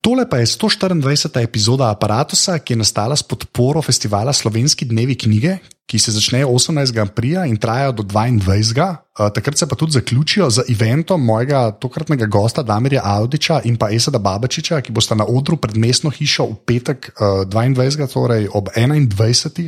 Tole 0.00 0.28
pa 0.30 0.38
je 0.38 0.46
124. 0.46 1.42
epizoda 1.42 1.90
Apparatusa, 1.90 2.58
ki 2.62 2.72
je 2.72 2.78
nastala 2.78 3.16
s 3.18 3.26
podporo 3.26 3.82
festivala 3.82 4.32
Slovenski 4.32 4.86
dnevi 4.86 5.16
knjige, 5.18 5.56
ki 5.90 5.98
se 5.98 6.12
začnejo 6.14 6.52
18. 6.54 7.00
aprila 7.02 7.46
in 7.50 7.56
trajajo 7.58 7.92
do 7.92 8.02
22. 8.06 8.86
Uh, 9.18 9.26
takrat 9.34 9.58
se 9.58 9.66
pa 9.66 9.74
tudi 9.74 9.92
zaključijo 9.92 10.50
z 10.50 10.62
eventom 10.70 11.24
mojega 11.24 11.70
tokratnega 11.80 12.26
gosta 12.26 12.62
Damirja 12.62 13.02
Audiča 13.04 13.60
in 13.64 13.76
pa 13.76 13.90
Esada 13.90 14.18
Babačiča, 14.18 14.80
ki 14.80 14.92
bosta 14.92 15.18
na 15.18 15.26
odru 15.26 15.56
pred 15.56 15.76
mestno 15.76 16.10
hišo 16.14 16.46
v 16.46 16.56
petek 16.66 17.10
uh, 17.18 17.42
22. 17.48 18.06
torej 18.12 18.48
ob 18.54 18.70
21. 18.76 19.66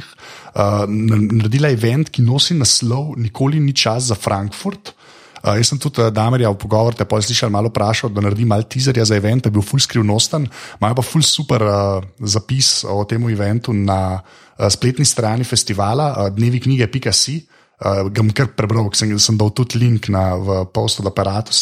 Uh, 0.54 0.86
naredila 0.86 1.74
event, 1.74 2.10
ki 2.10 2.22
nosi 2.22 2.54
naslov 2.54 3.16
Nikoli 3.18 3.58
ni 3.60 3.74
čas 3.74 4.12
za 4.12 4.14
Frankfurt. 4.14 4.94
Uh, 5.40 5.56
jaz 5.56 5.70
sem 5.72 5.78
tudi 5.80 6.02
uh, 6.02 6.10
Damerja 6.12 6.50
v 6.52 6.58
pogovor, 6.60 6.96
te 6.96 7.06
pa 7.08 7.20
slišal 7.20 7.52
malo 7.52 7.72
vprašal, 7.72 8.12
da 8.12 8.24
naredi 8.24 8.44
malo 8.44 8.66
teaserja 8.68 9.06
za 9.08 9.16
event, 9.16 9.44
da 9.44 9.48
je 9.48 9.56
bil 9.56 9.64
full 9.64 9.80
skrivnosten. 9.80 10.44
Imajo 10.80 10.98
pa 11.00 11.04
full 11.06 11.24
super 11.24 11.64
uh, 11.64 12.04
zapis 12.20 12.82
o 12.84 13.04
tem 13.08 13.24
eventu 13.30 13.72
na 13.72 14.20
uh, 14.20 14.68
spletni 14.68 15.04
strani 15.08 15.44
festivala, 15.44 16.12
uh, 16.12 16.28
dnevi 16.34 16.60
knjige.si. 16.60 17.40
Uh, 17.40 17.59
ga 17.80 18.20
bom 18.20 18.32
kar 18.36 18.50
prebral, 18.52 18.90
sem, 18.92 19.16
sem 19.18 19.36
dal 19.40 19.52
tudi 19.56 19.80
link 19.80 20.10
na 20.12 20.34
post 20.68 21.00
od 21.00 21.08
aparata. 21.08 21.52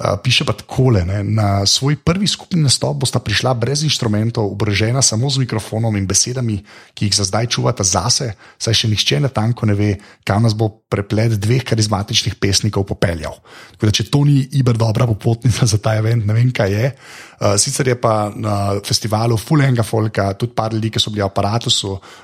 Uh, 0.00 0.16
piše 0.22 0.46
pa 0.48 0.56
takole: 0.56 1.04
ne, 1.04 1.20
na 1.20 1.66
svoj 1.66 1.98
prvi 2.00 2.24
skupni 2.24 2.62
nastop 2.62 3.02
bosta 3.02 3.20
prišla 3.20 3.52
brez 3.52 3.82
inštrumentov, 3.84 4.48
oborožena 4.48 5.02
samo 5.02 5.28
z 5.28 5.44
mikrofonom 5.44 5.92
in 5.96 6.06
besedami, 6.08 6.56
ki 6.96 7.10
jih 7.10 7.16
za 7.18 7.26
zdaj 7.28 7.50
čuvata 7.52 7.84
zase, 7.84 8.30
saj 8.56 8.78
še 8.80 8.88
nihče 8.88 9.20
na 9.20 9.28
tanko 9.28 9.68
ne 9.68 9.76
ve, 9.76 9.90
kam 10.24 10.46
nas 10.46 10.56
bo 10.56 10.70
preplet 10.88 11.36
dveh 11.36 11.66
karizmatičnih 11.68 12.38
pesnikov 12.40 12.86
popeljal. 12.88 13.36
Da, 13.76 13.92
če 13.92 14.08
to 14.08 14.24
ni 14.24 14.40
iber 14.56 14.80
dobra 14.80 15.04
popotnica 15.10 15.68
za 15.68 15.76
ta 15.76 15.98
event, 16.00 16.24
ne 16.24 16.38
vem, 16.38 16.48
kaj 16.48 16.72
je. 16.72 16.86
Uh, 17.36 17.58
sicer 17.60 17.92
je 17.92 17.98
pa 18.00 18.32
na 18.32 18.80
festivalu 18.80 19.36
Fulenga 19.36 19.84
Folka 19.84 20.32
tudi 20.32 20.56
par 20.56 20.72
ljudi, 20.72 20.94
ki 20.96 21.02
so 21.02 21.12
bili 21.12 21.26
v 21.26 21.28
aparatu, 21.28 21.68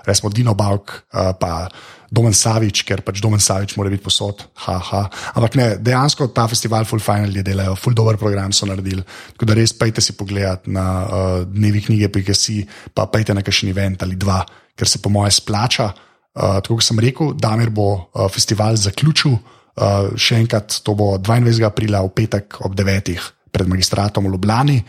resmo 0.09 0.33
Dino 0.33 0.57
Bauk, 0.57 0.97
uh, 1.13 1.35
pa. 1.37 1.69
Domen 2.17 2.33
Savič, 2.33 2.81
ker 2.89 3.03
pač 3.05 3.21
Domen 3.21 3.43
Savič 3.43 3.75
mora 3.77 3.93
biti 3.93 4.05
posod. 4.05 4.47
Ha, 4.65 4.77
ha. 4.91 5.03
Ampak 5.37 5.59
ne, 5.61 5.67
dejansko 5.85 6.31
ta 6.33 6.47
festival, 6.49 6.89
full 6.89 7.03
final 7.05 7.35
je 7.37 7.45
delajo, 7.45 7.77
full 7.77 7.97
dober 7.97 8.17
program 8.21 8.55
so 8.57 8.69
naredili. 8.69 9.05
Tako 9.37 9.51
da 9.51 9.57
res 9.59 9.75
pejte 9.77 10.05
si 10.05 10.17
pogled 10.17 10.71
na 10.73 10.87
uh, 11.05 11.41
dnevi 11.45 11.85
knjige, 11.89 12.09
PGC, 12.15 12.65
pa 12.97 13.05
pejte 13.13 13.37
na 13.37 13.45
kakšen 13.45 13.73
event 13.73 14.07
ali 14.07 14.17
dva, 14.17 14.41
ker 14.77 14.89
se 14.89 15.03
po 15.05 15.13
moje 15.13 15.37
splača. 15.37 15.91
Uh, 16.37 16.59
tako 16.61 16.81
kot 16.81 16.89
sem 16.89 17.05
rekel, 17.05 17.37
Damir 17.37 17.73
bo 17.73 17.91
uh, 17.97 18.27
festival 18.33 18.81
zaključil, 18.81 19.37
uh, 19.37 20.09
še 20.17 20.41
enkrat 20.41 20.81
to 20.85 20.97
bo 20.97 21.15
22. 21.21 21.65
aprila 21.69 22.03
v 22.07 22.15
petek 22.17 22.61
ob 22.65 22.77
9. 22.77 23.13
pred 23.53 23.69
magistratom 23.69 24.29
v 24.29 24.35
Ljubljani. 24.37 24.81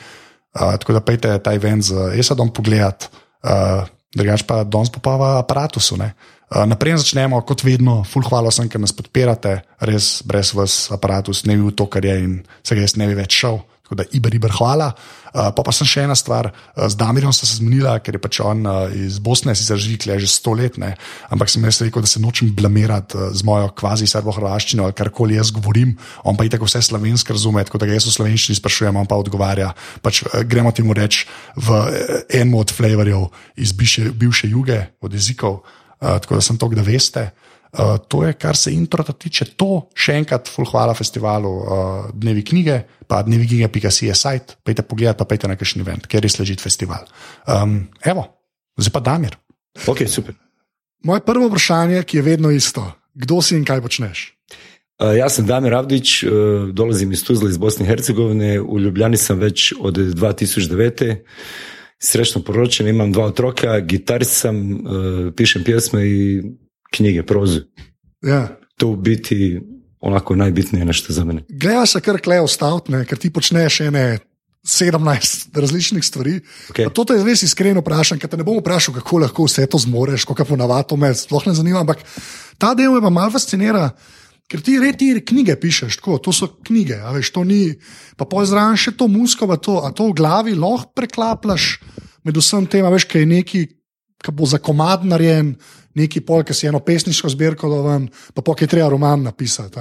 Uh, 0.58 0.73
tako 0.80 0.95
da 0.95 1.03
pejte 1.03 1.36
ta 1.44 1.53
event 1.55 1.83
z 1.86 2.11
Esadom 2.20 2.52
pogledat, 2.55 3.11
uh, 3.44 3.83
drugač 4.16 4.44
pa 4.47 4.63
danes 4.63 4.91
popava 4.94 5.38
aparatusu. 5.41 5.97
Ne? 6.00 6.13
Naprej 6.47 7.02
začnemo, 7.03 7.41
kot 7.44 7.66
vedno, 7.67 8.02
full 8.08 8.23
hvala 8.23 8.53
vsem, 8.53 8.69
ki 8.72 8.80
nas 8.80 8.95
podpirate, 8.95 9.59
res 9.83 10.22
brez 10.27 10.53
vas 10.55 10.88
aparatus 10.95 11.44
ne 11.47 11.58
bi 11.58 11.66
bil 11.67 11.75
to, 11.75 11.89
kar 11.91 12.05
je 12.08 12.16
in 12.23 12.38
se 12.64 12.77
ga 12.77 12.86
jaz 12.86 12.95
ne 12.95 13.09
bi 13.09 13.17
več 13.19 13.36
šel. 13.41 13.59
Tako 13.88 14.02
da, 14.02 14.03
iber, 14.11 14.35
iber, 14.35 14.52
hvala. 14.52 14.91
Uh, 15.31 15.47
pa 15.55 15.63
pa 15.63 15.71
sem 15.71 15.88
še 15.88 16.02
ena 16.03 16.16
stvar, 16.17 16.49
uh, 16.52 16.88
z 16.91 16.99
Damirjem 16.99 17.31
sem 17.31 17.47
se 17.47 17.59
zmenila, 17.61 17.93
ker 18.03 18.17
je 18.17 18.19
pač 18.19 18.41
on 18.43 18.66
uh, 18.67 18.91
iz 18.91 19.21
Bosne, 19.23 19.55
si 19.55 19.63
zaživik 19.63 20.03
le 20.09 20.17
že 20.19 20.27
stoletne, 20.27 20.89
ampak 21.31 21.47
sem 21.47 21.63
jaz 21.63 21.80
rekel, 21.85 22.03
da 22.03 22.11
se 22.11 22.19
nočem 22.19 22.52
blamirati 22.58 23.15
uh, 23.15 23.31
z 23.31 23.47
mojo 23.47 23.71
kvazi 23.71 24.09
srbo-hrvaščino 24.11 24.83
ali 24.83 24.97
karkoli 24.97 25.39
jaz 25.39 25.53
govorim, 25.55 25.95
on 26.27 26.35
pa 26.35 26.43
i 26.43 26.52
tako 26.52 26.67
vse 26.67 26.83
slovensko 26.89 27.38
razume, 27.38 27.63
tako 27.63 27.80
da 27.80 27.88
ga 27.88 27.95
jaz 27.95 28.09
v 28.09 28.15
slovenščini 28.17 28.59
sprašujem, 28.59 28.99
on 28.99 29.08
pa 29.08 29.15
odgovarja. 29.23 29.71
Pač, 30.03 30.25
uh, 30.27 30.43
gremo 30.43 30.75
ti 30.75 30.83
mu 30.83 30.97
reči 30.97 31.23
v 31.55 31.80
uh, 31.80 32.21
enem 32.27 32.59
od 32.59 32.75
flavorjev 32.75 33.30
iz 33.55 33.71
bivše, 33.71 34.11
bivše 34.11 34.52
juge, 34.52 34.83
od 34.99 35.15
jezikov. 35.15 35.61
Uh, 35.97 36.20
tako 36.20 36.42
da 36.42 36.43
sem 36.43 36.59
to, 36.59 36.67
da 36.76 36.83
veste. 36.83 37.30
Uh, 37.31 37.46
to 38.08 38.23
je, 38.23 38.33
kar 38.33 38.55
se 38.55 38.72
introta 38.73 39.14
tiče. 39.14 39.45
To 39.60 39.88
še 39.98 40.17
enkrat, 40.22 40.50
full 40.52 40.70
hvala 40.70 40.95
festivalu 40.98 41.52
uh, 41.52 42.08
Dnevi 42.14 42.44
knjige, 42.48 42.80
pa 43.08 43.22
Dnevi 43.23 43.48
knjige, 43.48 43.67
pika 43.73 43.92
si 43.92 44.08
je 44.08 44.16
sajt, 44.16 44.58
pejte 44.64 44.86
pogled, 44.88 45.17
pa 45.17 45.28
pejte 45.28 45.50
na 45.52 45.58
kakšen 45.60 45.83
event, 45.83 46.08
ker 46.08 46.23
res 46.23 46.39
leži 46.39 46.58
festival. 46.61 47.06
Um, 47.45 47.83
evo, 48.06 48.26
zdaj 48.80 48.95
pa 48.95 49.04
Damir. 49.04 49.38
Ok, 49.88 50.08
super. 50.10 50.38
Moje 51.06 51.22
prvo 51.26 51.52
vprašanje, 51.52 52.02
ki 52.04 52.17
je 52.17 52.26
vedno 52.26 52.52
isto, 52.52 52.83
kdo 53.14 53.42
si 53.42 53.56
in 53.58 53.67
kaj 53.67 53.83
počneš? 53.86 54.32
Uh, 54.98 55.14
ja 55.14 55.30
sam 55.30 55.45
Damir 55.45 55.76
Avdić, 55.77 56.23
uh, 56.23 56.32
dolazim 56.73 57.11
iz 57.11 57.22
Tuzla 57.23 57.50
iz 57.50 57.58
Bosne 57.58 57.86
i 57.86 57.89
Hercegovine, 57.89 58.58
u 58.61 58.80
Ljubljani 58.80 59.17
sam 59.17 59.38
već 59.38 59.73
od 59.80 59.98
2009 59.98 61.16
srećno 62.00 62.42
poročen, 62.42 62.88
imam 62.88 63.11
dva 63.11 63.26
otroka, 63.26 63.80
gitarist 63.80 64.33
sam, 64.33 64.72
uh, 64.72 64.80
pišem 65.36 65.64
pjesme 65.64 66.08
i 66.08 66.44
knjige, 66.93 67.23
prozu. 67.23 67.61
Ja. 68.21 68.48
To 68.77 68.87
u 68.87 68.95
biti 68.95 69.59
onako 69.99 70.36
najbitnije 70.36 70.86
nešto 70.86 71.14
za 71.14 71.25
mene. 71.25 71.43
Gleda 71.49 71.86
se 71.86 72.02
kar 72.02 72.21
klejo 72.21 72.48
stavtne, 72.48 73.05
ker 73.05 73.17
ti 73.17 73.33
počneš 73.33 73.80
ene 73.87 74.20
17 74.67 75.47
različnih 75.55 76.05
stvari. 76.05 76.39
Okay. 76.70 76.92
To 76.93 77.05
te 77.08 77.15
res 77.23 77.43
iskreno 77.43 77.81
vprašam, 77.81 78.20
ker 78.20 78.30
te 78.30 78.37
ne 78.37 78.45
bom 78.47 78.59
vprašal, 78.59 78.97
kako 78.99 79.23
lahko 79.23 79.47
vse 79.47 79.65
to 79.71 79.80
zmoreš, 79.80 80.26
kako 80.27 80.45
ponavadi 80.52 80.97
me 80.99 81.14
sploh 81.15 81.47
ne 81.47 81.55
zanima, 81.55 81.81
ampak 81.86 82.03
ta 82.59 82.73
del 82.76 82.92
me 82.92 83.02
pa 83.02 83.09
malo 83.09 83.31
fascinira. 83.31 83.89
Ker 84.47 84.61
ti 84.64 84.77
reti 84.80 85.09
knjige 85.27 85.58
pišeš, 85.59 85.97
tako, 85.99 86.20
to 86.23 86.31
so 86.31 86.47
knjige, 86.67 86.99
veš, 87.15 87.31
to 87.36 87.43
ni, 87.43 87.76
pa 88.15 88.27
pozraven 88.27 88.80
še 88.80 88.93
to 88.95 89.09
musko, 89.11 89.47
pa 89.47 89.58
to, 89.59 89.81
a 89.83 89.92
to 89.92 90.08
v 90.08 90.15
glavi 90.20 90.55
lahko 90.55 90.93
preklaplaš 90.95 91.81
med 92.23 92.39
vsem 92.39 92.67
tem, 92.67 92.87
veš, 92.92 93.08
kaj 93.11 93.26
je 93.26 93.31
neki, 93.31 93.65
ki 94.23 94.33
bo 94.36 94.47
za 94.47 94.59
komad 94.64 95.03
narejen, 95.08 95.55
neki 95.97 96.21
pol, 96.21 96.43
ki 96.43 96.53
si 96.53 96.67
eno 96.67 96.80
pesniško 96.80 97.30
zbirko 97.30 97.69
doven, 97.69 98.09
pa 98.33 98.41
pa 98.41 98.55
kaj 98.55 98.67
treba 98.67 98.89
roman 98.89 99.23
napisati. 99.23 99.80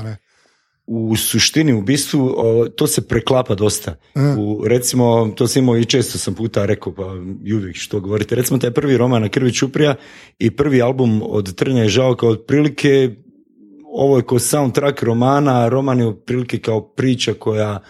U 0.86 1.16
suštini, 1.16 1.72
u 1.74 1.82
bistvu, 1.82 2.34
to 2.76 2.86
se 2.86 3.02
preklapa 3.08 3.54
dosta. 3.54 3.96
U, 4.38 4.64
recimo, 4.66 5.32
to 5.36 5.46
sam 5.46 5.62
imao 5.62 5.78
i 5.78 5.84
često 5.84 6.18
sam 6.18 6.34
puta 6.34 6.66
rekao, 6.66 6.94
pa 6.94 7.02
i 7.44 7.54
uvijek 7.54 7.76
što 7.76 8.00
govorite. 8.00 8.34
Recimo, 8.34 8.58
taj 8.58 8.70
prvi 8.70 8.96
roman 8.96 9.22
na 9.22 9.28
Krvi 9.28 9.52
Čuprija 9.52 9.94
i 10.38 10.50
prvi 10.50 10.82
album 10.82 11.22
od 11.24 11.54
Trnja 11.54 11.82
je 11.82 11.88
žao 11.88 12.14
kao 12.16 12.28
otprilike 12.28 13.16
ovo 13.98 14.16
je 14.16 14.26
kao 14.26 14.38
soundtrack 14.38 15.02
romana, 15.02 15.68
roman 15.68 16.00
je 16.00 16.06
otprilike 16.06 16.58
kao 16.58 16.80
priča 16.80 17.34
koja 17.34 17.80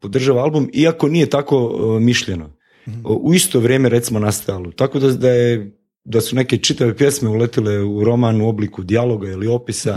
podržava 0.00 0.42
album, 0.42 0.70
iako 0.72 1.08
nije 1.08 1.30
tako 1.30 1.66
uh, 1.66 2.02
mišljeno. 2.02 2.56
U 3.04 3.34
isto 3.34 3.60
vrijeme 3.60 3.88
recimo 3.88 4.18
nastajalo. 4.18 4.70
Tako 4.70 4.98
da, 4.98 5.12
da 5.12 5.30
je 5.30 5.76
da 6.06 6.20
su 6.20 6.36
neke 6.36 6.56
čitave 6.56 6.96
pjesme 6.96 7.28
uletile 7.28 7.82
u 7.82 8.04
roman 8.04 8.40
u 8.40 8.48
obliku 8.48 8.82
dijaloga 8.82 9.28
ili 9.28 9.46
opisa 9.46 9.94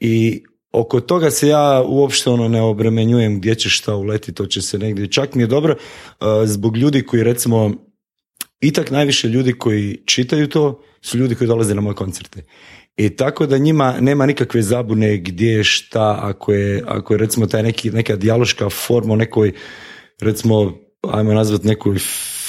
i 0.00 0.42
oko 0.72 1.00
toga 1.00 1.30
se 1.30 1.48
ja 1.48 1.82
uopšte 1.86 2.30
ono 2.30 2.48
ne 2.48 2.62
obremenjujem 2.62 3.38
gdje 3.38 3.54
će 3.54 3.68
šta 3.68 3.94
uleti, 3.94 4.32
to 4.32 4.46
će 4.46 4.62
se 4.62 4.78
negdje. 4.78 5.10
Čak 5.10 5.34
mi 5.34 5.42
je 5.42 5.46
dobro 5.46 5.74
uh, 5.74 6.26
zbog 6.44 6.76
ljudi 6.76 7.02
koji 7.02 7.22
recimo 7.22 7.74
itak 8.60 8.90
najviše 8.90 9.28
ljudi 9.28 9.52
koji 9.52 10.02
čitaju 10.06 10.48
to 10.48 10.82
su 11.00 11.18
ljudi 11.18 11.34
koji 11.34 11.48
dolaze 11.48 11.74
na 11.74 11.80
moje 11.80 11.94
koncerte. 11.94 12.42
I 12.96 13.16
tako 13.16 13.46
da 13.46 13.58
njima 13.58 14.00
nema 14.00 14.26
nikakve 14.26 14.62
zabune 14.62 15.16
gdje 15.16 15.50
je 15.50 15.64
šta, 15.64 16.18
ako 16.22 16.52
je, 16.52 16.82
ako 16.86 17.14
je 17.14 17.18
recimo 17.18 17.46
taj 17.46 17.62
neki, 17.62 17.90
neka 17.90 18.16
dijaloška 18.16 18.70
forma 18.70 19.12
u 19.12 19.16
nekoj, 19.16 19.52
recimo, 20.20 20.78
ajmo 21.02 21.34
nazvat 21.34 21.64
nekoj 21.64 21.98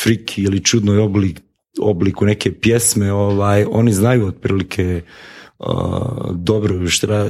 friki 0.01 0.43
ili 0.43 0.63
čudnoj 0.63 0.97
oblik, 0.97 1.39
obliku 1.79 2.25
neke 2.25 2.59
pjesme, 2.59 3.13
ovaj, 3.13 3.65
oni 3.69 3.93
znaju 3.93 4.27
otprilike 4.27 5.01
uh, 5.59 5.67
dobro 6.35 6.87
šta, 6.87 7.27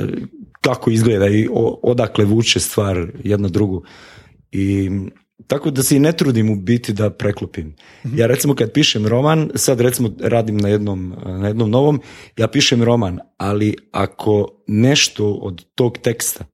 kako 0.61 0.91
izgleda 0.91 1.27
i 1.27 1.47
o- 1.51 1.79
odakle 1.83 2.25
vuče 2.25 2.59
stvar 2.59 3.07
jedna 3.23 3.47
drugu. 3.47 3.83
I 4.51 4.89
tako 5.47 5.71
da 5.71 5.83
se 5.83 5.95
i 5.95 5.99
ne 5.99 6.11
trudim 6.11 6.49
u 6.49 6.55
biti 6.55 6.93
da 6.93 7.09
preklopim. 7.09 7.75
Ja 8.15 8.27
recimo 8.27 8.55
kad 8.55 8.71
pišem 8.71 9.07
roman, 9.07 9.49
sad 9.55 9.81
recimo 9.81 10.09
radim 10.19 10.57
na 10.57 10.69
jednom, 10.69 11.15
na 11.25 11.47
jednom 11.47 11.69
novom, 11.69 12.01
ja 12.37 12.47
pišem 12.47 12.83
roman, 12.83 13.19
ali 13.37 13.75
ako 13.91 14.47
nešto 14.67 15.33
od 15.33 15.65
tog 15.75 15.97
teksta, 15.97 16.45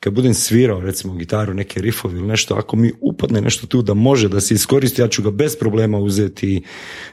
kad 0.00 0.12
budem 0.12 0.34
svirao 0.34 0.80
recimo 0.80 1.14
gitaru, 1.14 1.54
neke 1.54 1.80
rifovi 1.80 2.18
ili 2.18 2.26
nešto, 2.26 2.54
ako 2.54 2.76
mi 2.76 2.92
upadne 3.00 3.40
nešto 3.40 3.66
tu 3.66 3.82
da 3.82 3.94
može 3.94 4.28
da 4.28 4.40
se 4.40 4.54
iskoristi, 4.54 5.02
ja 5.02 5.08
ću 5.08 5.22
ga 5.22 5.30
bez 5.30 5.56
problema 5.58 5.98
uzeti. 5.98 6.62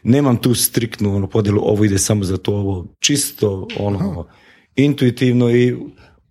Nemam 0.03 0.37
tu 0.37 0.55
striktnu 0.55 1.15
ono, 1.15 1.27
podjelu, 1.27 1.61
ovo 1.63 1.85
ide 1.85 1.97
samo 1.97 2.23
za 2.23 2.37
to, 2.37 2.53
ovo 2.53 2.87
čisto 2.99 3.67
ono, 3.79 4.27
intuitivno 4.75 5.51
i 5.51 5.75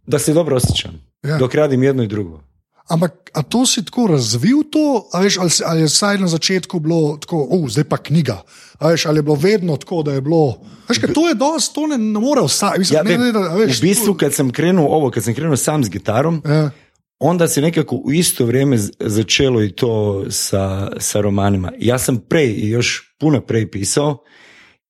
da 0.07 0.19
se 0.19 0.33
dobro 0.33 0.57
osjećam. 0.57 1.13
Ja. 1.23 1.39
Dok 1.39 1.55
radim 1.55 1.83
jedno 1.83 2.03
i 2.03 2.07
drugo. 2.09 2.41
Ampak, 2.89 3.31
a 3.33 3.43
to 3.43 3.67
si 3.67 3.85
tako 3.85 4.07
razvil, 4.07 4.63
to, 4.71 5.09
a 5.13 5.21
veš, 5.21 5.39
ali, 5.39 5.51
ali 5.65 5.81
je 5.81 5.87
vsaj 5.87 6.19
na 6.19 6.29
začetku 6.29 6.81
bilo 6.81 7.17
tako, 7.17 7.47
uh, 7.51 7.69
zdaj 7.71 7.85
pa 7.85 7.97
knjiga. 7.97 8.43
Veš, 8.81 9.07
ali 9.07 9.19
je 9.19 9.23
bilo 9.23 9.35
vedno 9.35 9.77
tako, 9.77 10.03
da 10.03 10.13
je 10.13 10.21
bilo. 10.21 10.61
Veš, 10.93 10.99
kaj, 10.99 11.13
to 11.15 11.29
je 11.29 11.35
dosti, 11.35 11.75
to 11.75 11.87
ne, 11.87 11.99
ne 11.99 12.21
more 12.21 12.41
vsak. 12.47 12.79
Mislim, 12.79 12.97
Ja, 12.97 13.03
ne, 13.03 13.19
ne, 13.19 13.33
da, 13.33 13.39
a 13.39 13.55
veš, 13.57 13.79
v 13.79 13.83
bistvu, 13.83 14.15
kad 14.15 14.35
sam 14.35 14.51
krenuo 14.51 14.89
ovo, 14.89 15.11
kad 15.11 15.25
sam 15.25 15.35
krenuo 15.35 15.57
sam 15.57 15.85
s 15.85 15.91
gitarom, 15.91 16.43
Ja. 16.45 16.71
onda 17.19 17.49
se 17.49 17.61
nekako 17.61 17.97
u 17.97 18.13
isto 18.13 18.45
vrijeme 18.47 18.79
začelo 19.01 19.63
i 19.63 19.73
to 19.73 20.25
sa, 20.31 20.91
sa 20.99 21.21
romanima. 21.21 21.73
Ja 21.79 21.99
sam 21.99 22.19
prej 22.29 22.49
i 22.57 22.69
još 22.69 23.15
puno 23.21 23.41
prej 23.41 23.71
pisao 23.71 24.19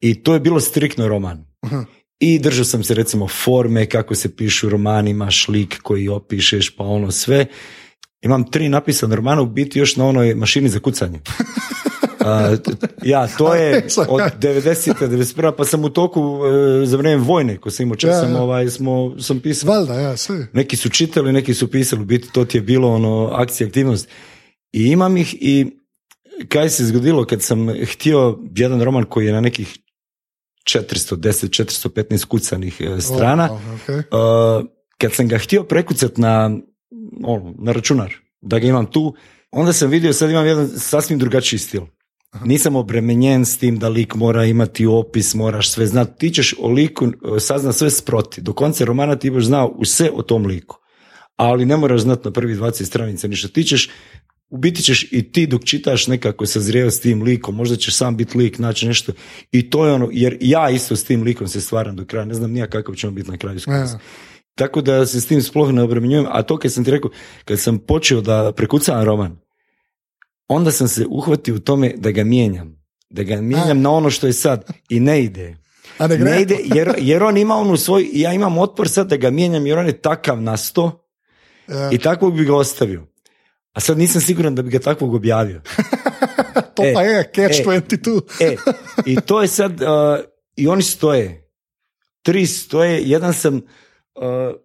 i 0.00 0.22
to 0.22 0.34
je 0.34 0.40
bilo 0.40 0.60
striktno 0.60 1.08
roman. 1.08 1.44
Aha. 1.60 1.84
I 2.20 2.38
držao 2.38 2.64
sam 2.64 2.84
se 2.84 2.94
recimo 2.94 3.28
forme 3.28 3.86
kako 3.86 4.14
se 4.14 4.36
pišu 4.36 4.68
romani, 4.68 5.10
imaš 5.10 5.48
lik 5.48 5.78
koji 5.82 6.08
opišeš 6.08 6.76
pa 6.76 6.84
ono 6.84 7.10
sve. 7.10 7.46
Imam 8.22 8.50
tri 8.50 8.68
napisane 8.68 9.16
romana 9.16 9.42
u 9.42 9.46
biti 9.46 9.78
još 9.78 9.96
na 9.96 10.06
onoj 10.06 10.34
mašini 10.34 10.68
za 10.68 10.80
kucanje. 10.80 11.20
A, 12.24 12.56
t- 12.56 12.86
ja, 13.02 13.28
to 13.38 13.54
je 13.54 13.76
od 14.08 14.20
90. 14.40 14.92
91. 15.00 15.52
pa 15.56 15.64
sam 15.64 15.84
u 15.84 15.88
toku 15.88 16.40
e, 16.82 16.86
za 16.86 16.96
vrijeme 16.96 17.22
vojne, 17.22 17.56
ko 17.56 17.70
sam 17.70 17.84
imao 17.86 17.96
čas, 17.96 18.10
Ja, 18.10 18.20
sam, 18.20 18.32
ja. 18.32 18.42
ovaj, 18.42 18.68
smo, 18.68 19.14
sam 19.20 19.40
pisao. 19.40 19.70
Valjda, 19.74 19.94
ja, 19.94 20.16
sve. 20.16 20.46
Neki 20.52 20.76
su 20.76 20.88
čitali, 20.88 21.32
neki 21.32 21.54
su 21.54 21.70
pisali, 21.70 22.02
u 22.02 22.04
biti 22.04 22.28
to 22.32 22.44
ti 22.44 22.58
je 22.58 22.62
bilo 22.62 22.88
ono 22.94 23.28
akcija, 23.32 23.66
aktivnost. 23.66 24.08
I 24.72 24.82
imam 24.86 25.16
ih 25.16 25.34
i 25.40 25.66
kaj 26.48 26.68
se 26.68 26.84
zgodilo 26.86 27.24
kad 27.24 27.42
sam 27.42 27.68
htio 27.92 28.38
jedan 28.54 28.82
roman 28.82 29.04
koji 29.04 29.26
je 29.26 29.32
na 29.32 29.40
nekih 29.40 29.78
410, 30.70 31.64
415 31.64 32.24
kucanih 32.26 32.80
e, 32.80 33.00
strana, 33.00 33.52
O, 33.52 33.58
okay. 33.58 34.02
Uh, 34.60 34.66
kad 34.98 35.12
sam 35.12 35.28
ga 35.28 35.38
htio 35.38 35.62
prekucat 35.62 36.16
na, 36.16 36.50
ono, 37.24 37.54
na 37.58 37.72
računar, 37.72 38.14
da 38.40 38.58
ga 38.58 38.66
imam 38.66 38.86
tu, 38.86 39.14
onda 39.50 39.72
sam 39.72 39.90
vidio 39.90 40.12
sad 40.12 40.30
imam 40.30 40.46
jedan 40.46 40.68
sasvim 40.68 41.18
drugačiji 41.18 41.58
stil. 41.58 41.82
Nisam 42.44 42.76
obremenjen 42.76 43.44
s 43.44 43.58
tim 43.58 43.78
da 43.78 43.88
lik 43.88 44.14
mora 44.14 44.44
imati 44.44 44.86
opis, 44.86 45.34
moraš 45.34 45.70
sve 45.70 45.86
znati. 45.86 46.18
Ti 46.18 46.30
ćeš 46.30 46.54
o 46.58 46.68
liku 46.68 47.04
uh, 47.04 47.12
saznat 47.38 47.76
sve 47.76 47.90
sproti. 47.90 48.40
Do 48.40 48.52
konca 48.52 48.84
romana 48.84 49.16
ti 49.16 49.30
boš 49.30 49.44
znao 49.44 49.78
sve 49.84 50.10
o 50.14 50.22
tom 50.22 50.46
liku. 50.46 50.78
Ali 51.36 51.66
ne 51.66 51.76
moraš 51.76 52.00
znati 52.00 52.22
na 52.24 52.32
prvi 52.32 52.54
20 52.54 52.84
stranica 52.84 53.28
ništa. 53.28 53.48
Ti 53.48 53.64
ćeš, 53.64 53.90
u 54.50 54.56
biti 54.56 54.82
ćeš 54.82 55.12
i 55.12 55.32
ti 55.32 55.46
dok 55.46 55.64
čitaš 55.64 56.06
nekako 56.06 56.46
sazrijeo 56.46 56.90
s 56.90 57.00
tim 57.00 57.22
likom, 57.22 57.54
možda 57.54 57.76
ćeš 57.76 57.96
sam 57.96 58.16
biti 58.16 58.38
lik, 58.38 58.58
naći 58.58 58.86
nešto. 58.86 59.12
I 59.52 59.70
to 59.70 59.86
je 59.86 59.92
ono, 59.92 60.08
jer 60.12 60.38
ja 60.40 60.70
isto 60.70 60.96
s 60.96 61.04
tim 61.04 61.22
likom 61.22 61.48
se 61.48 61.60
stvaram 61.60 61.96
do 61.96 62.04
kraja. 62.04 62.24
Ne 62.24 62.34
znam 62.34 62.50
nija 62.50 62.66
kakav 62.66 62.94
ćemo 62.94 63.12
biti 63.12 63.30
na 63.30 63.36
kraju 63.36 63.60
skroz. 63.60 63.90
Tako 64.54 64.80
da 64.80 65.06
se 65.06 65.20
s 65.20 65.26
tim 65.26 65.42
sploh 65.42 65.72
ne 65.72 65.82
obremenjujem. 65.82 66.26
A 66.28 66.42
to 66.42 66.58
kad 66.58 66.72
sam 66.72 66.84
ti 66.84 66.90
rekao, 66.90 67.10
kad 67.44 67.60
sam 67.60 67.78
počeo 67.78 68.20
da 68.20 68.52
prekucavam 68.56 69.04
roman, 69.04 69.41
onda 70.48 70.70
sam 70.70 70.88
se 70.88 71.06
uhvatio 71.10 71.54
u 71.54 71.58
tome 71.58 71.94
da 71.96 72.10
ga 72.10 72.24
mijenjam. 72.24 72.82
Da 73.10 73.22
ga 73.22 73.40
mijenjam 73.40 73.80
na 73.80 73.90
ono 73.90 74.10
što 74.10 74.26
je 74.26 74.32
sad. 74.32 74.64
I 74.88 75.00
ne 75.00 75.22
ide. 75.24 75.56
A 75.98 76.06
ne 76.06 76.42
ide, 76.42 76.56
jer, 76.64 76.94
jer 76.98 77.22
on 77.22 77.36
ima 77.36 77.54
onu 77.54 77.76
svoj, 77.76 78.08
ja 78.12 78.32
imam 78.32 78.58
otpor 78.58 78.88
sad 78.88 79.08
da 79.08 79.16
ga 79.16 79.30
mijenjam 79.30 79.66
jer 79.66 79.78
on 79.78 79.86
je 79.86 80.00
takav 80.00 80.42
na 80.42 80.56
sto 80.56 81.02
Ja. 81.68 81.90
i 81.92 81.98
takvog 81.98 82.36
bi 82.36 82.44
ga 82.44 82.56
ostavio. 82.56 83.06
A 83.72 83.80
sad 83.80 83.98
nisam 83.98 84.20
siguran 84.20 84.54
da 84.54 84.62
bi 84.62 84.70
ga 84.70 84.78
takvog 84.78 85.14
objavio. 85.14 85.62
To 86.74 86.82
e, 86.84 86.92
pa 86.94 87.02
je, 87.02 87.30
catch 87.34 87.60
e. 87.60 87.64
22. 87.64 88.20
E, 88.40 88.56
i 89.06 89.20
to 89.20 89.42
je 89.42 89.48
sad, 89.48 89.72
uh, 89.72 89.88
i 90.56 90.68
oni 90.68 90.82
stoje. 90.82 91.50
Tri 92.22 92.46
stoje, 92.46 93.02
jedan 93.02 93.34
sam, 93.34 93.60
uh, 94.14 94.22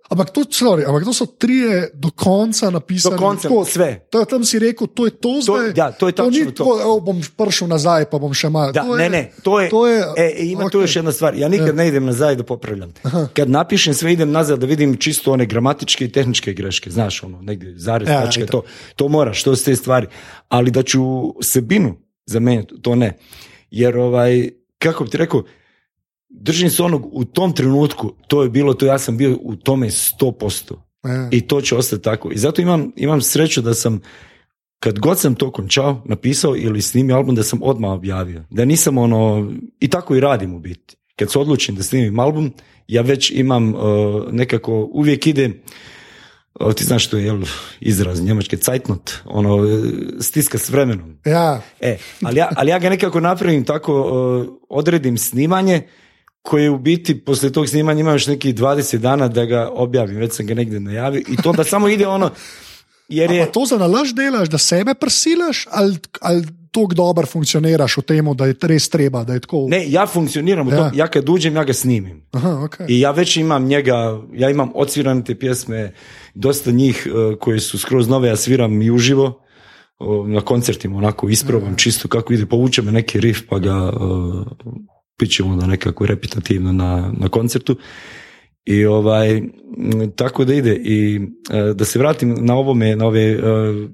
Ampak 0.09 0.29
to, 0.29 0.41
sorry, 0.43 0.83
ampak 0.83 1.03
to 1.03 1.13
so 1.13 1.25
trije 1.27 1.89
do 1.93 2.09
konca 2.09 2.69
napisani. 2.69 3.11
do 3.11 3.19
konca, 3.19 3.41
tako, 3.43 3.65
sve. 3.65 3.99
To, 4.09 4.25
tam 4.25 4.43
si 4.43 4.59
rekel, 4.59 4.87
to 4.87 5.05
je 5.05 5.11
to 5.13 5.39
zdaj. 5.41 5.73
ja, 5.75 5.91
to 5.91 6.07
je 6.07 6.13
to 6.13 6.29
ni 6.29 6.45
to. 6.45 6.51
tako, 6.53 6.79
evo, 6.81 6.99
bom 6.99 7.21
prišel 7.37 7.67
nazaj, 7.67 8.05
pa 8.05 8.17
bom 8.17 8.33
še 8.33 8.49
malo. 8.49 8.71
Da, 8.71 8.81
to 8.81 8.95
ne, 8.95 9.03
je, 9.03 9.09
ne, 9.09 9.31
to 9.43 9.59
je, 9.59 9.69
to 9.69 9.87
je- 9.87 10.03
e, 10.17 10.27
ima 10.45 10.69
tu 10.69 10.77
ok. 10.77 10.81
još 10.81 10.95
jedna 10.95 11.11
stvar, 11.11 11.35
ja 11.35 11.47
nikad 11.47 11.75
ne 11.75 11.87
idem 11.87 12.05
nazad 12.05 12.37
da 12.37 12.43
popravljam. 12.43 12.93
Kad 13.33 13.49
napišem 13.49 13.93
sve 13.93 14.13
idem 14.13 14.31
nazad 14.31 14.59
da 14.59 14.65
vidim 14.65 14.97
čisto 14.97 15.31
one 15.31 15.45
gramatičke 15.45 16.05
i 16.05 16.11
tehničke 16.11 16.53
greške, 16.53 16.91
znaš 16.91 17.23
ono, 17.23 17.41
negdje 17.41 17.73
zarez, 17.77 18.09
Ja, 18.09 18.21
tačke, 18.21 18.41
eto. 18.41 18.51
to, 18.53 18.63
to 18.95 19.07
moraš, 19.07 19.43
to 19.43 19.55
su 19.55 19.65
te 19.65 19.75
stvari. 19.75 20.07
Ali 20.47 20.71
da 20.71 20.83
ću 20.83 21.01
sebinu 21.41 21.95
zamenjati, 22.25 22.75
to 22.81 22.95
ne. 22.95 23.17
Jer 23.71 23.97
ovaj, 23.97 24.49
kako 24.77 25.03
bi 25.03 25.09
ti 25.09 25.17
rekao, 25.17 25.43
držim 26.29 26.69
se 26.69 26.83
onog 26.83 27.09
u 27.11 27.25
tom 27.25 27.53
trenutku, 27.53 28.13
to 28.27 28.43
je 28.43 28.49
bilo 28.49 28.73
to, 28.73 28.85
ja 28.85 28.97
sam 28.97 29.17
bio 29.17 29.37
u 29.41 29.55
tome 29.55 29.87
100%. 29.87 30.73
Ja. 31.05 31.29
I 31.31 31.41
to 31.41 31.61
će 31.61 31.75
ostati 31.75 32.03
tako. 32.03 32.31
I 32.31 32.37
zato 32.37 32.61
imam, 32.61 32.91
imam 32.95 33.21
sreću 33.21 33.61
da 33.61 33.73
sam, 33.73 34.01
kad 34.79 34.99
god 34.99 35.19
sam 35.19 35.35
to 35.35 35.51
končao, 35.51 36.01
napisao 36.05 36.55
ili 36.55 36.81
snimio 36.81 37.15
album, 37.15 37.35
da 37.35 37.43
sam 37.43 37.59
odmah 37.63 37.91
objavio. 37.91 38.43
Da 38.49 38.65
nisam 38.65 38.97
ono, 38.97 39.51
i 39.79 39.87
tako 39.87 40.15
i 40.15 40.19
radim 40.19 40.55
u 40.55 40.59
biti. 40.59 40.95
Kad 41.15 41.31
se 41.31 41.39
odlučim 41.39 41.75
da 41.75 41.83
snimim 41.83 42.19
album, 42.19 42.53
ja 42.87 43.01
već 43.01 43.31
imam 43.31 43.75
uh, 43.75 43.81
nekako, 44.31 44.89
uvijek 44.91 45.27
ide, 45.27 45.51
uh, 46.59 46.73
ti 46.73 46.83
znaš 46.83 47.05
što 47.05 47.17
je 47.17 47.25
jel, 47.25 47.41
izraz 47.79 48.21
njemačke, 48.21 48.57
Zeitnot, 48.57 49.11
ono, 49.25 49.59
stiska 50.21 50.57
s 50.57 50.69
vremenom. 50.69 51.17
ja. 51.25 51.61
E, 51.79 51.97
ali 52.21 52.37
ja, 52.37 52.49
ali 52.55 52.71
ja 52.71 52.79
ga 52.79 52.89
nekako 52.89 53.19
napravim 53.19 53.63
tako, 53.63 54.01
uh, 54.01 54.47
odredim 54.69 55.17
snimanje, 55.17 55.87
koje 56.41 56.69
u 56.69 56.77
biti 56.77 57.25
poslije 57.25 57.51
tog 57.51 57.69
snimanja 57.69 57.99
ima 57.99 58.11
još 58.11 58.27
nekih 58.27 58.55
20 58.55 58.97
dana 58.97 59.27
da 59.27 59.45
ga 59.45 59.69
objavim, 59.73 60.17
već 60.17 60.33
sam 60.33 60.45
ga 60.45 60.53
negdje 60.53 60.79
najavio 60.79 61.21
i 61.27 61.35
to 61.43 61.51
da 61.51 61.63
samo 61.63 61.87
ide 61.87 62.07
ono, 62.07 62.29
jer 63.09 63.31
A 63.31 63.33
je, 63.33 63.45
pa 63.45 63.51
to 63.51 63.65
za 63.65 63.77
nalaž 63.77 64.13
delaš, 64.13 64.49
da 64.49 64.57
sebe 64.57 64.93
prisilaš, 64.93 65.65
ali, 65.71 65.97
ali 66.21 66.45
tako 66.71 66.93
dobro 66.93 67.25
funkcioniraš 67.25 67.97
v 67.97 68.01
tem, 68.01 68.33
da 68.35 68.45
je 68.45 68.55
res 68.61 68.89
treba, 68.89 69.23
da 69.23 69.33
je 69.33 69.39
tako. 69.39 69.65
ne, 69.69 69.91
ja 69.91 70.07
funkcioniram 70.07 70.67
u 70.67 70.71
tom, 70.71 70.79
Ja. 70.79 70.91
ja 70.93 71.07
kad 71.07 71.29
uđem, 71.29 71.55
ja 71.55 71.63
ga 71.63 71.73
snimim. 71.73 72.21
Aha, 72.31 72.49
okay. 72.49 72.85
I 72.87 72.99
ja 72.99 73.11
već 73.11 73.37
imam 73.37 73.65
njega, 73.65 74.21
ja 74.33 74.49
imam 74.49 74.71
odsvirane 74.75 75.23
te 75.23 75.35
pjesme, 75.35 75.93
dosta 76.33 76.71
njih 76.71 77.07
uh, 77.07 77.39
koje 77.39 77.59
su 77.59 77.77
skroz 77.77 78.07
nove, 78.07 78.29
ja 78.29 78.35
sviram 78.35 78.81
i 78.81 78.91
uživo 78.91 79.41
uh, 79.99 80.27
na 80.27 80.41
koncertima, 80.41 80.97
onako 80.97 81.29
isprobam 81.29 81.75
čisto 81.75 82.07
kako 82.07 82.33
ide, 82.33 82.45
povuče 82.45 82.81
me 82.81 82.91
neki 82.91 83.19
riff 83.19 83.41
pa 83.49 83.59
ga 83.59 83.89
uh, 83.89 84.47
pićemo 85.17 85.51
onda 85.51 85.67
nekako 85.67 86.05
repetitivno 86.05 86.71
na, 86.71 87.13
na 87.17 87.29
koncertu. 87.29 87.77
I 88.65 88.85
ovaj, 88.85 89.41
tako 90.15 90.45
da 90.45 90.53
ide. 90.53 90.75
I 90.75 91.21
e, 91.49 91.73
da 91.73 91.85
se 91.85 91.99
vratim 91.99 92.35
na 92.45 92.55
ovome, 92.55 92.95
na 92.95 93.05
ove 93.05 93.31
e, 93.31 93.39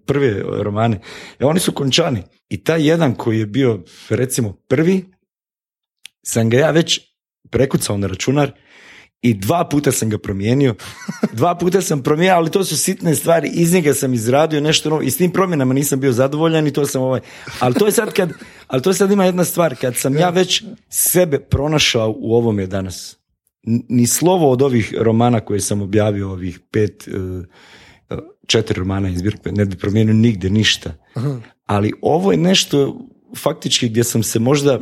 prve 0.05 0.43
romane. 0.43 0.99
E, 1.39 1.45
oni 1.45 1.59
su 1.59 1.71
končani. 1.71 2.23
I 2.49 2.63
taj 2.63 2.87
jedan 2.87 3.15
koji 3.15 3.39
je 3.39 3.45
bio, 3.45 3.83
recimo, 4.09 4.53
prvi, 4.67 5.05
sam 6.23 6.49
ga 6.49 6.57
ja 6.57 6.71
već 6.71 6.99
prekucao 7.49 7.97
na 7.97 8.07
računar 8.07 8.51
i 9.23 9.33
dva 9.33 9.69
puta 9.69 9.91
sam 9.91 10.09
ga 10.09 10.17
promijenio. 10.17 10.75
Dva 11.33 11.55
puta 11.55 11.81
sam 11.81 12.03
promijenio, 12.03 12.35
ali 12.35 12.51
to 12.51 12.63
su 12.63 12.77
sitne 12.77 13.15
stvari. 13.15 13.49
Iz 13.53 13.73
njega 13.73 13.93
sam 13.93 14.13
izradio 14.13 14.61
nešto 14.61 14.89
novo 14.89 15.01
i 15.01 15.11
s 15.11 15.17
tim 15.17 15.31
promjenama 15.31 15.73
nisam 15.73 15.99
bio 15.99 16.11
zadovoljan 16.11 16.67
i 16.67 16.73
to 16.73 16.85
sam 16.85 17.01
ovaj. 17.01 17.21
Ali 17.59 17.73
to 17.73 17.85
je 17.85 17.91
sad 17.91 18.13
kad, 18.13 18.33
ali 18.67 18.81
to 18.81 18.89
je 18.89 18.93
sad 18.93 19.11
ima 19.11 19.25
jedna 19.25 19.43
stvar. 19.43 19.75
Kad 19.75 19.95
sam 19.95 20.17
ja 20.17 20.29
već 20.29 20.63
sebe 20.89 21.39
pronašao 21.39 22.15
u 22.17 22.35
ovome 22.35 22.67
danas, 22.67 23.17
ni 23.89 24.07
slovo 24.07 24.51
od 24.51 24.61
ovih 24.61 24.93
romana 24.99 25.39
koje 25.39 25.59
sam 25.59 25.81
objavio, 25.81 26.31
ovih 26.31 26.59
pet, 26.71 27.07
eh, 27.07 27.11
eh, 28.09 28.17
četiri 28.47 28.79
romana 28.79 29.09
iz 29.09 29.19
zbirke, 29.19 29.51
ne 29.51 29.65
bi 29.65 29.77
promijenio 29.77 30.13
nigdje 30.13 30.49
ništa. 30.49 30.93
Ali 31.65 31.93
ovo 32.01 32.31
je 32.31 32.37
nešto 32.37 33.07
faktički 33.37 33.89
gdje 33.89 34.03
sam 34.03 34.23
se 34.23 34.39
možda 34.39 34.79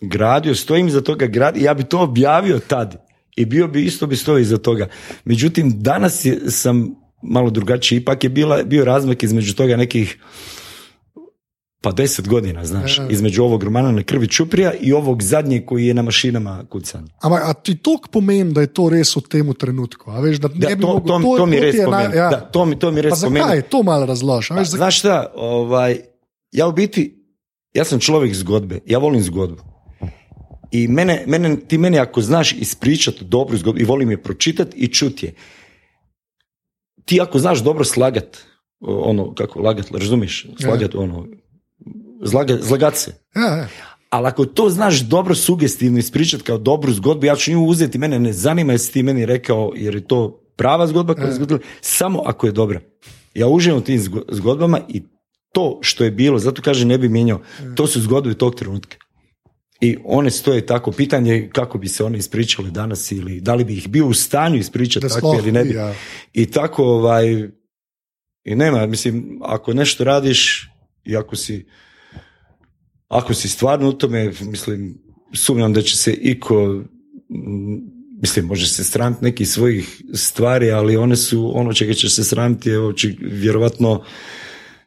gradio, 0.00 0.54
stojim 0.54 0.88
iza 0.88 1.00
toga 1.00 1.26
gradi, 1.26 1.62
ja 1.62 1.74
bi 1.74 1.84
to 1.84 2.00
objavio 2.00 2.58
tad 2.58 3.09
i 3.36 3.44
bio 3.44 3.68
bi 3.68 3.84
isto 3.84 4.06
bi 4.06 4.16
stojao 4.16 4.38
iza 4.38 4.58
toga. 4.58 4.88
Međutim, 5.24 5.72
danas 5.72 6.24
je, 6.24 6.40
sam 6.48 6.90
malo 7.22 7.50
drugačiji, 7.50 7.96
ipak 7.98 8.24
je 8.24 8.30
bila, 8.30 8.62
bio 8.62 8.84
razmak 8.84 9.22
između 9.22 9.54
toga 9.54 9.76
nekih 9.76 10.18
pa 11.82 11.92
deset 11.92 12.28
godina, 12.28 12.64
znaš, 12.64 12.98
Ja. 12.98 13.06
između 13.08 13.42
ovog 13.42 13.62
romana 13.62 13.92
na 13.92 14.02
krvi 14.02 14.28
čuprija 14.28 14.72
i 14.74 14.92
ovog 14.92 15.22
zadnjeg 15.22 15.64
koji 15.64 15.86
je 15.86 15.94
na 15.94 16.02
mašinama 16.02 16.64
kucan. 16.66 17.08
Ampak 17.20 17.42
a 17.44 17.52
ti 17.54 17.76
to 17.76 17.98
pomeni, 18.10 18.52
da 18.52 18.60
je 18.60 18.66
to 18.66 18.88
res 18.88 19.16
v 19.16 19.22
tem 19.22 19.54
trenutku? 19.54 20.10
A 20.10 20.20
veš, 20.20 20.36
da 20.36 20.48
ne 20.48 20.54
Da, 20.56 20.68
bi 20.68 20.82
to, 20.82 20.88
mogel- 20.88 21.22
to, 21.22 21.36
to, 21.36 21.46
mi 21.46 21.60
res 21.60 21.74
je 21.74 21.84
pomeni. 21.84 22.16
ja. 22.16 22.28
Da, 22.28 22.40
to 22.42 22.64
mi, 22.64 22.78
to 22.78 22.90
mi 22.90 22.96
Pa 22.96 23.02
res 23.02 23.20
pomeni. 23.20 23.40
zakaj? 23.40 23.62
To 23.62 23.82
malo 23.82 24.06
razloži. 24.06 24.46
a 24.46 24.54
Pa, 24.54 24.60
Veš, 24.60 24.68
zakaj? 24.68 24.78
znaš 24.78 24.98
šta, 24.98 25.26
ovaj, 25.34 25.98
ja 26.52 26.66
u 26.66 26.72
biti, 26.72 27.24
ja 27.74 27.84
sam 27.84 27.98
čovjek 28.00 28.34
zgodbe, 28.34 28.80
ja 28.86 28.98
volim 28.98 29.22
zgodbu. 29.22 29.62
I 30.70 30.88
mene, 30.88 31.24
mene, 31.26 31.56
ti 31.60 31.78
meni 31.78 31.98
ako 31.98 32.20
znaš 32.20 32.52
ispričati 32.52 33.24
dobru 33.24 33.56
zgodbu 33.56 33.80
i 33.80 33.84
volim 33.84 34.10
je 34.10 34.22
pročitati 34.22 34.76
i 34.76 34.88
čuti 34.88 35.26
je. 35.26 35.34
Ti 37.04 37.20
ako 37.20 37.38
znaš 37.38 37.58
dobro 37.58 37.84
slagat, 37.84 38.38
ono, 38.80 39.34
kako 39.34 39.60
lagat, 39.60 39.90
razumiješ, 39.90 40.46
slagat, 40.60 40.94
ono, 40.94 41.26
zlaga, 42.22 42.58
zlagat 42.60 42.96
se. 42.96 43.14
Ja, 43.36 43.56
ja. 43.56 43.68
Ali 44.10 44.26
ako 44.26 44.44
to 44.44 44.70
znaš 44.70 45.00
dobro 45.00 45.34
sugestivno 45.34 45.98
ispričati 45.98 46.44
kao 46.44 46.58
dobru 46.58 46.92
zgodbu, 46.92 47.26
ja 47.26 47.36
ću 47.36 47.52
nju 47.52 47.64
uzeti, 47.66 47.98
mene 47.98 48.18
ne 48.18 48.32
zanima 48.32 48.72
jesi 48.72 48.92
ti 48.92 49.02
meni 49.02 49.26
rekao, 49.26 49.72
jer 49.76 49.94
je 49.94 50.06
to 50.06 50.40
prava 50.56 50.86
zgodba 50.86 51.14
koja 51.14 51.26
je 51.26 51.34
zgodila, 51.34 51.58
samo 51.80 52.22
ako 52.26 52.46
je 52.46 52.52
dobra. 52.52 52.80
Ja 53.34 53.48
uživam 53.48 53.78
u 53.78 53.82
tim 53.82 53.98
zgo- 53.98 54.24
zgodbama 54.28 54.80
i 54.88 55.02
to 55.52 55.78
što 55.82 56.04
je 56.04 56.10
bilo, 56.10 56.38
zato 56.38 56.62
kažem 56.62 56.88
ne 56.88 56.98
bi 56.98 57.08
mijenjao, 57.08 57.40
to 57.76 57.86
su 57.86 58.00
zgodbe 58.00 58.34
tog 58.34 58.54
trenutka. 58.54 58.96
I 59.80 59.96
one 60.04 60.30
stoje 60.30 60.66
tako, 60.66 60.92
pitanje 60.92 61.32
je 61.32 61.50
kako 61.50 61.78
bi 61.78 61.88
se 61.88 62.04
one 62.04 62.18
ispričale 62.18 62.70
danas 62.70 63.12
ili 63.12 63.40
da 63.40 63.54
li 63.54 63.64
bi 63.64 63.72
ih 63.74 63.88
bio 63.88 64.06
u 64.06 64.14
stanju 64.14 64.56
ispričati 64.56 65.06
Da 65.06 65.14
tako 65.14 65.36
ili 65.38 65.52
ne 65.52 65.64
bi. 65.64 65.74
ja. 65.74 65.94
I 66.32 66.46
tako, 66.46 66.84
ovaj, 66.84 67.48
i 68.44 68.54
nema, 68.54 68.86
mislim, 68.86 69.38
ako 69.42 69.74
nešto 69.74 70.04
radiš 70.04 70.70
i 71.04 71.16
ako 71.16 71.36
si, 71.36 71.66
ako 73.08 73.34
si 73.34 73.48
stvarno 73.48 73.88
u 73.88 73.92
tome, 73.92 74.32
mislim, 74.40 74.98
sumnjam 75.34 75.72
da 75.72 75.82
će 75.82 75.96
se 75.96 76.12
iko, 76.12 76.82
mislim, 78.22 78.46
može 78.46 78.66
se 78.66 78.84
sramiti 78.84 79.24
nekih 79.24 79.48
svojih 79.48 80.02
stvari, 80.14 80.70
ali 80.70 80.96
one 80.96 81.16
su, 81.16 81.52
ono 81.54 81.72
čega 81.72 81.92
će 81.94 82.08
se 82.08 82.24
sramiti 82.24 82.68
je 82.68 82.78
oči- 82.78 83.16
vjerovatno 83.20 84.02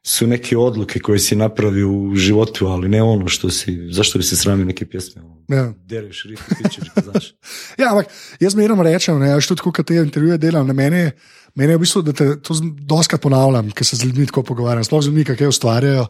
su 0.06 0.28
neke 0.28 0.58
odluke 0.58 1.00
koje 1.00 1.20
si 1.20 1.36
napravio 1.36 1.92
u 1.92 2.16
životu, 2.16 2.68
ali 2.68 2.90
ne 2.90 3.04
ono 3.04 3.28
što 3.28 3.50
si, 3.50 3.88
zašto 3.92 4.20
bi 4.20 4.24
se 4.24 4.36
sramio 4.36 4.66
neke 4.66 4.86
pjesme? 4.86 5.22
Ja. 5.48 5.74
Dereš, 5.86 6.24
rifi, 6.24 6.44
pičeš, 6.64 6.90
znaš. 7.12 7.34
Ja, 7.78 7.92
ampak 7.92 8.08
jaz 8.40 8.56
meram 8.56 8.82
rečem, 8.82 9.20
ne, 9.20 9.34
až 9.34 9.48
tudi, 9.48 9.62
ko 9.62 9.84
te 9.84 9.96
intervjuje 9.96 10.38
delam, 10.38 10.68
na 10.68 10.74
mene, 10.74 11.12
mene 11.56 11.74
je 11.74 11.78
v 11.78 11.84
bistvu, 11.86 12.02
da 12.02 12.14
te 12.14 12.42
to 12.42 12.56
doskrat 12.64 13.22
ponavljam, 13.22 13.72
ker 13.72 13.88
se 13.88 13.96
z 13.96 14.10
ljudmi 14.10 14.28
tako 14.28 14.44
pogovarjam, 14.44 14.84
sploh 14.84 15.04
z 15.04 15.12
ljudmi, 15.12 15.26
kaj 15.26 15.48
ustvarjajo. 15.48 16.08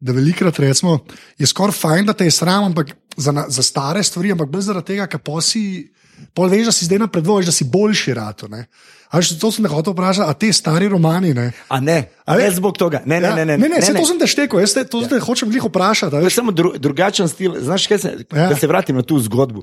Da 0.00 0.12
velikrat 0.12 0.58
recimo, 0.60 0.98
je 1.38 1.46
skoraj 1.46 1.76
fajn, 1.76 2.06
da 2.06 2.12
te 2.12 2.24
je 2.24 2.30
sram, 2.30 2.64
ampak 2.64 2.92
za, 3.16 3.32
za 3.48 3.62
stare 3.62 4.02
stvari, 4.02 4.32
ampak 4.32 4.48
bolj 4.52 4.68
zaradi 4.68 4.92
tega, 4.92 5.06
ker 5.08 5.20
posi. 5.24 5.92
Pol 6.36 6.48
veš, 6.48 6.68
da 6.68 6.72
si 6.72 6.88
zdaj 6.88 7.02
napreduješ, 7.04 7.48
da 7.48 7.52
si 7.52 7.64
boljši 7.68 8.14
rato. 8.16 8.48
Ne? 8.48 8.66
A 9.08 9.16
veš, 9.16 9.36
to 9.36 9.50
sem 9.50 9.64
te 9.64 9.70
hotel 9.70 9.92
vprašati, 9.92 10.24
a 10.24 10.34
te 10.34 10.52
stari 10.52 10.88
romani. 10.88 11.34
Ne, 11.34 11.52
A 11.68 11.80
ne, 11.80 12.10
A 12.24 12.34
ne 12.34 12.42
ne? 12.42 12.50
zbog 12.50 12.74
toga. 12.74 13.02
Ne, 13.04 13.20
ne, 13.20 13.28
ja, 13.28 13.34
ne, 13.34 13.44
ne. 13.44 13.56
ne, 13.56 13.68
ne, 13.68 13.78
ne, 13.78 13.94
to 13.94 14.04
sem 14.04 14.18
te 14.18 14.26
štekel, 14.26 14.60
jaz 14.60 14.74
te, 14.74 14.84
to 14.84 15.00
ja. 15.00 15.08
te 15.08 15.18
hočem 15.18 15.48
glih 15.48 15.64
vprašati. 15.64 16.10
To 16.10 16.20
je 16.20 16.30
samo 16.30 16.52
dru, 16.52 16.72
drugačan 16.74 17.28
stil. 17.28 17.54
Znaš, 17.56 17.86
kaj 17.86 17.98
se, 17.98 18.08
Ja. 18.32 18.48
da 18.48 18.56
se 18.56 18.66
vratim 18.66 18.96
na 18.96 19.02
tu 19.02 19.18
zgodbu. 19.18 19.62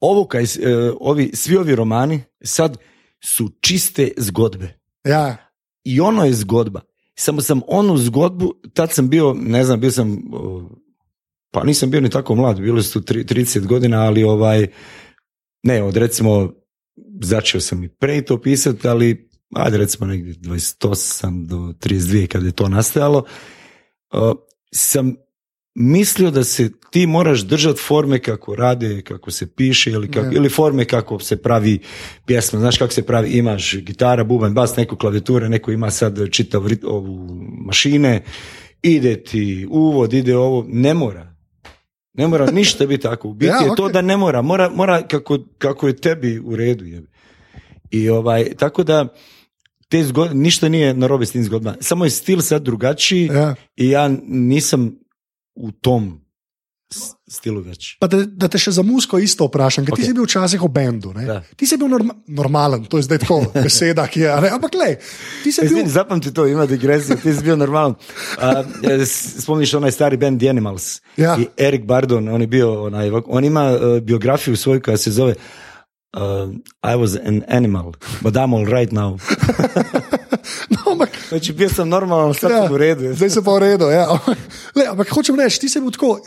Ovo 0.00 0.26
kaj, 0.26 0.42
s- 0.44 0.56
e, 0.56 0.62
ovi, 1.00 1.30
svi 1.34 1.56
ovi 1.56 1.74
romani 1.74 2.22
sad 2.42 2.76
su 3.20 3.50
čiste 3.60 4.10
zgodbe. 4.16 4.74
ja, 5.04 5.36
I 5.84 6.00
ono 6.00 6.24
je 6.24 6.32
zgodba. 6.34 6.80
Samo 7.14 7.40
sam 7.40 7.60
onu 7.66 7.96
zgodbu, 7.98 8.54
tad 8.72 8.92
sam 8.92 9.08
bio, 9.08 9.34
ne 9.34 9.64
znam, 9.64 9.80
bio 9.80 9.90
sam, 9.90 10.18
pa 11.50 11.64
nisam 11.64 11.90
bio 11.90 12.00
ni 12.00 12.10
tako 12.10 12.34
mlad, 12.34 12.60
bili 12.60 12.82
su 12.82 13.00
tri- 13.00 13.24
30 13.24 13.60
godina, 13.60 14.02
ali 14.02 14.24
ovaj, 14.24 14.66
ne, 15.62 15.82
od 15.82 15.96
recimo, 15.96 16.52
začeo 17.20 17.60
sam 17.60 17.84
i 17.84 17.88
pre 17.88 18.22
to 18.22 18.40
pisati, 18.40 18.88
ali 18.88 19.28
ajde 19.54 19.76
recimo 19.78 20.06
negdje 20.06 20.34
28 20.34 21.46
do 21.46 21.56
32 21.56 22.26
kad 22.26 22.42
je 22.44 22.52
to 22.52 22.68
nastajalo, 22.68 23.24
sam 24.72 25.14
mislio 25.74 26.30
da 26.30 26.44
se 26.44 26.70
ti 26.90 27.06
moraš 27.06 27.40
držati 27.40 27.80
forme 27.80 28.18
kako 28.18 28.54
rade, 28.54 29.02
kako 29.02 29.30
se 29.30 29.54
piše 29.54 29.90
ili, 29.90 30.10
kako, 30.10 30.34
ili 30.34 30.48
forme 30.48 30.84
kako 30.84 31.18
se 31.18 31.36
pravi 31.36 31.78
pjesma. 32.26 32.60
Znaš 32.60 32.78
kako 32.78 32.92
se 32.92 33.06
pravi, 33.06 33.30
imaš 33.30 33.76
gitara, 33.76 34.24
bubanj, 34.24 34.52
bas, 34.52 34.76
neku 34.76 34.96
klavijature, 34.96 35.48
neko 35.48 35.70
ima 35.70 35.90
sad 35.90 36.30
čitav 36.30 36.66
rit- 36.66 36.84
ovu 36.84 37.34
mašine, 37.66 38.24
ide 38.82 39.22
ti 39.22 39.66
uvod, 39.70 40.12
ide 40.12 40.36
ovo, 40.36 40.64
ne 40.68 40.94
mora. 40.94 41.33
Ne 42.14 42.28
mora 42.28 42.50
ništa 42.50 42.86
biti 42.86 43.02
tako. 43.02 43.28
U 43.28 43.34
biti 43.34 43.48
Ja, 43.48 43.56
je 43.56 43.76
to 43.76 43.82
okej. 43.84 43.92
da 43.92 44.02
ne 44.02 44.16
mora, 44.16 44.42
mora, 44.42 44.70
mora 44.70 45.02
kako, 45.02 45.38
kako 45.58 45.86
je 45.86 45.96
tebi 45.96 46.38
u 46.38 46.56
redu. 46.56 46.84
Jebi. 46.84 47.08
I 47.90 48.08
ovaj, 48.08 48.54
tako 48.56 48.82
da 48.82 49.08
te 49.88 50.04
zgod, 50.04 50.36
ništa 50.36 50.68
nije 50.68 50.94
na 50.94 51.06
robe 51.06 51.26
s 51.26 51.32
tim 51.32 51.44
zgodbama. 51.44 51.76
Samo 51.80 52.04
je 52.04 52.10
stil 52.10 52.40
sad 52.40 52.62
drugačiji 52.62 53.26
ja. 53.26 53.54
i 53.76 53.90
ja 53.90 54.10
nisam 54.26 54.98
u 55.54 55.72
tom 55.72 56.23
stilu 57.28 57.60
već. 57.60 57.96
Pa 58.00 58.06
da, 58.06 58.24
da 58.26 58.48
te 58.48 58.58
še 58.58 58.70
za 58.70 58.82
musko 58.82 59.18
isto 59.18 59.46
vprašam, 59.46 59.84
ker 59.86 59.94
okay. 59.94 60.02
ti 60.02 60.08
si 60.10 60.14
bil 60.16 60.24
včasih 60.24 60.60
v 60.62 60.68
bendu. 60.68 61.12
Ti 61.56 61.66
si 61.66 61.76
bil 61.76 61.88
norma 61.88 62.14
normalen, 62.26 62.84
to 62.84 63.00
je 63.00 63.06
zdaj 63.08 63.18
tako 63.24 63.40
beseda, 63.66 64.06
ki 64.06 64.20
je. 64.20 64.34
Ne? 64.40 64.52
Ampak 64.56 64.74
le, 64.74 64.90
ti 65.42 65.52
si 65.52 65.66
bil. 65.68 65.86
Zapamti 65.86 66.34
to, 66.34 66.46
ima 66.46 66.66
digresiju, 66.66 67.16
ti 67.16 67.34
si. 67.34 67.44
A, 68.38 68.64
e, 68.82 68.98
s- 69.06 69.42
spomniš 69.44 69.74
onaj 69.74 69.92
stari 69.92 70.16
band 70.16 70.40
The 70.40 70.48
Animals 70.50 71.00
Ja. 71.16 71.36
i 71.38 71.48
Eric 71.56 71.84
Bardon, 71.84 72.28
on 72.28 72.40
je 72.40 72.46
bio, 72.46 72.84
onaj, 72.84 73.10
on 73.26 73.44
ima 73.44 73.70
e, 73.70 74.00
biografiju 74.00 74.56
svoju 74.56 74.82
koja 74.82 74.96
se 74.96 75.10
zove 75.10 75.34
uh, 76.16 76.50
I 76.82 76.94
was 76.96 77.16
an 77.16 77.42
animal, 77.48 77.94
but 78.22 78.34
I'm 78.34 78.54
all 78.54 78.64
right 78.64 78.92
now. 78.92 79.18
No, 80.70 80.92
ampak, 80.92 81.08
Znači, 81.28 81.52
bio 81.52 81.68
sam 81.68 81.88
normalan, 81.88 82.34
sad 82.34 82.50
sam 82.52 82.72
u 82.72 82.76
redu. 82.76 83.14
Zdaj 83.14 83.30
se 83.30 83.44
pa 83.44 83.50
v 83.50 83.58
redu. 83.58 83.84
Ja. 83.86 84.06
Le, 84.76 84.84
ampak 84.86 85.08
hočem 85.08 85.36
reči, 85.36 85.60
ti 85.60 85.68
si 85.68 85.80
bil 85.80 85.90
tako, 85.90 86.18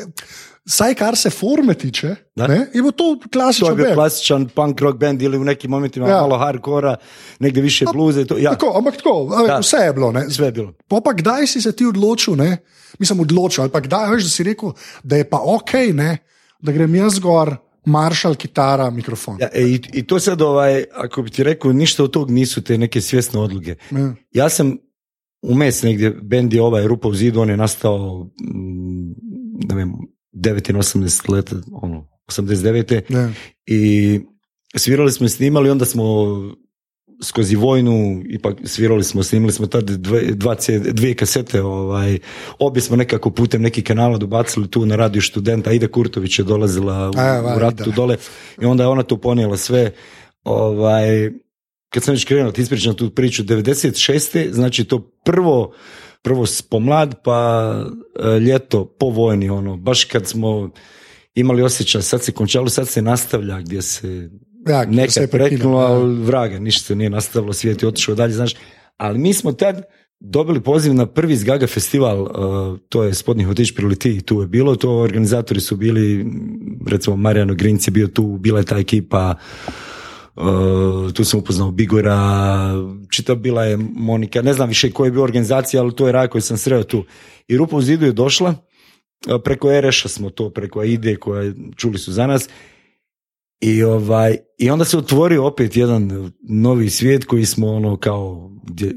saj 0.66 0.96
kar 0.96 1.16
se 1.16 1.30
forme 1.30 1.74
tiče, 1.74 2.16
Da. 2.36 2.48
ne, 2.48 2.68
je 2.74 2.82
bil 2.82 2.92
to 2.92 3.16
To 3.16 3.30
klasičen 3.30 3.68
je 3.68 3.76
bio 3.76 3.86
band. 3.86 3.96
klasičan 3.96 4.48
punk 4.48 4.82
rock 4.82 4.98
band 4.98 5.22
ili 5.22 5.38
u 5.38 5.44
nekim 5.44 5.72
momentima 5.72 6.08
Ja. 6.08 6.16
malo 6.16 6.38
hardcora, 6.38 6.96
negdje 7.40 7.64
više 7.64 7.86
bluze. 7.88 8.26
To, 8.26 8.38
ja, 8.38 8.52
Tako, 8.52 8.74
ampak 8.78 8.98
tako, 8.98 9.44
Da. 9.48 9.58
vse 9.58 9.78
je 9.78 9.94
bilo. 9.94 10.12
Ne. 10.12 10.30
sve 10.30 10.46
je 10.46 10.52
bilo. 10.52 10.74
Pa, 10.88 11.02
pa 11.02 11.14
kdaj 11.14 11.48
si 11.48 11.62
se 11.62 11.72
ti 11.72 11.86
odločil, 11.86 12.36
ne? 12.36 12.58
mislim, 13.00 13.20
odločil, 13.20 13.62
ali 13.62 13.72
pa 13.72 13.80
kdaj 13.80 14.10
veš, 14.10 14.24
da 14.24 14.30
si 14.30 14.44
rekel, 14.44 14.72
da 15.04 15.16
je 15.16 15.30
pa 15.30 15.38
ok, 15.40 15.74
ne? 15.94 16.18
da 16.60 16.72
grem 16.72 16.96
jaz 16.96 17.20
gor, 17.20 17.56
maršal, 17.88 18.36
kitara, 18.36 18.90
mikrofon. 18.90 19.38
Ja, 19.40 19.50
e, 19.54 19.64
i, 19.64 19.82
I 19.94 20.04
to 20.08 20.20
sad, 20.20 20.42
ovaj, 20.42 20.84
ako 20.94 21.22
bi 21.22 21.30
ti 21.30 21.44
rekao, 21.44 21.74
ništa 21.74 22.04
od 22.04 22.12
tog 22.12 22.32
nisu 22.32 22.62
te 22.62 22.78
neke 22.78 23.02
svjesne 23.02 23.40
odluke. 23.40 23.76
Ja. 23.92 24.14
Ja 24.32 24.50
sam 24.50 24.78
u 25.42 25.56
mes 25.56 25.84
negdje, 25.84 26.10
bend 26.10 26.54
je 26.54 26.62
ovaj 26.62 26.88
Rupa 26.88 27.08
u 27.08 27.14
zidu, 27.14 27.42
on 27.42 27.50
je 27.50 27.58
nastao 27.58 28.30
mm, 28.42 29.12
ne 29.70 29.76
vem, 29.76 29.94
1980 30.34 31.32
leta, 31.32 31.56
ono, 31.72 32.08
89. 32.28 33.02
Ja. 33.10 33.30
I 33.66 34.20
svirali 34.76 35.12
smo 35.12 35.26
i 35.26 35.30
snimali, 35.30 35.70
onda 35.70 35.86
smo 35.86 36.04
skozi 37.24 37.56
vojnu, 37.56 38.24
ipak 38.30 38.58
svirali 38.66 39.04
smo, 39.04 39.24
snimali 39.24 39.52
smo 39.52 39.68
tad 39.68 39.84
dve, 39.84 40.22
dva, 40.22 40.56
dvije 40.92 41.16
kasete, 41.16 41.62
ovaj, 41.62 42.20
obje 42.60 42.82
smo 42.82 42.96
nekako 42.96 43.30
putem 43.30 43.62
nekih 43.62 43.84
kanala 43.84 44.18
dobacili 44.18 44.68
tu 44.72 44.86
na 44.86 44.96
radio 44.96 45.22
studenta, 45.22 45.72
Ida 45.72 45.88
Kurtović 45.88 46.40
je 46.40 46.46
dolazila 46.46 47.10
u, 47.10 47.14
A, 47.18 47.54
u 47.56 47.60
ratu 47.60 47.92
dole 47.92 48.18
i 48.62 48.66
onda 48.66 48.84
je 48.84 48.88
ona 48.88 49.04
tu 49.04 49.18
ponijela 49.18 49.58
sve, 49.58 49.92
ovaj, 50.44 51.32
kad 51.90 52.04
sam 52.04 52.14
već 52.14 52.26
krenuo, 52.26 52.52
ti 52.52 52.62
ispričam 52.62 52.96
tu 52.96 53.10
priču, 53.10 53.44
96. 53.44 54.52
znači 54.52 54.84
to 54.84 55.00
prvo, 55.24 55.74
prvo 56.22 56.46
pomlad, 56.70 57.16
pa 57.24 57.72
e, 58.20 58.40
ljeto 58.40 58.86
po 59.00 59.06
vojni, 59.10 59.50
ono, 59.50 59.78
baš 59.78 60.04
kad 60.04 60.28
smo 60.28 60.70
imali 61.36 61.62
osjećaj, 61.62 62.02
sad 62.02 62.24
se 62.24 62.32
končalo, 62.32 62.70
sad 62.70 62.88
se 62.88 63.02
nastavlja 63.02 63.60
gdje 63.62 63.82
se 63.82 64.30
Ja, 64.66 64.86
neka 64.86 65.22
je 65.22 65.28
prekinula, 65.28 65.86
ali 65.86 66.16
vraga, 66.24 66.60
ništa 66.60 66.86
se 66.86 66.96
nije 66.96 67.10
nastavilo, 67.10 67.54
svijet 67.54 67.82
je 67.82 67.88
otišao 67.88 68.16
dalje, 68.16 68.34
znaš. 68.34 68.54
Ali 68.98 69.20
mi 69.20 69.34
smo 69.34 69.52
tad 69.52 69.82
dobili 70.20 70.64
poziv 70.64 70.94
na 70.94 71.06
prvi 71.06 71.36
Zgaga 71.36 71.68
festival, 71.68 72.22
uh, 72.22 72.80
to 72.90 73.04
je 73.04 73.14
spodnji 73.14 73.44
hotić 73.44 73.72
priliti, 73.76 74.22
tu 74.22 74.42
je 74.42 74.48
bilo, 74.48 74.76
to 74.76 74.92
organizatori 74.92 75.60
su 75.60 75.76
bili, 75.76 76.26
recimo 76.88 77.16
Marijano 77.16 77.56
Grinc 77.56 77.88
je 77.88 77.92
bio 77.92 78.08
tu, 78.08 78.38
bila 78.40 78.60
je 78.60 78.66
ta 78.66 78.78
ekipa, 78.78 79.36
uh, 80.36 81.14
tu 81.14 81.24
sam 81.24 81.40
upoznao 81.40 81.72
Bigora, 81.72 82.74
čita 83.10 83.36
bila 83.36 83.64
je 83.64 83.78
Monika, 83.96 84.42
ne 84.42 84.54
znam 84.54 84.70
više 84.70 84.92
koja 84.92 85.08
je 85.08 85.12
bio 85.12 85.24
organizacija, 85.24 85.82
ali 85.84 85.96
to 85.96 86.08
je 86.08 86.12
raj 86.12 86.28
koji 86.28 86.42
sam 86.42 86.58
sreo 86.58 86.84
tu. 86.84 87.06
I 87.48 87.58
Rupa 87.58 87.76
u 87.76 87.82
zidu 87.82 88.06
je 88.06 88.12
došla, 88.12 88.50
uh, 88.50 89.42
preko 89.44 89.72
Ereša 89.72 90.10
smo 90.10 90.30
to, 90.30 90.50
preko 90.50 90.80
Aide 90.80 91.16
koja 91.16 91.54
čuli 91.76 91.98
su 91.98 92.12
za 92.12 92.28
nas, 92.28 92.50
i, 93.62 93.84
ovaj, 93.84 94.38
I 94.58 94.70
onda 94.70 94.86
se 94.86 94.98
otvorio 94.98 95.46
opet 95.46 95.78
jedan 95.78 96.32
novi 96.50 96.90
svijet 96.90 97.26
koji 97.26 97.46
smo 97.46 97.68
ono 97.68 97.98
kao, 97.98 98.52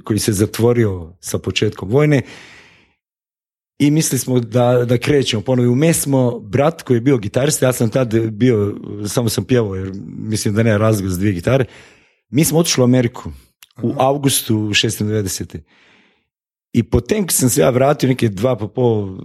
koji 0.05 0.19
se 0.19 0.33
zatvorio 0.33 1.17
sa 1.21 1.39
početkom 1.39 1.89
vojne 1.89 2.23
i 3.79 3.91
mislili 3.91 4.19
smo 4.19 4.41
da, 4.41 4.85
da 4.85 4.99
krećemo 4.99 5.43
ponovo. 5.43 5.73
U 5.73 5.95
smo 5.95 6.41
brat 6.41 6.83
koji 6.83 6.97
je 6.97 7.01
bio 7.01 7.19
gitarista, 7.19 7.67
ja 7.67 7.73
sam 7.73 7.91
tad 7.91 8.31
bio, 8.31 8.77
samo 9.09 9.29
sam 9.29 9.45
pjevao 9.45 9.75
jer 9.75 9.93
mislim 10.05 10.55
da 10.55 10.63
razloga 10.77 11.09
za 11.09 11.19
dvije 11.19 11.33
gitare. 11.33 11.65
Mi 12.29 12.45
smo 12.45 12.59
otišli 12.59 12.81
u 12.81 12.85
Ameriku 12.85 13.31
u 13.83 13.95
avgustu 13.99 14.55
690. 14.55 15.59
I 16.73 16.83
potem 16.83 17.27
kad 17.27 17.33
sam 17.33 17.49
se 17.49 17.61
ja 17.61 17.71
vratio 17.71 18.09
neke 18.09 18.29
dva 18.29 18.57
pa 18.57 18.69
pol 18.69 19.19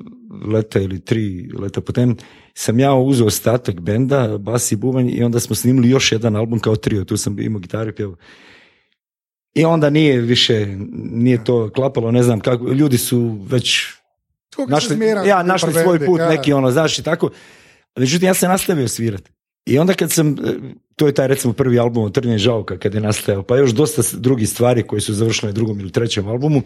leta 0.54 0.80
ili 0.80 1.00
tri 1.00 1.50
leta 1.60 1.82
potem, 1.82 2.18
sam 2.54 2.80
ja 2.80 2.94
uzeo 2.94 3.28
ostatak 3.28 3.80
benda, 3.80 4.38
bas 4.38 4.72
i 4.72 4.75
bubanj 4.75 5.10
i 5.10 5.24
onda 5.24 5.40
smo 5.40 5.56
snimili 5.56 5.90
još 5.90 6.12
jedan 6.12 6.36
album 6.36 6.60
kao 6.60 6.75
trio, 6.75 7.04
tu 7.04 7.18
sam 7.18 7.40
imao 7.40 7.60
gitaru 7.60 7.92
i. 8.00 8.04
I 9.54 9.66
onda 9.66 9.90
nije 9.90 10.22
više, 10.22 10.68
nije 11.12 11.44
to 11.44 11.70
klapalo, 11.75 12.12
ne 12.12 12.24
znam 12.24 12.40
kako, 12.40 12.72
ljudi 12.72 12.98
su 12.98 13.40
već 13.50 13.86
našli, 14.68 14.98
ja, 15.25 15.44
našli 15.44 15.74
svoj 15.74 16.06
put, 16.06 16.22
neki 16.30 16.54
ono, 16.54 16.72
znaš 16.72 17.00
i 17.00 17.04
tako. 17.04 17.30
Međutim, 17.96 18.28
ja 18.28 18.34
sam 18.34 18.50
nastavio 18.50 18.88
svirati. 18.88 19.32
I 19.65 19.79
onda 19.79 19.93
kad 19.93 20.12
sam, 20.12 20.29
e, 20.29 20.34
to 20.95 21.07
je 21.07 21.13
taj 21.13 21.27
recimo 21.27 21.53
prvi 21.53 21.79
album 21.79 22.03
od 22.03 22.13
Trnje 22.13 22.38
žauka 22.38 22.77
kad 22.77 22.93
je 22.93 23.01
nastajao, 23.01 23.43
pa 23.43 23.57
još 23.57 23.72
dosta 23.72 24.01
drugih 24.13 24.50
stvari 24.50 24.84
koje 24.84 25.01
su 25.01 25.13
završile 25.13 25.51
na 25.51 25.53
drugom 25.53 25.79
ili 25.79 25.91
trećem 25.91 26.27
albumu, 26.27 26.62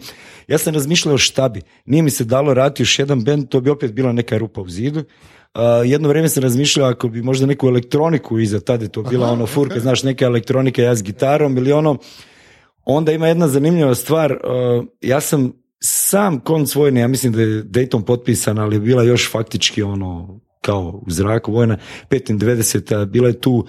ja 0.48 0.58
sam 0.58 0.74
razmišljao 0.74 1.18
šta 1.18 1.48
bi. 1.48 1.60
Nije 1.84 2.02
mi 2.02 2.10
se 2.10 2.24
dalo 2.24 2.54
raditi 2.54 2.82
još 2.82 2.98
jedan 2.98 3.24
band, 3.24 3.48
to 3.48 3.60
bi 3.60 3.70
opet 3.70 3.92
bila 3.92 4.12
neka 4.12 4.38
rupa 4.38 4.60
u 4.60 4.68
zidu. 4.68 5.04
A, 5.54 5.64
jedno 5.64 6.08
vrijeme 6.08 6.28
sam 6.28 6.42
razmišljao 6.42 6.88
ako 6.88 7.08
bi 7.08 7.22
možda 7.22 7.46
neku 7.46 7.68
elektroniku 7.68 8.38
iza, 8.38 8.60
tada 8.60 8.84
je 8.84 8.92
to 8.92 9.02
bila 9.02 9.30
ono 9.30 9.46
furka, 9.46 9.80
znaš, 9.80 10.02
neka 10.02 10.24
elektronika, 10.24 10.82
ja 10.82 10.94
s 10.94 11.02
gitarom 11.02 11.56
ili 11.56 11.72
ono, 11.72 11.98
onda 12.84 13.12
ima 13.12 13.28
jedna 13.28 13.48
zanimljiva 13.48 13.94
stvar, 13.94 14.32
uh, 14.32 14.84
ja 15.00 15.20
sam 15.20 15.52
sam 15.82 16.40
konc 16.40 16.74
vojne, 16.74 17.00
ja 17.00 17.08
mislim 17.08 17.32
da 17.32 17.42
je 17.42 17.64
Dayton 17.64 18.04
potpisan, 18.04 18.58
ali 18.58 18.76
je 18.76 18.80
bila 18.80 19.02
još 19.02 19.30
faktički 19.30 19.82
ono 19.82 20.40
kao 20.62 21.02
u 21.06 21.10
zraku 21.10 21.52
vojna, 21.52 21.78
95. 22.10 23.06
bila 23.06 23.28
je 23.28 23.40
tu 23.40 23.52
uh, 23.52 23.64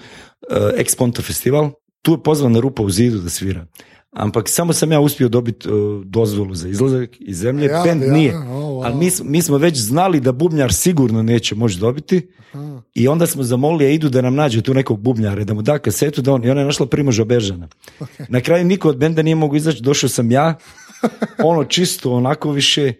Ex 0.76 0.96
Ponto 0.96 1.22
festival, 1.22 1.70
tu 2.02 2.12
je 2.12 2.22
pozvan 2.22 2.56
Rupa 2.56 2.82
u 2.82 2.90
zidu 2.90 3.18
da 3.18 3.28
svira. 3.28 3.66
Ampak 4.12 4.48
samo 4.48 4.72
sam 4.72 4.92
ja 4.92 5.00
uspio 5.00 5.28
dobiti 5.28 5.68
uh, 5.68 6.04
dozvolu 6.04 6.54
za 6.54 6.68
izlazak 6.68 7.10
iz 7.20 7.38
zemlje, 7.38 7.66
Ja, 7.66 7.82
band 7.86 8.02
ja, 8.02 8.12
nije. 8.12 8.36
o, 8.36 8.40
wow. 8.40 8.84
Ali 8.84 8.94
mi, 8.94 9.10
mi 9.24 9.42
smo 9.42 9.58
već 9.58 9.78
znali 9.78 10.20
da 10.20 10.32
bubnjar 10.32 10.72
sigurno 10.72 11.22
neće 11.22 11.54
moći 11.54 11.78
dobiti 11.78 12.28
Aha. 12.52 12.82
i 12.94 13.08
onda 13.08 13.26
smo 13.26 13.42
zamolili 13.42 13.94
Idu 13.94 14.08
da 14.08 14.20
nam 14.20 14.34
nađe 14.34 14.62
tu 14.62 14.74
nekog 14.74 15.00
bubnjara, 15.00 15.44
da 15.44 15.54
mu 15.54 15.62
da 15.62 15.78
kasetu, 15.78 16.22
da 16.22 16.32
on, 16.32 16.44
i 16.44 16.50
ona 16.50 16.60
je 16.60 16.66
našla 16.66 16.86
Primoža 16.86 17.24
Beržana. 17.24 17.68
Na 18.28 18.40
kraju 18.40 18.64
niko 18.64 18.88
od 18.88 18.96
benda 18.96 19.22
nije 19.22 19.34
mogu 19.34 19.56
izaći, 19.56 19.82
došao 19.82 20.08
sam 20.08 20.30
ja, 20.30 20.58
ono 21.44 21.64
čisto 21.64 22.12
onako 22.12 22.50
više 22.50 22.92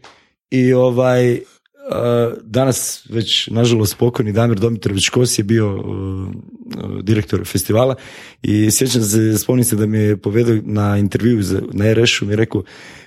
i 0.51 0.73
ovaj, 0.73 1.41
danas 2.43 3.07
već 3.11 3.49
nažalost 3.51 3.99
pokojni 3.99 4.33
Damir 4.33 4.59
Domitrović 4.59 5.09
Kos 5.09 5.39
je 5.39 5.45
bio 5.45 5.77
uh, 5.77 5.85
uh, 5.85 7.01
direktor 7.03 7.45
festivala 7.45 7.95
i 8.43 8.71
sjećam 8.71 9.03
se, 9.03 9.39
spomnim 9.39 9.65
se 9.65 9.77
da 9.77 9.87
mi 9.87 9.99
je 9.99 10.17
povedao 10.17 10.57
na 10.63 10.99
intervju 10.99 11.43
za, 11.43 11.63
na 11.73 11.95
RS-u, 11.95 12.25
mi 12.25 12.33
je 12.33 12.37
rekao 12.37 12.63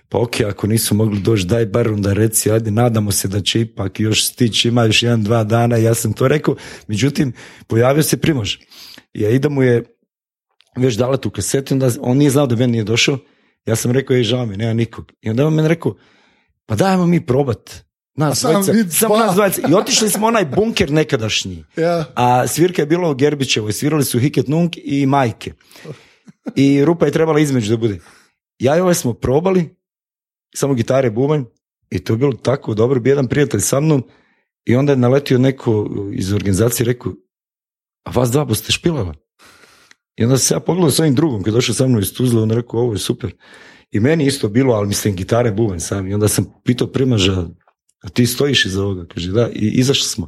pa 0.09 0.19
ok, 0.19 0.41
ako 0.41 0.67
nisu 0.67 0.95
mogli 0.95 1.19
doći, 1.19 1.45
daj 1.45 1.65
bar 1.65 1.87
onda 1.87 2.13
reci, 2.13 2.51
ajde, 2.51 2.71
nadamo 2.71 3.11
se 3.11 3.27
da 3.27 3.41
će 3.41 3.61
ipak 3.61 3.99
još 3.99 4.27
stići, 4.27 4.67
ima 4.67 4.83
još 4.83 5.03
jedan, 5.03 5.23
dva 5.23 5.43
dana, 5.43 5.77
ja 5.77 5.93
sam 5.93 6.13
to 6.13 6.27
rekao, 6.27 6.55
međutim, 6.87 7.33
pojavio 7.67 8.03
se 8.03 8.17
Primož. 8.17 8.55
I 9.13 9.25
Aida 9.25 9.49
mu 9.49 9.63
je 9.63 9.83
već 10.77 10.95
dala 10.95 11.17
tu 11.17 11.29
kasetu, 11.29 11.73
onda 11.73 11.89
on 11.99 12.17
nije 12.17 12.29
znao 12.29 12.47
da 12.47 12.55
meni 12.55 12.71
nije 12.71 12.83
došao, 12.83 13.17
ja 13.65 13.75
sam 13.75 13.91
rekao, 13.91 14.15
ej, 14.15 14.23
žao 14.23 14.45
mi, 14.45 14.57
nema 14.57 14.73
nikog. 14.73 15.11
I 15.21 15.29
onda 15.29 15.47
on 15.47 15.53
meni 15.53 15.67
rekao, 15.67 15.95
pa 16.65 16.75
dajmo 16.75 17.05
mi 17.05 17.25
probat. 17.25 17.85
Nas 18.15 18.39
sam 18.39 18.63
dvojica, 18.63 18.89
samo 18.89 19.17
nas 19.17 19.35
dvojica. 19.35 19.61
I 19.69 19.73
otišli 19.73 20.09
smo 20.09 20.27
onaj 20.27 20.45
bunker 20.45 20.91
nekadašnji. 20.91 21.63
Ja. 21.75 22.05
A 22.15 22.47
svirka 22.47 22.81
je 22.81 22.85
bila 22.85 23.09
u 23.09 23.15
Gerbićevoj, 23.15 23.73
svirali 23.73 24.03
su 24.03 24.19
Hiket 24.19 24.47
Nunk 24.47 24.77
i 24.83 25.05
Majke. 25.05 25.53
I 26.55 26.85
rupa 26.85 27.05
je 27.05 27.11
trebala 27.11 27.39
između 27.39 27.71
da 27.71 27.77
bude. 27.77 27.99
Ja 28.59 28.77
i 28.77 28.79
ovaj 28.79 28.93
smo 28.93 29.13
probali, 29.13 29.75
samo 30.55 30.73
gitare, 30.73 31.09
bubanj, 31.09 31.43
i 31.89 31.99
to 31.99 32.13
je 32.13 32.17
bilo 32.17 32.33
tako 32.33 32.73
dobro, 32.73 32.99
bio 32.99 33.11
jedan 33.11 33.27
prijatelj 33.27 33.59
sa 33.59 33.79
mnom, 33.79 34.03
i 34.65 34.75
onda 34.75 34.91
je 34.91 34.97
naletio 34.97 35.37
neko 35.37 35.89
iz 36.13 36.33
organizacije 36.33 36.85
i 36.85 36.87
rekao, 36.87 37.11
a 38.03 38.11
vas 38.11 38.31
dva 38.31 38.45
boste 38.45 38.71
špilala? 38.71 39.13
I 40.15 40.23
onda 40.23 40.37
se 40.37 40.53
ja 40.53 40.59
pogledao 40.59 40.91
s 40.91 40.99
ovim 40.99 41.15
drugom, 41.15 41.43
kad 41.43 41.53
je 41.53 41.57
došao 41.57 41.75
sa 41.75 41.87
mnom 41.87 42.01
iz 42.01 42.13
Tuzla, 42.13 42.43
on 42.43 42.49
je 42.49 42.55
rekao, 42.55 42.79
ovo 42.79 42.93
je 42.93 42.99
super. 42.99 43.33
I 43.91 43.99
meni 43.99 44.25
isto 44.25 44.49
bilo, 44.49 44.73
ali 44.73 44.87
mislim, 44.87 45.15
gitare, 45.15 45.51
bubanj 45.51 45.79
sam. 45.79 46.07
I 46.07 46.13
onda 46.13 46.27
sam 46.27 46.45
pitao 46.63 46.87
primaža, 46.87 47.47
a 48.01 48.09
ti 48.09 48.25
stojiš 48.25 48.65
iza 48.65 48.83
ovoga? 48.83 49.05
Kaže, 49.13 49.31
da, 49.31 49.49
i 49.53 49.67
izašli 49.67 50.07
smo 50.07 50.27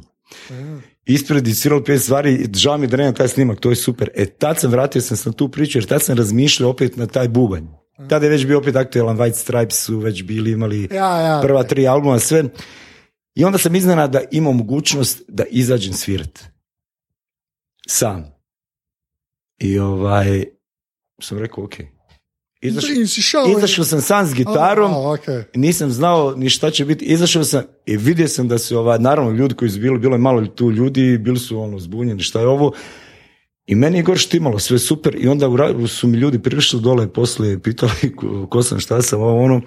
ispred 1.08 1.48
i 1.48 1.54
svirali 1.54 1.84
pet 1.84 2.02
stvari, 2.02 2.48
žao 2.54 2.78
mi 2.78 2.86
da 2.86 2.96
nemam 2.96 3.14
taj 3.14 3.28
snimak, 3.28 3.60
to 3.60 3.70
je 3.70 3.76
super. 3.76 4.10
E 4.14 4.26
tad 4.26 4.60
sam 4.60 4.70
vratio 4.70 5.02
sam 5.02 5.16
na 5.24 5.32
tu 5.32 5.48
priču, 5.48 5.78
jer 5.78 5.86
tad 5.86 6.02
sam 6.02 6.16
razmišljao 6.16 6.70
opet 6.70 6.96
na 6.96 7.06
taj 7.06 7.28
bubanj. 7.28 7.66
Tada 8.08 8.26
je 8.26 8.30
već 8.30 8.46
bio 8.46 8.58
opet 8.58 8.76
aktualan, 8.76 9.16
White 9.16 9.34
Stripes 9.34 9.84
su 9.84 9.98
već 9.98 10.22
bili, 10.22 10.50
imali 10.50 10.88
Ja, 10.92 11.20
ja. 11.20 11.40
prva 11.42 11.62
tri 11.62 11.86
albuma, 11.86 12.18
sve. 12.18 12.44
I 13.34 13.44
onda 13.44 13.58
sam 13.58 13.74
iznenada 13.74 14.20
imao 14.30 14.52
mogućnost 14.52 15.22
da 15.28 15.44
izađem 15.50 15.92
svirat. 15.92 16.44
Sam. 17.86 18.24
I 19.58 19.78
ovaj, 19.78 20.44
sam 21.20 21.38
rekao, 21.38 21.64
ok. 21.64 21.74
Izašao, 23.56 23.84
sam 23.84 24.00
sam 24.00 24.26
s 24.26 24.34
gitarom, 24.34 24.92
A, 24.92 24.96
nisam 25.54 25.90
znao 25.90 26.34
ni 26.36 26.48
šta 26.48 26.70
će 26.70 26.84
biti. 26.84 27.04
Izašao 27.04 27.44
sam 27.44 27.62
i 27.86 27.96
vidio 27.96 28.28
sam 28.28 28.48
da 28.48 28.58
su, 28.58 28.78
ovaj, 28.78 28.98
naravno, 28.98 29.30
ljudi 29.30 29.54
koji 29.54 29.70
su 29.70 29.80
bili, 29.80 29.98
bilo 29.98 30.14
je 30.14 30.18
malo 30.18 30.46
tu 30.46 30.70
ljudi, 30.70 31.18
bili 31.18 31.38
su 31.38 31.60
ono 31.60 31.78
zbunjeni, 31.78 32.22
šta 32.22 32.40
je 32.40 32.46
ovo. 32.46 32.72
I 33.66 33.74
meni 33.74 33.98
je 33.98 34.02
gore 34.02 34.18
štimalo, 34.18 34.58
sve 34.58 34.78
super. 34.78 35.16
I 35.20 35.28
onda 35.28 35.48
u 35.48 35.86
su 35.86 36.08
mi 36.08 36.18
ljudi 36.18 36.38
prišli 36.38 36.80
dole 36.80 37.12
poslije, 37.12 37.62
pitali 37.62 38.16
ko, 38.16 38.46
ko 38.50 38.62
sam, 38.62 38.80
šta 38.80 39.02
sam, 39.02 39.20
ovo 39.20 39.44
ono. 39.44 39.60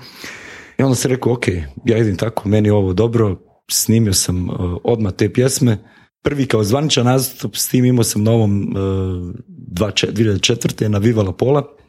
I 0.80 0.84
onda 0.84 0.96
sam 0.96 1.12
rekao, 1.12 1.34
ok, 1.34 1.48
ja 1.86 1.98
idem 1.98 2.18
tako, 2.18 2.50
meni 2.50 2.68
je 2.68 2.74
ovo 2.74 2.94
dobro. 2.94 3.42
Snimio 3.72 4.14
sam 4.14 4.50
uh, 4.50 4.56
odmah 4.84 5.14
te 5.14 5.34
pjesme. 5.34 5.78
Prvi 6.24 6.46
kao 6.46 6.64
zvaničan 6.64 7.06
nastup 7.06 7.56
s 7.56 7.68
tim 7.68 7.86
imao 7.86 8.04
sam 8.04 8.24
na 8.24 8.32
ovom 8.32 8.62
uh, 8.62 9.36
dva 9.48 9.92
če- 9.92 10.12
2004. 10.12 10.88
na 10.88 10.98
Viva 10.98 11.24
La 11.24 11.32
Pola 11.32 11.60
uh, 11.60 11.81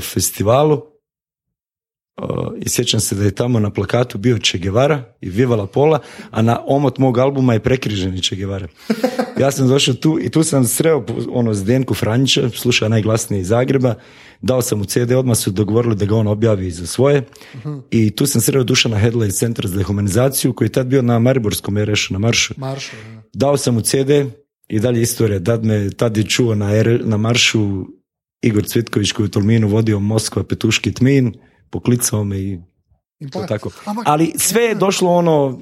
festivalu. 0.00 0.82
Uh, 2.22 2.52
I 2.60 2.68
sjećam 2.68 3.00
se 3.00 3.14
da 3.14 3.24
je 3.24 3.34
tamo 3.34 3.60
na 3.60 3.70
plakatu 3.70 4.18
bio 4.18 4.38
Che 4.38 4.58
Guevara 4.58 5.02
i 5.20 5.30
Viva 5.30 5.56
La 5.56 5.66
Pola, 5.66 5.98
a 6.30 6.42
na 6.42 6.60
omot 6.66 6.98
mog 6.98 7.18
albuma 7.18 7.52
je 7.52 7.60
prekriženi 7.60 8.22
Che 8.22 8.36
Guevara. 8.36 8.68
Ja 9.38 9.50
sam 9.50 9.68
došao 9.68 9.94
tu 9.94 10.18
i 10.20 10.30
tu 10.30 10.42
sam 10.42 10.64
sreo 10.64 11.04
ono 11.30 11.54
Zdenku 11.54 11.94
Franjića, 11.94 12.50
sluša 12.50 12.88
najglasniji 12.88 13.40
iz 13.40 13.48
Zagreba, 13.48 13.94
dao 14.40 14.62
sam 14.62 14.78
mu 14.78 14.84
CD, 14.84 15.12
odmah 15.12 15.36
su 15.36 15.50
dogovorili 15.50 15.96
da 15.96 16.06
ga 16.06 16.16
on 16.16 16.26
objavi 16.26 16.70
za 16.70 16.86
svoje 16.86 17.22
i 17.90 18.10
tu 18.10 18.26
sam 18.26 18.40
sreo 18.40 18.64
Dušana 18.64 18.98
Hedla 18.98 19.26
iz 19.26 19.34
Centra 19.34 19.68
za 19.68 19.76
dehumanizaciju 19.76 20.52
koji 20.52 20.66
je 20.66 20.72
tad 20.72 20.86
bio 20.86 21.02
na 21.02 21.18
Mariborskom 21.18 21.78
RŠ 21.78 22.10
na 22.10 22.18
maršu. 22.18 22.54
Maršo. 22.56 22.96
ja. 22.96 23.22
Dao 23.34 23.56
sam 23.56 23.74
mu 23.74 23.80
CD 23.80 24.10
i 24.68 24.80
dalje 24.80 25.02
istorija. 25.02 25.44
Tad 25.44 25.64
me, 25.64 25.90
tad 25.90 26.16
je 26.16 26.24
čuo 26.24 26.54
na, 26.54 26.70
na 27.04 27.16
maršu 27.16 27.84
Igor 28.42 28.64
Cvitković 28.64 29.12
koji 29.12 29.24
je 29.24 29.28
u 29.28 29.30
Tolminu 29.30 29.68
vodio 29.68 30.00
Moskva, 30.00 30.44
Petuški, 30.44 30.92
Tmin, 30.92 31.34
poklicao 31.70 32.24
me 32.24 32.38
i 32.38 32.58
to 33.32 33.40
pa- 33.40 33.46
tako. 33.46 33.70
Ali 34.04 34.32
sve 34.36 34.62
je 34.62 34.74
došlo 34.74 35.10
ono, 35.10 35.60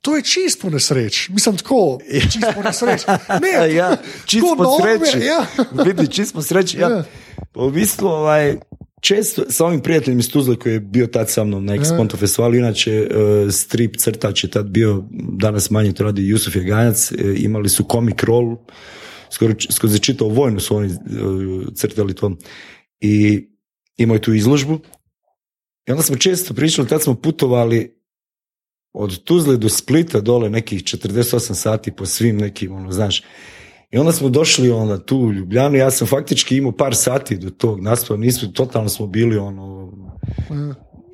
to 0.00 0.16
je 0.16 0.22
čist 0.22 0.62
po 0.62 0.70
nesreč. 0.70 1.28
Mislim 1.28 1.56
tako, 1.56 1.98
čist 2.32 2.46
po 2.54 2.62
nesreč. 2.62 3.02
Ne, 3.42 3.74
ja, 3.78 3.96
čist 4.26 4.46
po 4.56 4.64
sreći. 4.80 5.26
Ja. 5.26 5.46
Vidi, 5.84 6.12
čist 6.12 6.34
po 6.34 6.42
sreći. 6.42 6.78
Ja. 6.78 7.04
Pa 7.52 7.60
u 7.60 7.70
bistvu, 7.70 8.06
ovaj, 8.06 8.56
često 9.00 9.42
sa 9.48 9.66
ovim 9.66 9.80
prijateljem 9.80 10.18
iz 10.18 10.30
Tuzle 10.30 10.56
koji 10.56 10.72
je 10.72 10.80
bio 10.80 11.06
tad 11.06 11.30
sa 11.30 11.44
mnom 11.44 11.64
na 11.64 11.76
Exponto 11.76 12.16
festivalu, 12.16 12.54
inače 12.54 12.92
eh, 12.92 13.50
strip 13.50 13.96
crtač 13.96 14.44
je 14.44 14.50
tad 14.50 14.66
bio, 14.66 15.04
danas 15.38 15.70
manje 15.70 15.92
to 15.92 16.04
radi 16.04 16.28
Jusuf 16.28 16.56
Jaganjac, 16.56 17.12
eh, 17.12 17.16
imali 17.36 17.68
su 17.68 17.84
comic 17.92 18.22
roll, 18.22 18.56
skoro, 19.36 19.54
skoro 19.70 19.90
za 19.90 19.98
čitao 19.98 20.28
vojnu 20.28 20.60
su 20.60 20.76
oni 20.76 20.88
eh, 20.88 20.96
crtali 21.74 22.14
to. 22.14 22.36
I 23.00 23.46
imao 23.96 24.14
je 24.14 24.22
tu 24.22 24.34
izložbu. 24.34 24.78
I 25.86 25.92
onda 25.92 26.02
smo 26.02 26.16
često 26.16 26.54
pričali, 26.54 26.88
tad 26.88 27.02
smo 27.02 27.14
putovali 27.14 27.96
od 28.92 29.24
Tuzle 29.24 29.56
do 29.56 29.68
Splita 29.68 30.20
dole 30.20 30.50
nekih 30.50 30.82
48 30.82 31.54
sati 31.54 31.92
po 31.92 32.06
svim 32.06 32.36
nekim, 32.36 32.72
ono, 32.72 32.92
znaš, 32.92 33.22
i 33.90 33.98
onda 33.98 34.12
smo 34.12 34.28
došli 34.28 34.70
onda 34.70 34.98
tu 35.04 35.18
u 35.18 35.32
Ljubljanu, 35.32 35.76
ja 35.76 35.90
sam 35.90 36.06
faktički 36.06 36.56
imao 36.56 36.72
par 36.72 36.94
sati 36.96 37.36
do 37.36 37.50
tog 37.50 37.80
nastupa, 37.80 38.16
nismo, 38.16 38.48
totalno 38.48 38.88
smo 38.88 39.06
bili 39.06 39.36
ono, 39.36 39.92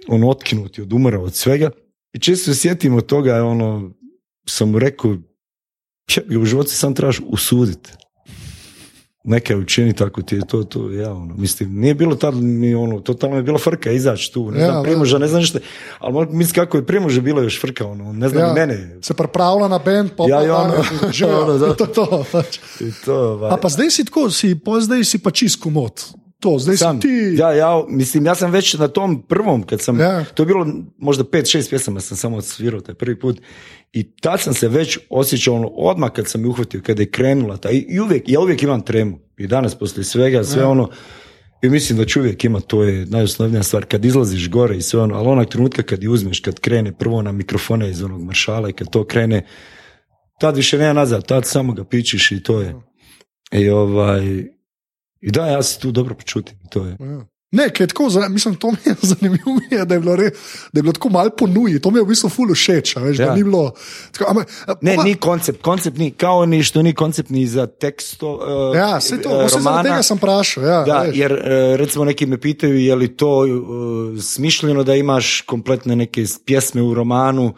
ono 0.09 0.29
otkinuti 0.31 0.83
od 0.83 0.93
umora, 0.93 1.21
od 1.21 1.35
svega. 1.35 1.71
I 2.13 2.19
često 2.19 2.55
se 2.55 2.61
sjetimo 2.61 3.01
toga, 3.01 3.45
ono, 3.45 3.93
sam 4.49 4.71
mu 4.71 4.79
rekao, 4.79 5.17
"Ja, 6.17 6.41
u 6.41 6.45
životu 6.45 6.71
sam 6.71 6.95
trebaš 6.95 7.21
usuditi. 7.27 7.91
Neka 9.25 9.57
učini 9.57 9.93
tako 9.93 10.23
ti 10.23 10.35
je 10.35 10.41
to, 10.47 10.65
to 10.65 10.91
ja 10.91 11.13
ono, 11.13 11.35
mislim, 11.35 11.75
nije 11.75 11.95
bilo 11.95 12.15
tad 12.15 12.35
mi 12.35 12.75
ono, 12.75 13.01
totalno 13.01 13.37
je 13.37 13.43
bila 13.43 13.59
frka 13.59 13.91
izaći 13.91 14.33
tu, 14.33 14.51
ne 14.51 14.61
Ja, 14.61 14.67
znam. 14.67 14.83
Primoža, 14.83 15.19
ne 15.19 15.29
znam 15.29 15.41
ništa, 15.41 15.59
ali 15.99 16.27
mislim 16.27 16.55
kako 16.55 16.77
je 16.77 16.87
Primoža 16.87 17.21
bila 17.21 17.43
još 17.43 17.61
frka, 17.61 17.87
ono, 17.87 18.13
ne 18.13 18.29
znam, 18.29 18.43
Ja. 18.43 18.53
mene, 18.55 18.99
Se 19.03 19.15
pripravlja 19.15 19.69
na 19.69 19.79
bend, 19.79 20.11
pa 20.17 20.25
Ja, 20.25 20.37
pa 20.37 20.45
ja, 20.47 20.57
ono. 20.57 20.75
Ono, 21.43 21.59
da. 21.59 21.75
To, 21.75 21.87
to, 21.87 22.25
pač. 22.33 22.59
i 22.81 22.91
to, 23.05 23.15
ovaj. 23.17 23.51
A 23.51 23.57
pa 23.57 23.69
zdaj 23.69 23.91
si 23.91 24.05
tako, 24.05 24.31
si, 24.31 24.59
pa 24.59 24.81
zdaj 24.81 25.05
si 25.05 25.19
pa 25.19 25.31
čist 25.31 25.63
komod. 25.63 26.05
To, 26.41 26.59
zdaj 26.59 26.77
sam, 26.77 26.97
si 26.97 27.03
ti. 27.03 27.35
ja, 27.39 27.53
ja, 27.53 27.85
mislim, 27.89 28.27
ja 28.27 28.35
sam 28.35 28.51
već 28.51 28.75
na 28.75 28.89
tom 28.89 29.23
prvom, 29.23 29.63
kad 29.63 29.81
sam, 29.81 30.01
Ja. 30.01 30.25
to 30.25 30.43
je 30.43 30.47
bilo 30.47 30.67
možda 30.99 31.25
pet, 31.25 31.47
šest 31.47 31.71
pjesama 31.71 32.01
sam 32.01 32.17
samo 32.17 32.37
odsvirao 32.37 32.81
taj 32.81 32.95
prvi 32.95 33.19
put 33.19 33.41
i 33.93 34.17
tad 34.17 34.41
sam 34.41 34.55
se 34.55 34.69
već 34.69 34.99
osjećao 35.11 35.55
ono, 35.55 35.69
odmah 35.69 36.11
kad 36.11 36.29
sam 36.29 36.41
je 36.41 36.49
uhvatio, 36.49 36.81
kada 36.87 37.03
je 37.03 37.11
krenula 37.11 37.57
ta, 37.57 37.71
i, 37.71 37.77
i 37.89 38.01
uvijek, 38.01 38.29
ja 38.29 38.41
uvijek 38.41 38.63
imam 38.63 38.81
tremu 38.81 39.19
i 39.39 39.47
danas 39.47 39.75
poslije 39.75 40.05
svega, 40.05 40.45
sve 40.45 40.65
ono, 40.65 40.91
i 41.63 41.69
mislim 41.69 41.99
da 41.99 42.05
ću 42.05 42.21
uvijek 42.21 42.45
ima, 42.45 42.61
to 42.61 42.83
je 42.83 43.07
najosnovnija 43.07 43.63
stvar, 43.63 43.85
kad 43.85 44.05
izlaziš 44.05 44.51
gore 44.51 44.77
i 44.77 44.83
sve 44.83 45.01
ono, 45.01 45.15
ali 45.15 45.29
onak 45.29 45.49
trenutka 45.49 45.83
kad 45.83 46.03
je 46.03 46.09
uzmeš, 46.09 46.41
kad 46.41 46.61
krene 46.61 46.93
prvo 46.93 47.23
na 47.23 47.33
mikrofone 47.33 47.91
iz 47.91 48.03
onog 48.03 48.23
maršala 48.25 48.69
i 48.69 48.73
kad 48.73 48.91
to 48.91 49.05
krene, 49.05 49.47
tad 50.41 50.57
više 50.57 50.79
nema 50.79 50.93
nazad, 50.93 51.27
tad 51.27 51.47
samo 51.47 51.73
ga 51.73 51.85
pičiš 51.85 52.33
i 52.33 52.43
to 52.43 52.61
je. 52.61 52.75
I 53.53 53.69
ovaj, 53.69 54.45
i 55.21 55.31
da, 55.31 55.47
ja 55.47 55.63
se 55.63 55.81
tu 55.81 55.93
dobro 55.93 56.15
počutim. 56.15 56.59
To 56.71 56.87
je. 56.87 56.97
Ne, 57.53 57.69
kaj 57.69 57.85
je 57.85 57.89
tako, 57.89 58.09
mislim, 58.29 58.55
to 58.55 58.71
mi 58.71 58.77
je 58.85 58.95
zanimivo, 59.11 59.45
mi 59.51 59.77
je, 59.77 59.85
da, 59.85 59.95
je 59.95 60.01
bilo 60.01 60.17
re, 60.17 60.31
da 60.73 60.79
je 60.79 60.83
bilo 60.83 60.93
tako 60.93 61.09
malo 61.09 61.31
ponuji, 61.31 61.81
to 61.81 61.91
mi 61.91 61.99
je 61.99 62.03
v 62.03 62.07
bistvu 62.07 62.29
ful 62.29 62.49
všeč, 62.51 62.97
veš, 62.97 63.19
ja. 63.19 63.35
Ni 63.35 63.45
bilo. 63.45 63.73
Tako, 64.11 64.31
ama, 64.31 64.45
Ne, 64.81 64.97
pa- 64.97 65.05
ni 65.05 65.15
koncept, 65.17 65.63
koncept 65.63 65.99
ni, 65.99 66.11
kao 66.13 66.47
ni 66.47 66.63
što 66.63 66.83
ni 66.83 66.93
koncept 66.95 67.31
ni 67.31 67.47
za 67.47 67.67
teksto 67.69 68.33
uh, 68.71 68.77
Ja, 68.77 68.97
vse 68.99 69.23
to, 69.23 69.29
eh, 69.31 69.33
zaradi 69.33 69.55
romana. 69.57 69.83
tega 69.85 70.03
sem 70.03 70.17
vprašal. 70.17 70.65
Ja, 70.65 70.83
Da, 70.83 70.99
veš. 70.99 71.17
jer 71.17 71.33
e, 71.35 71.41
recimo 71.77 72.05
neki 72.05 72.27
me 72.27 72.41
pitaju 72.41 72.79
je 72.79 72.95
li 72.95 73.17
to 73.17 73.39
uh, 73.39 73.47
smišljeno 74.23 74.85
da 74.85 74.95
imaš 74.95 75.41
kompletne 75.41 75.97
neke 75.97 76.25
pjesme 76.45 76.83
u 76.83 76.95
romanu. 76.95 77.55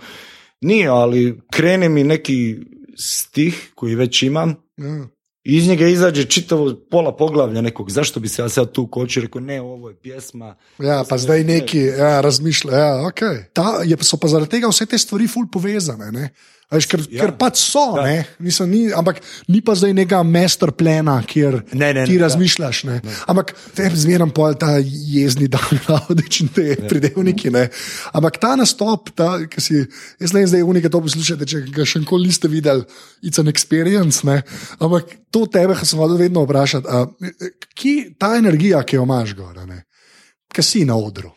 Nije, 0.60 0.88
ali 0.88 1.40
krene 1.50 1.88
mi 1.88 2.04
neki 2.04 2.56
stih 2.96 3.72
koji 3.74 3.94
već 3.94 4.22
imam 4.22 4.54
Ja. 4.76 5.06
I 5.44 5.56
iz 5.56 5.68
njega 5.68 5.86
izađe 5.86 6.24
čitavo 6.24 6.74
pola 6.90 7.16
poglavlja 7.16 7.60
nekog. 7.60 7.90
Zašto 7.90 8.20
bi 8.20 8.28
se 8.28 8.42
ja 8.42 8.48
sad 8.48 8.72
tu 8.72 8.86
kočio? 8.86 9.22
Rekao, 9.22 9.40
ne, 9.40 9.60
ovo 9.60 9.88
je 9.88 9.94
pjesma. 9.94 10.56
Ja, 10.78 11.04
pa 11.08 11.18
zdaj 11.18 11.44
neki 11.44 11.78
ja, 11.78 12.20
razmišlja. 12.20 12.72
Ja, 12.72 12.94
okay. 12.94 13.44
Ta, 13.52 13.80
je, 13.84 13.96
so 14.00 14.16
pa 14.16 14.28
zaradi 14.28 14.50
tega 14.50 14.68
vse 14.68 14.86
te 14.86 14.98
stvari 14.98 15.28
ful 15.28 15.46
povezane. 15.52 16.12
Ne? 16.12 16.30
Veš, 16.72 16.86
ker, 16.88 17.02
ja. 17.12 17.24
Ker 17.24 17.34
pač 17.38 17.60
so, 17.60 17.82
Ja. 18.00 18.24
Mislim, 18.42 18.70
ni, 18.70 18.80
ampak 18.94 19.20
ni 19.52 19.60
pa 19.64 19.74
zdaj 19.76 19.92
nekega 19.94 20.22
master 20.26 20.72
plana, 20.72 21.16
kjer 21.26 21.60
Ne, 21.72 21.92
ne, 21.92 22.04
ti 22.06 22.14
ne, 22.14 22.16
ja. 22.16 22.22
razmišljaš. 22.24 22.82
Ne? 22.88 22.96
Ampak 23.30 23.52
tebi 23.76 24.00
zmeram 24.00 24.32
pol 24.34 24.56
ta 24.58 24.78
jezni 24.80 25.48
dan, 25.52 25.78
avdič 25.98 26.40
in 26.44 26.50
te 26.54 26.66
ja. 26.72 26.78
pridevniki. 26.88 27.52
Ne? 27.54 27.68
Ampak 28.16 28.40
ta 28.42 28.54
nastop, 28.60 29.12
ta, 29.16 29.36
ki 29.50 29.62
si, 29.62 29.84
jaz 30.22 30.34
ne 30.34 30.42
vem, 30.42 30.50
zdaj 30.50 30.66
unika 30.66 30.92
to 30.92 31.02
poslušate, 31.04 31.48
če 31.48 31.62
ga 31.74 31.86
še 31.88 32.02
nikoli 32.02 32.30
niste 32.30 32.50
videli, 32.50 32.86
it's 33.22 33.40
an 33.42 33.52
experience. 33.52 34.24
Ne? 34.26 34.40
Ampak 34.80 35.16
to 35.34 35.46
tebe 35.50 35.76
sem 35.82 36.00
hodil 36.00 36.20
vedno 36.20 36.46
vprašati, 36.48 36.88
a, 36.88 37.06
ki 37.76 37.94
ta 38.18 38.34
energija, 38.40 38.82
ki 38.86 39.00
jo 39.00 39.06
imaš 39.08 39.36
gor, 39.38 39.56
a 39.60 39.68
ne? 39.68 39.84
ki 40.54 40.62
si 40.62 40.84
na 40.86 40.96
odru. 40.96 41.32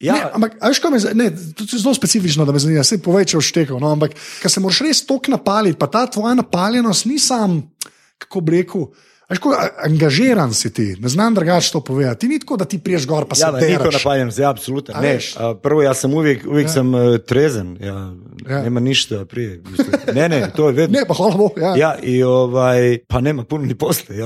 Ja, 0.00 0.14
Ne, 0.14 0.30
ampak, 0.32 0.56
veš, 0.62 0.78
kaj 0.78 0.90
me 0.90 0.98
za- 0.98 1.12
ne, 1.12 1.30
to 1.52 1.66
je 1.66 1.78
zelo 1.78 1.94
specifično, 1.94 2.44
da 2.44 2.52
me 2.52 2.58
zanima, 2.58 2.82
se 2.82 2.98
povej, 2.98 3.26
če 3.26 3.36
oštekal. 3.36 3.78
No, 3.78 3.88
ampak, 3.88 4.14
ker 4.40 4.48
se 4.48 4.58
moraš 4.58 4.80
res 4.80 5.04
tok 5.04 5.28
napaliti, 5.28 5.76
pa 5.76 5.88
ta 5.88 6.06
tvoja 6.06 6.34
napaljenost 6.34 7.04
ni 7.04 7.18
sam, 7.18 7.70
kako 8.18 8.40
bi 8.40 8.54
rekel. 8.54 8.88
veš, 9.28 9.38
kako 9.38 9.52
a- 9.52 9.68
Angažiran 9.84 10.52
si 10.52 10.70
ti, 10.70 10.96
ne 10.96 11.08
znam 11.08 11.34
drugače 11.34 11.70
to 11.70 11.82
povedati. 11.82 12.18
Ti 12.18 12.28
ni 12.28 12.38
tako, 12.38 12.56
da 12.56 12.64
ti 12.64 12.78
priješ 12.78 13.06
gor, 13.06 13.24
pa 13.24 13.34
se 13.34 13.42
ja, 13.42 13.50
da, 13.50 13.58
niko 13.58 13.82
deraš. 13.82 13.94
napaljem 13.94 14.32
se, 14.32 14.44
apsolutno. 14.44 14.94
A 14.94 15.00
Ne, 15.00 15.18
a, 15.36 15.54
prvo 15.54 15.82
ja 15.82 15.94
sam 15.94 16.14
uvijek, 16.14 16.46
uvijek 16.46 16.70
sam 16.70 16.94
uh, 16.94 17.18
trezen. 17.18 17.76
Ja, 17.80 18.14
Ja. 18.48 18.62
Nema 18.62 18.80
ništa 18.80 19.26
prije. 19.26 19.60
mislim. 19.60 19.92
Ne, 20.14 20.30
ne, 20.30 20.50
to 20.50 20.66
je 20.66 20.74
vedno. 20.74 20.94
Ne, 20.94 21.06
pa 21.06 21.14
hvala 21.14 21.34
Bogu. 21.34 21.54
Ja. 21.58 21.76
Ja, 21.76 21.98
i 21.98 22.22
ovaj, 22.22 22.98
pa 23.06 23.20
nema 23.20 23.44
puno 23.44 23.64
ni 23.64 23.74
posle, 23.74 24.16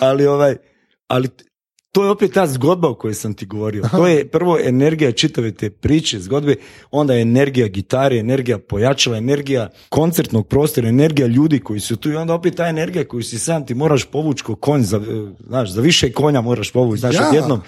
ali 0.00 0.26
ovaj, 0.26 0.56
ali 1.08 1.28
to 1.92 2.04
je 2.04 2.10
opet 2.10 2.32
ta 2.32 2.46
zgodba 2.46 2.88
o 2.88 2.94
kojoj 2.94 3.14
sam 3.14 3.34
ti 3.34 3.46
govorio. 3.46 3.84
To 3.90 4.06
je 4.06 4.28
prvo 4.28 4.58
energija 4.64 5.12
čitave 5.12 5.52
te 5.52 5.70
priče, 5.70 6.20
zgodbe, 6.20 6.54
onda 6.90 7.14
je 7.14 7.22
energija 7.22 7.68
gitare, 7.68 8.18
energija 8.18 8.58
pojačala, 8.58 9.16
energija 9.16 9.68
koncertnog 9.88 10.48
prostora, 10.48 10.88
energija 10.88 11.26
ljudi 11.26 11.58
koji 11.58 11.80
su 11.80 11.96
tu 11.96 12.10
i 12.10 12.16
onda 12.16 12.34
opet 12.34 12.54
ta 12.54 12.68
energija 12.68 13.04
koju 13.04 13.22
si 13.22 13.38
sam 13.38 13.66
ti 13.66 13.74
moraš 13.74 14.04
povući 14.04 14.44
ko 14.44 14.54
konj, 14.54 14.82
za, 14.82 14.96
eh, 14.96 15.32
znaš, 15.46 15.70
za 15.70 15.80
više 15.80 16.12
konja 16.12 16.40
moraš 16.40 16.72
povući, 16.72 17.00
znaš, 17.00 17.14
Ja. 17.14 17.28
odjednom. 17.28 17.60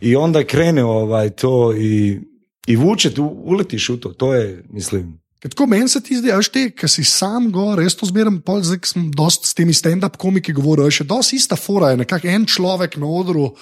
I 0.00 0.16
onda 0.16 0.44
krene 0.44 0.84
ovaj 0.84 1.30
to 1.30 1.74
i, 1.76 2.20
i 2.66 2.76
vuče, 2.76 3.14
tu 3.14 3.24
uletiš 3.44 3.90
u 3.90 4.00
to, 4.00 4.08
to 4.08 4.34
je, 4.34 4.64
mislim, 4.70 5.20
Ker 5.38 5.52
Tako 5.52 5.68
meni 5.70 5.86
se 5.88 6.00
ti 6.02 6.16
zdi, 6.18 6.32
veš, 6.34 6.48
te, 6.50 6.64
ki 6.74 6.88
si 6.90 7.04
sam 7.06 7.46
gor, 7.54 7.78
res 7.78 7.94
to 7.94 8.08
zmeraj, 8.08 8.40
pol, 8.46 8.58
zdaj 8.66 8.80
sem 8.90 9.06
dost 9.14 9.46
s 9.46 9.54
temi 9.54 9.74
stand-up 9.76 10.18
komiki 10.18 10.54
govoril, 10.56 10.88
je 10.88 10.98
še 10.98 11.06
dosti 11.06 11.38
ista 11.38 11.54
fora, 11.58 11.92
je 11.92 12.00
nekako 12.02 12.30
en 12.32 12.46
človek 12.50 12.98
na 12.98 13.06
odru, 13.20 13.52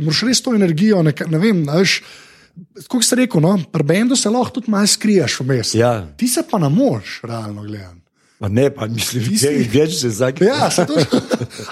moraš 0.00 0.24
res 0.30 0.40
to 0.40 0.56
energijo, 0.56 1.02
neka, 1.04 1.28
ne 1.28 1.40
vem, 1.42 1.62
a 1.68 1.82
veš. 1.82 2.00
Kot 2.90 3.04
si 3.06 3.16
rekel, 3.16 3.40
no, 3.44 3.54
pri 3.72 3.84
bendu 3.86 4.16
se 4.18 4.32
lahko 4.32 4.58
tudi 4.58 4.72
malo 4.72 4.88
skriješ 4.88 5.38
vmes. 5.40 5.74
Ja. 5.78 5.92
Ti 6.18 6.28
se 6.28 6.42
pa 6.48 6.58
ne 6.60 6.68
moreš, 6.72 7.20
realno 7.28 7.62
gledano. 7.64 8.00
Pa 8.40 8.48
ne, 8.48 8.70
pa 8.70 8.86
mislim, 8.86 9.24
gdje, 9.26 9.64
gdje 9.64 9.86
ću 9.86 9.98
se 9.98 10.10
zakriti? 10.10 10.44
Ja, 10.44 10.70
se 10.70 10.86
to 10.86 10.94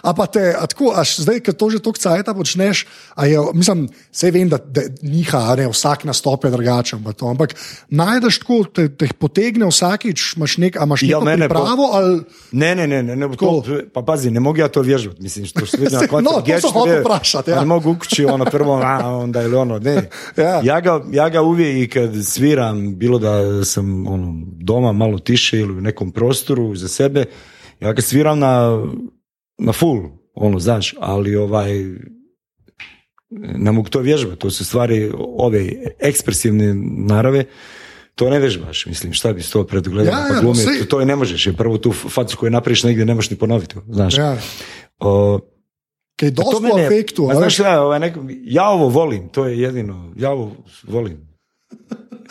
A 0.02 0.14
pa 0.14 0.26
te, 0.26 0.54
a 0.58 0.66
tako, 0.66 0.92
a 0.96 1.00
š- 1.00 1.22
zdaj, 1.22 1.40
ko 1.40 1.52
to 1.52 1.70
že 1.70 1.78
toliko 1.78 1.98
cajta 1.98 2.34
počneš, 2.34 2.86
a 3.14 3.26
je, 3.26 3.38
mislim, 3.54 3.88
vse 4.12 4.30
vem, 4.30 4.48
da, 4.48 4.58
da 4.58 4.80
njiha, 5.02 5.38
a 5.38 5.56
ne, 5.56 5.68
vsak 5.68 6.04
nastop 6.04 6.44
je 6.44 6.50
drugačen, 6.50 7.04
to, 7.16 7.26
ampak 7.26 7.54
najdeš 7.88 8.38
tako, 8.38 8.64
te, 8.64 8.88
te 8.88 9.08
potegne 9.18 9.66
vsakič, 9.66 10.36
imaš 10.36 10.56
nek, 10.56 10.76
a 10.76 10.84
imaš 10.84 11.02
Ja, 11.02 11.20
neko 11.20 11.38
pripravo, 11.38 11.88
ali 11.92 12.20
Ne, 12.52 12.74
ne, 12.74 12.86
ne, 12.86 13.02
ne, 13.02 13.16
ne 13.16 13.28
to, 13.36 13.62
pa 13.94 14.02
pazi, 14.02 14.30
ne 14.30 14.40
mogu 14.40 14.58
ja 14.58 14.68
to 14.68 14.82
vježbati, 14.82 15.22
mislim, 15.22 15.46
što 15.46 15.66
se 15.66 15.76
vidi 15.76 15.94
na 15.94 16.00
No, 16.00 16.08
koncert, 16.08 16.62
to 16.62 16.68
hotel 16.68 16.82
vidjeti? 16.84 17.04
prašat, 17.04 17.48
ja. 17.48 17.60
Ne 17.60 17.66
mogu 17.66 17.90
u 17.90 17.96
kući 17.98 18.24
ono 18.24 18.44
prvo, 18.44 18.80
a, 18.84 19.08
onda 19.08 19.42
ili 19.42 19.56
ono, 19.56 19.78
ne. 19.78 20.08
Ja. 20.36 20.60
Ja, 20.64 20.80
ga, 20.80 21.00
ja 21.12 21.28
ga 21.28 21.42
uvijek 21.42 21.92
kad 21.92 22.10
sviram, 22.24 22.96
bilo 22.96 23.18
da 23.18 23.64
sam 23.64 24.06
ono, 24.06 24.42
doma 24.60 24.92
malo 24.92 25.18
tiše 25.18 25.58
ili 25.58 25.72
u 25.72 25.80
nekom 25.80 26.10
prostoru 26.12 26.57
za 26.74 26.88
sebe, 26.88 27.24
ja 27.80 27.92
ga 27.92 28.02
sviram 28.02 28.38
na, 28.38 28.84
na 29.58 29.72
full, 29.72 30.02
ono, 30.34 30.58
znaš, 30.58 30.94
ali 31.00 31.36
ovaj, 31.36 31.72
ne 33.54 33.72
mogu 33.72 33.88
to 33.88 34.00
vježbati, 34.00 34.38
to 34.38 34.50
su 34.50 34.64
stvari 34.64 35.12
ove 35.16 35.68
ekspresivne 36.00 36.74
narave, 37.06 37.44
to 38.14 38.30
ne 38.30 38.38
vežbaš, 38.38 38.86
mislim, 38.86 39.12
šta 39.12 39.32
bi 39.32 39.42
to 39.42 39.64
predgledao, 39.64 40.12
Ja, 40.12 40.26
pa 40.30 40.46
ja, 40.48 40.54
svi- 40.56 40.78
to, 40.80 40.84
to 40.86 41.00
i 41.00 41.06
ne 41.06 41.16
možeš, 41.16 41.46
jer 41.46 41.56
prvo 41.56 41.78
tu 41.78 41.92
facu 41.92 42.36
koju 42.36 42.50
napraviš 42.50 42.82
negdje 42.82 43.04
ne 43.04 43.14
možeš 43.14 43.30
ni 43.30 43.36
ponoviti, 43.36 43.74
znaš. 43.88 44.18
ja, 44.18 44.36
O, 44.98 45.40
kaj 46.16 46.28
je 46.28 46.34
to 46.34 46.42
dosta 46.42 46.60
mene- 46.60 46.74
u 46.74 46.78
efektu. 46.78 47.22
Ma 47.22 47.32
a 47.32 47.34
znaš 47.34 47.54
šta, 47.54 47.82
ovaj, 47.82 48.00
neko, 48.00 48.20
ja 48.40 48.68
ovo 48.68 48.88
volim, 48.88 49.28
to 49.28 49.44
je 49.44 49.60
jedino, 49.60 50.12
ja 50.16 50.30
ovo 50.30 50.56
volim. 50.84 51.28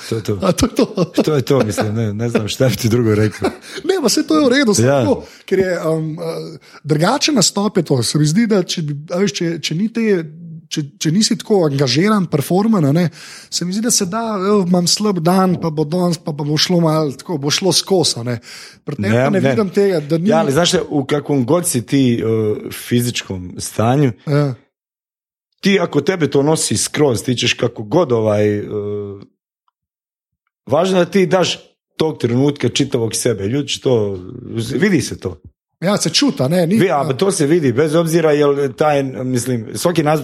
To 0.10 0.16
je 0.16 0.24
to. 0.24 0.40
A 0.42 0.52
to 0.52 0.66
je 0.66 0.76
to. 0.76 0.86
To 1.26 1.36
je 1.36 1.42
to, 1.42 1.60
mislim, 1.66 1.96
ne, 1.96 2.14
ne 2.14 2.30
znam 2.30 2.48
šta 2.48 2.70
bi 2.70 2.76
ti 2.76 2.90
drugo 2.90 3.16
rekao. 3.16 3.50
Ne, 3.90 3.94
pa 4.02 4.10
se 4.10 4.28
to 4.28 4.40
je 4.40 4.46
v 4.46 4.50
redu, 4.50 4.74
Ja. 4.82 5.02
tako, 5.02 5.24
ker 5.46 5.60
je 5.60 5.80
um, 5.90 6.18
uh, 6.18 6.60
drugače 6.84 7.32
nastope 7.32 7.84
to. 7.84 8.04
Se 8.04 8.20
mi 8.20 8.26
zdi, 8.26 8.48
da 8.48 8.64
če, 8.64 8.82
veš, 9.16 9.34
če, 9.34 9.60
če, 9.62 9.76
ni 9.76 9.90
te, 9.94 10.06
če, 10.70 10.84
če 11.00 11.12
nisi 11.12 11.38
tako 11.38 11.64
angažiran, 11.66 12.28
performan, 12.30 13.10
se 13.50 13.66
mi 13.66 13.74
zdi, 13.74 13.82
da 13.82 13.92
se 13.92 14.06
da, 14.06 14.38
evo, 14.38 14.64
imam 14.68 14.88
slab 14.88 15.20
dan, 15.20 15.58
pa 15.62 15.70
bo 15.70 15.86
danes, 15.86 16.18
pa, 16.18 16.34
pa 16.34 16.44
bo 16.44 16.58
šlo 16.58 16.80
malo, 16.84 17.12
tako 17.12 17.38
bo 17.38 17.52
šlo 17.52 17.74
skozi. 17.74 18.38
Pri 18.86 18.96
tebi 18.96 19.10
Ne, 19.10 19.30
ne, 19.30 19.40
vidim 19.40 19.70
tega, 19.70 20.02
ni. 20.18 20.30
Ja, 20.30 20.40
ali 20.46 20.52
znaš 20.52 20.78
u 20.90 21.06
kakvom 21.06 21.46
god 21.46 21.68
si 21.68 21.86
ti 21.86 22.22
uh, 22.24 22.72
fizičkom 22.72 23.56
stanju, 23.60 24.12
ja, 24.28 24.54
ti 25.62 25.80
ako 25.82 26.02
tebe 26.02 26.30
to 26.30 26.44
nosi 26.44 26.78
skroz, 26.78 27.24
ti 27.24 27.36
ćeš 27.36 27.54
kako 27.54 27.84
god 27.84 28.12
ovaj, 28.12 28.60
uh, 28.60 29.22
važno 30.68 31.00
je 31.00 31.06
da 31.06 31.12
ti 31.12 31.26
daš 31.26 31.60
tog 31.98 32.18
trenutka 32.18 32.70
čitavog 32.70 33.16
sebe, 33.16 33.48
ljudi 33.48 33.68
će 33.68 33.82
to, 33.82 34.20
vidi 34.74 35.02
se 35.02 35.20
to. 35.20 35.42
ja, 35.82 35.98
se 35.98 36.10
čuta, 36.10 36.48
ne, 36.48 36.68
ni. 36.68 36.78
Vi, 36.80 36.92
a 36.92 37.04
to 37.18 37.32
se 37.32 37.46
vidi, 37.48 37.74
bez 37.74 37.96
obzira 37.96 38.32
jel 38.32 38.74
taj, 38.74 39.04
mislim, 39.04 39.68
svaki, 39.74 40.04
nas, 40.04 40.22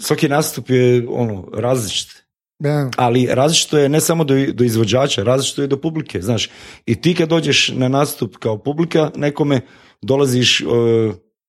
svaki 0.00 0.28
nastup 0.28 0.70
je 0.70 1.06
ono, 1.08 1.48
različit. 1.54 2.24
ja. 2.58 2.90
Ali 2.96 3.28
različito 3.30 3.78
je 3.78 3.88
ne 3.88 4.00
samo 4.00 4.24
do, 4.24 4.34
do 4.52 4.64
izvođača, 4.64 5.22
različito 5.22 5.62
je 5.62 5.68
do 5.68 5.80
publike, 5.80 6.22
znaš. 6.22 6.50
I 6.86 7.00
ti 7.00 7.14
kad 7.14 7.28
dođeš 7.28 7.68
na 7.68 7.88
nastup 7.88 8.36
kao 8.36 8.58
publika 8.58 9.10
nekome, 9.16 9.60
dolaziš 10.02 10.60
e, 10.60 10.64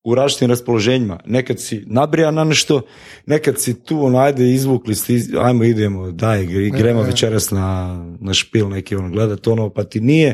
u 0.06 0.15
različitim 0.15 0.50
raspoloženjima. 0.50 1.20
Nekad 1.26 1.60
si 1.60 1.84
nabrijan 1.88 2.36
na 2.36 2.44
nešto, 2.44 2.82
nekad 3.26 3.60
si 3.60 3.84
tu, 3.84 4.06
ono, 4.06 4.18
ajde, 4.18 4.54
izvukli, 4.54 4.96
sti, 4.96 5.24
ajmo, 5.41 5.63
idemo, 5.63 6.12
daj, 6.12 6.46
gre- 6.46 6.78
gremo 6.78 7.02
večeras 7.02 7.52
na, 7.52 8.00
na 8.20 8.34
špil 8.34 8.70
neki, 8.70 8.96
ono, 8.96 9.10
gledat 9.10 9.48
ono, 9.48 9.70
pa 9.70 9.84
ti 9.84 10.00
nije, 10.00 10.34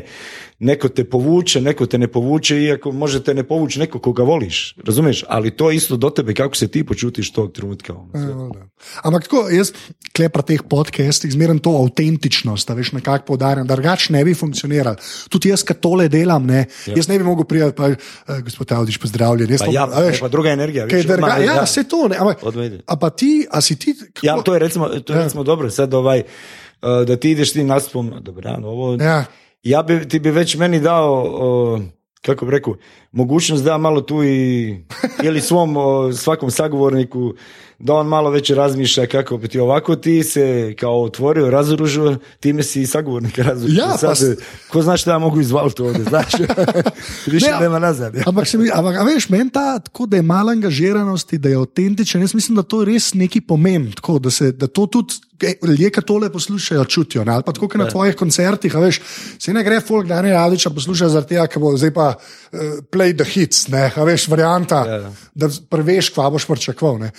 neko 0.62 0.88
te 0.88 1.04
povuče, 1.04 1.60
neko 1.60 1.86
te 1.86 1.98
ne 1.98 2.08
povuče, 2.08 2.62
iako 2.62 2.92
može 2.92 3.22
te 3.24 3.34
ne 3.34 3.42
povući 3.42 3.78
neko 3.78 3.98
koga 3.98 4.22
voliš, 4.22 4.76
razumiješ? 4.86 5.24
Ali 5.28 5.50
to 5.50 5.70
je 5.70 5.76
isto 5.76 5.96
do 5.96 6.10
tebe, 6.10 6.34
kako 6.34 6.56
se 6.56 6.68
ti 6.68 6.84
počutiš 6.86 7.32
tog 7.32 7.52
trenutka. 7.52 7.92
Ono. 7.92 8.10
Ja, 8.14 8.60
da. 8.60 8.68
Ampak 9.02 9.22
tako, 9.22 9.48
jaz, 9.50 9.72
klepar 10.16 10.42
teh 10.42 10.62
podcastih, 10.62 11.32
zmeraj 11.32 11.58
to 11.58 11.74
avtentičnost, 11.82 12.70
a 12.70 12.74
veš, 12.74 12.92
nekako 12.92 13.24
poudarjam, 13.26 13.66
da 13.66 13.74
drugače 13.74 14.12
ne 14.12 14.24
bi 14.24 14.34
funkcioniral. 14.34 14.96
Tudi 15.28 15.50
jaz, 15.50 15.64
ki 15.66 15.74
tole 15.74 16.08
delam, 16.08 16.46
ne, 16.46 16.66
ja. 16.86 16.94
jaz 16.96 17.08
ne 17.10 17.18
bi 17.18 17.24
mogel 17.24 17.44
priti, 17.44 17.74
pa, 17.76 17.90
uh, 17.90 18.40
gospod 18.44 18.72
Avdiš, 18.72 18.98
pozdravljen. 19.02 19.58
Pa 19.58 19.70
ja, 19.72 19.88
a 19.90 20.06
veš, 20.06 20.20
pa 20.20 20.28
druga 20.28 20.54
energija. 20.54 20.84
vidiš, 20.84 21.06
druga, 21.06 21.26
odmah, 21.26 21.44
ja, 21.44 21.58
vse 21.66 21.84
to, 21.84 22.06
ne, 22.08 22.16
ampak, 22.16 22.38
a 22.86 22.96
pa 22.96 23.10
ti, 23.10 23.46
a 23.50 23.60
si 23.60 23.78
ti, 23.78 23.96
kako, 24.12 24.26
Ja, 24.26 24.38
to 24.42 24.54
je 24.54 24.58
recimo, 24.58 24.88
to 24.88 25.12
je 25.12 25.18
Ja. 25.18 25.24
recimo 25.24 25.42
dobro, 25.42 25.70
sad 25.70 25.94
ovaj, 25.94 26.22
uh, 26.22 27.06
da 27.06 27.16
ti 27.16 27.30
ideš 27.30 27.52
tim 27.52 27.66
nastupom, 27.66 28.14
dobro, 28.20 28.42
dan, 28.42 28.64
ovo, 28.64 28.94
ja, 28.94 29.24
ja 29.62 29.82
bi, 29.82 30.08
ti 30.08 30.18
bi 30.18 30.30
već 30.30 30.56
meni 30.56 30.80
dao, 30.80 31.24
o, 31.26 31.80
kako 32.22 32.44
bi 32.44 32.50
rekao, 32.50 32.74
mogućnost 33.12 33.64
da 33.64 33.78
malo 33.78 34.00
tu 34.00 34.24
i 34.24 34.76
ili 35.24 35.40
svom 35.40 35.76
o, 35.76 36.12
svakom 36.12 36.50
sagovorniku 36.50 37.34
da 37.82 37.94
on 37.94 38.06
malo 38.06 38.30
već 38.30 38.50
razmišlja 38.50 39.06
kako 39.06 39.36
bi 39.36 39.48
ti 39.48 39.58
ovako 39.58 39.96
ti 39.96 40.22
se 40.22 40.74
kao 40.80 41.02
otvorio, 41.02 41.50
razoružio, 41.50 42.16
time 42.40 42.62
si 42.62 42.82
i 42.82 42.86
sagovornika 42.86 43.42
razoružio. 43.42 43.82
Ja, 43.82 43.98
Sad, 43.98 44.18
pa 44.18 44.72
ko 44.72 44.82
zna 44.82 44.96
šta 44.96 45.10
ja 45.10 45.18
mogu 45.18 45.40
izvaliti 45.40 45.82
ovdje, 45.82 46.04
znaš? 46.04 46.32
Više 47.32 47.46
Ne, 47.46 47.60
nema 47.60 47.78
nazad. 47.78 48.14
Ja. 48.14 48.22
Ampak, 48.26 48.52
mi, 48.54 48.70
ampak 48.72 48.96
a 48.96 49.02
veš, 49.02 49.28
meni 49.28 49.50
ta, 49.50 49.78
tako, 49.78 50.06
da 50.06 50.16
je 50.16 50.22
malo 50.22 50.50
angažiranosti, 50.50 51.38
da 51.38 51.48
je 51.48 51.56
avtentičen, 51.56 52.20
jaz 52.20 52.34
mislim, 52.34 52.56
da 52.56 52.62
to 52.62 52.80
je 52.82 52.86
res 52.86 53.14
neki 53.14 53.40
pomen. 53.40 53.92
Tako, 53.92 54.18
da, 54.18 54.30
se, 54.30 54.52
da 54.52 54.66
to 54.66 54.86
tudi 54.86 55.14
e, 55.42 55.54
ljudje, 55.66 55.90
ki 55.90 56.06
tole 56.06 56.32
poslušajo, 56.32 56.84
čutijo. 56.84 57.24
Ne? 57.24 57.32
Ali 57.32 57.42
pa 57.42 57.52
tako, 57.52 57.68
kot 57.68 57.80
na 57.80 57.88
tvojih 57.90 58.16
koncertih, 58.16 58.74
veš, 58.74 59.00
se 59.38 59.52
ne 59.52 59.64
gre 59.64 59.80
folk, 59.80 60.06
da 60.06 60.22
ne 60.22 60.32
radiča 60.32 60.70
posluša 60.70 61.08
zaradi 61.08 61.34
tega, 61.34 61.46
ker 61.46 61.62
bo 61.62 61.74
zdaj 61.76 61.90
pa 61.94 62.12
uh, 62.14 62.60
play 62.94 63.16
the 63.16 63.26
hits, 63.26 63.66
ne, 63.68 63.90
a 63.96 64.04
veš, 64.04 64.28
varianta, 64.28 64.84
Ja, 64.86 64.94
ja. 64.94 65.12
da 65.34 65.48
preveš, 65.70 66.14
kva 66.14 66.30
boš 66.30 66.46
pričakoval. 66.46 67.10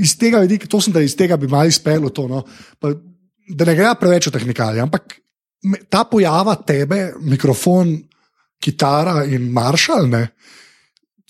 Iz 0.00 0.16
tega 0.18 0.40
vidika, 0.44 0.68
to 0.70 0.80
sem, 0.80 0.94
da 0.94 1.02
iz 1.04 1.16
tega 1.16 1.36
bi 1.36 1.48
malo 1.50 1.68
izpelo 1.68 2.10
to. 2.14 2.26
No. 2.30 2.42
Pa, 2.80 2.94
da 3.48 3.68
ne 3.68 3.76
gre 3.78 3.94
preveč 4.00 4.28
v 4.28 4.34
tehnikalije, 4.34 4.82
ampak 4.82 5.18
ta 5.90 6.04
pojava 6.10 6.56
tebe, 6.66 7.12
mikrofon, 7.22 7.94
kitara 8.62 9.24
in 9.28 9.50
maršal, 9.54 10.08
ne, 10.10 10.22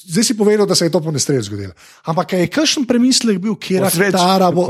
zdaj 0.07 0.25
si 0.25 0.35
povedal, 0.35 0.67
da 0.67 0.75
se 0.75 0.85
je 0.85 0.91
to 0.91 1.01
po 1.01 1.11
nesreči 1.11 1.43
zgodilo. 1.43 1.73
Ampak 2.05 2.33
je 2.35 2.47
kakšen 2.49 2.85
premislek 2.85 3.39
bil, 3.39 3.57
kje 3.57 3.81
Po 3.81 3.91
sreči, 3.91 4.13
kitara 4.13 4.51
bo? 4.51 4.69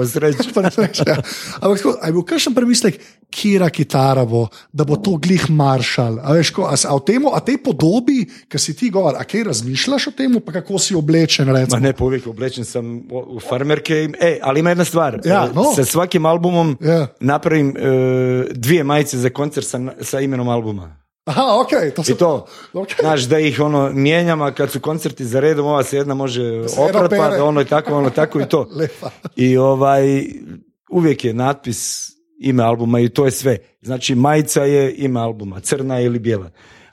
nesreči, 0.63 1.03
ja. 1.07 1.17
Ampak 1.57 1.77
tako, 1.77 1.93
je 2.01 2.13
bil 2.13 2.25
kakšen 2.25 2.55
premislek, 2.55 2.95
kje 3.29 3.71
kitara 3.71 4.25
bo, 4.25 4.47
da 4.73 4.85
bo 4.85 4.97
to 4.97 5.17
glih 5.17 5.51
maršal? 5.51 6.19
A, 6.19 6.33
veš, 6.33 6.51
ko, 6.51 6.65
a, 6.65 6.73
s- 6.73 6.85
a, 6.85 6.93
v 6.93 7.03
temu, 7.03 7.31
a 7.31 7.41
tej 7.41 7.59
podobi, 7.59 8.19
ki 8.49 8.57
si 8.57 8.73
ti 8.73 8.89
govor, 8.89 9.15
a 9.15 9.23
kaj 9.23 9.45
razmišljaš 9.45 10.07
o 10.07 10.13
tem, 10.13 10.33
pa 10.39 10.53
kako 10.55 10.79
si 10.79 10.95
oblečen? 10.95 11.47
Ne, 11.79 11.93
povijek 11.93 12.27
oblečen 12.27 12.65
u 13.07 13.37
u 13.37 13.41
farmerke. 13.41 14.09
E, 14.15 14.39
ali 14.41 14.61
ima 14.61 14.71
jedna 14.71 14.85
stvar. 14.85 15.21
Ja, 15.21 15.45
E, 15.45 15.53
no. 15.53 15.73
Sa 15.73 15.85
svakim 15.85 16.25
albumom 16.25 16.77
Ja. 16.81 17.07
napravim 17.21 17.71
e, 17.71 17.81
dvije 18.51 18.85
majice 18.85 19.19
za 19.19 19.31
koncert 19.31 19.67
sa, 19.67 19.77
sa 20.01 20.21
imenom 20.21 20.49
albuma. 20.49 21.06
Aha, 21.27 21.61
ok, 21.61 21.95
to 21.97 22.03
I 22.03 22.05
se 22.05 22.17
to, 22.17 22.47
Ok. 22.73 22.89
znaš, 23.01 23.23
da 23.23 23.39
ih 23.39 23.61
ono 23.61 23.91
mijenjam, 23.93 24.43
a 24.43 24.55
kad 24.55 24.71
su 24.71 24.81
koncerti 24.81 25.25
za 25.25 25.41
redom, 25.41 25.67
ova 25.67 25.83
se 25.83 25.97
jedna 25.97 26.15
može 26.15 26.43
oprat, 26.79 27.11
pa 27.11 27.45
ono 27.45 27.61
je 27.61 27.65
tako, 27.65 27.95
ono 27.95 28.11
tako 28.11 28.41
i 28.41 28.49
to. 28.49 28.69
Lepa. 28.79 29.11
I 29.37 29.57
ovaj, 29.57 30.25
uvijek 30.91 31.25
je 31.25 31.35
natpis 31.35 32.11
ime 32.39 32.63
albuma 32.63 33.01
i 33.01 33.09
to 33.09 33.25
je 33.25 33.31
sve. 33.31 33.59
Znači, 33.83 34.15
majica 34.15 34.65
je 34.65 34.95
ime 34.97 35.21
albuma, 35.21 35.61
crna 35.61 36.01
ili 36.01 36.19
bijela. 36.19 36.51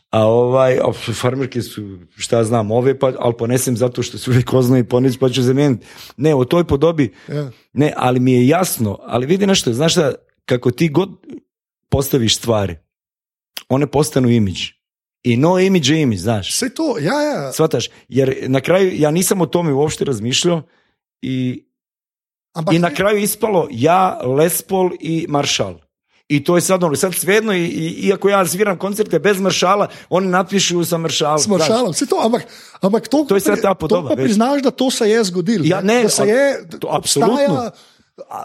A 0.10 0.26
ovaj, 0.26 0.78
a 0.78 0.92
farmerke 1.14 1.62
su, 1.62 1.98
šta 2.18 2.44
znam, 2.44 2.72
ove, 2.72 3.00
pa, 3.00 3.12
ali 3.20 3.34
ponesem 3.38 3.78
zato 3.78 4.04
što 4.04 4.18
su 4.18 4.32
uvijek 4.32 4.54
oznoj 4.54 4.84
ponis, 4.84 5.18
pa 5.18 5.30
ću 5.30 5.42
zamijeniti. 5.42 5.86
Ne, 6.18 6.36
u 6.36 6.46
toj 6.46 6.64
podobi, 6.64 7.14
ne, 7.74 7.94
ali 7.98 8.20
mi 8.20 8.34
je 8.34 8.48
jasno, 8.48 9.00
ali 9.02 9.26
vidi 9.26 9.48
nešto, 9.48 9.74
znaš 9.74 9.96
da, 9.96 10.14
kako 10.46 10.72
ti 10.72 10.90
god 10.90 11.10
postaviš 11.90 12.38
stvari, 12.38 12.76
one 13.70 13.88
postanu 13.88 14.30
imidž. 14.30 14.70
I 15.24 15.38
no 15.38 15.60
imidž 15.60 15.90
je 15.90 16.02
imidž, 16.02 16.22
znaš. 16.22 16.54
Vse 16.54 16.70
to, 16.70 16.98
ja, 17.00 17.22
ja. 17.22 17.52
Svataš, 17.52 17.90
jer 18.10 18.36
na 18.48 18.62
kraju 18.62 18.92
ja 18.96 19.12
nisam 19.12 19.42
o 19.42 19.46
tome 19.46 19.74
uopšte 19.74 20.06
razmišljao 20.06 20.62
i 21.22 21.64
Ampak 22.54 22.76
i 22.76 22.80
na 22.80 22.94
kraju 22.94 23.18
ispalo 23.18 23.68
ja, 23.72 24.20
Les 24.24 24.62
Paul 24.62 24.92
i 25.00 25.26
Maršal. 25.30 25.76
I 26.28 26.44
to 26.44 26.56
je 26.56 26.62
sad 26.62 26.84
ono, 26.84 26.96
sad 26.96 27.14
svejedno, 27.14 27.54
i, 27.54 27.66
iako 28.08 28.30
ja 28.30 28.46
sviram 28.46 28.78
koncerte 28.78 29.20
bez 29.20 29.40
maršala, 29.40 29.88
oni 30.10 30.28
napišu 30.28 30.86
sa 30.86 30.98
maršalom. 30.98 31.40
s 31.40 31.48
maršalom, 31.48 31.94
to, 32.10 32.22
ampak, 32.24 32.46
ampak 32.82 33.08
to, 33.08 33.26
To 33.30 33.36
je 33.36 33.42
sad 33.42 33.62
ta 33.62 33.74
podoba, 33.74 34.10
To 34.10 34.16
pa 34.16 34.22
priznaš, 34.22 34.62
da 34.62 34.72
to 34.72 34.92
se 34.92 35.10
je 35.10 35.24
zgodilo. 35.24 35.64
Ja, 35.68 35.82
ne, 35.82 36.04
da 36.04 36.10
se 36.10 36.28
je, 36.28 36.70
to 36.80 36.88
obstaja, 36.88 37.26
apsolutno. 37.26 37.72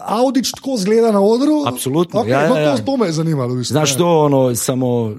Audič 0.05 0.51
tako 0.51 0.77
zgleda 0.77 1.11
na 1.11 1.21
odru. 1.21 1.63
Apsolutno, 1.67 2.19
Okay, 2.19 2.27
ja, 2.27 2.41
ja, 2.41 2.59
ja. 2.59 2.77
To, 2.77 2.83
to 2.83 2.97
me 2.97 3.05
je 3.05 3.11
zanimalo. 3.11 3.53
v 3.53 3.57
bistvu, 3.57 3.73
Znaš 3.73 3.91
ja. 3.91 3.97
to, 3.97 4.19
ono, 4.19 4.55
samo, 4.55 5.15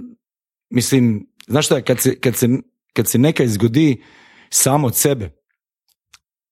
mislim, 0.70 1.26
znaš 1.48 1.66
šta, 1.66 1.82
kad 1.82 2.00
se, 2.00 2.16
kad 2.16 2.36
se, 2.36 2.48
kad 2.92 3.08
se 3.08 3.18
nekaj 3.18 3.48
zgodi 3.48 4.02
samo 4.50 4.86
od 4.86 4.96
sebe, 4.96 5.30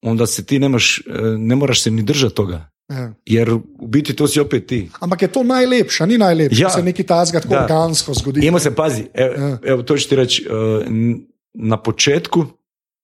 onda 0.03 0.27
se 0.27 0.45
ti 0.45 0.59
nemaš, 0.59 0.99
e, 0.99 1.03
ne 1.39 1.57
moraš 1.57 1.83
se 1.83 1.91
ni 1.91 2.03
držati 2.03 2.35
toga. 2.35 2.71
Ja. 2.89 3.13
Jer 3.25 3.51
u 3.53 3.63
biti 3.83 4.17
to 4.17 4.27
si 4.27 4.41
opet 4.41 4.67
ti. 4.67 4.91
Ampak 5.01 5.23
je 5.23 5.29
to 5.29 5.43
najlepše, 5.43 6.07
ni 6.07 6.19
najlepše, 6.19 6.63
Ja. 6.63 6.67
da 6.67 6.75
se 6.75 6.83
neki 6.83 7.03
tazga 7.03 7.41
tako 7.41 7.55
Da. 7.55 7.63
organsko 7.63 8.15
zgodi. 8.15 8.47
Imao 8.47 8.61
se, 8.61 8.75
pazi, 8.75 9.05
evo, 9.15 9.35
Ja. 9.39 9.59
evo 9.65 9.83
to 9.83 9.97
ću 9.97 10.09
ti 10.09 10.17
reći, 10.17 10.43
e, 10.45 10.55
n- 10.87 11.27
na 11.55 11.77
početku, 11.77 12.45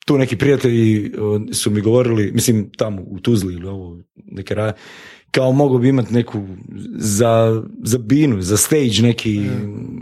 tu 0.05 0.19
neki 0.19 0.37
prijatelji 0.37 1.12
su 1.53 1.71
mi 1.71 1.81
govorili, 1.81 2.33
mislim 2.33 2.71
tamo 2.71 3.03
u 3.03 3.19
Tuzli 3.19 3.55
ili 3.55 3.69
ovo, 3.69 3.99
neke 4.17 4.55
raje, 4.55 4.73
kao 5.31 5.53
mogu 5.53 5.79
bi 5.79 5.88
imati 5.88 6.14
neku 6.14 6.47
za, 6.90 7.62
za 7.83 7.99
binu, 7.99 8.43
za 8.43 8.57
stage, 8.57 9.03
neki 9.03 9.43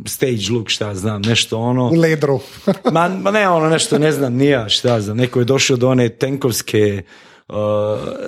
stage 0.07 0.43
look, 0.51 0.69
šta 0.69 0.95
znam, 0.95 1.23
nešto 1.23 1.59
ono. 1.59 1.87
U 1.87 1.95
ledru. 1.95 2.41
Ma, 2.93 3.09
ma 3.11 3.31
ne 3.31 3.49
ono 3.49 3.69
nešto, 3.69 3.99
ne 3.99 4.13
znam, 4.13 4.35
nija 4.35 4.69
šta 4.69 5.01
znam, 5.01 5.17
neko 5.17 5.39
je 5.39 5.45
došao 5.45 5.77
do 5.77 5.89
one 5.89 6.09
tenkovske, 6.09 7.03
uh, 7.49 7.55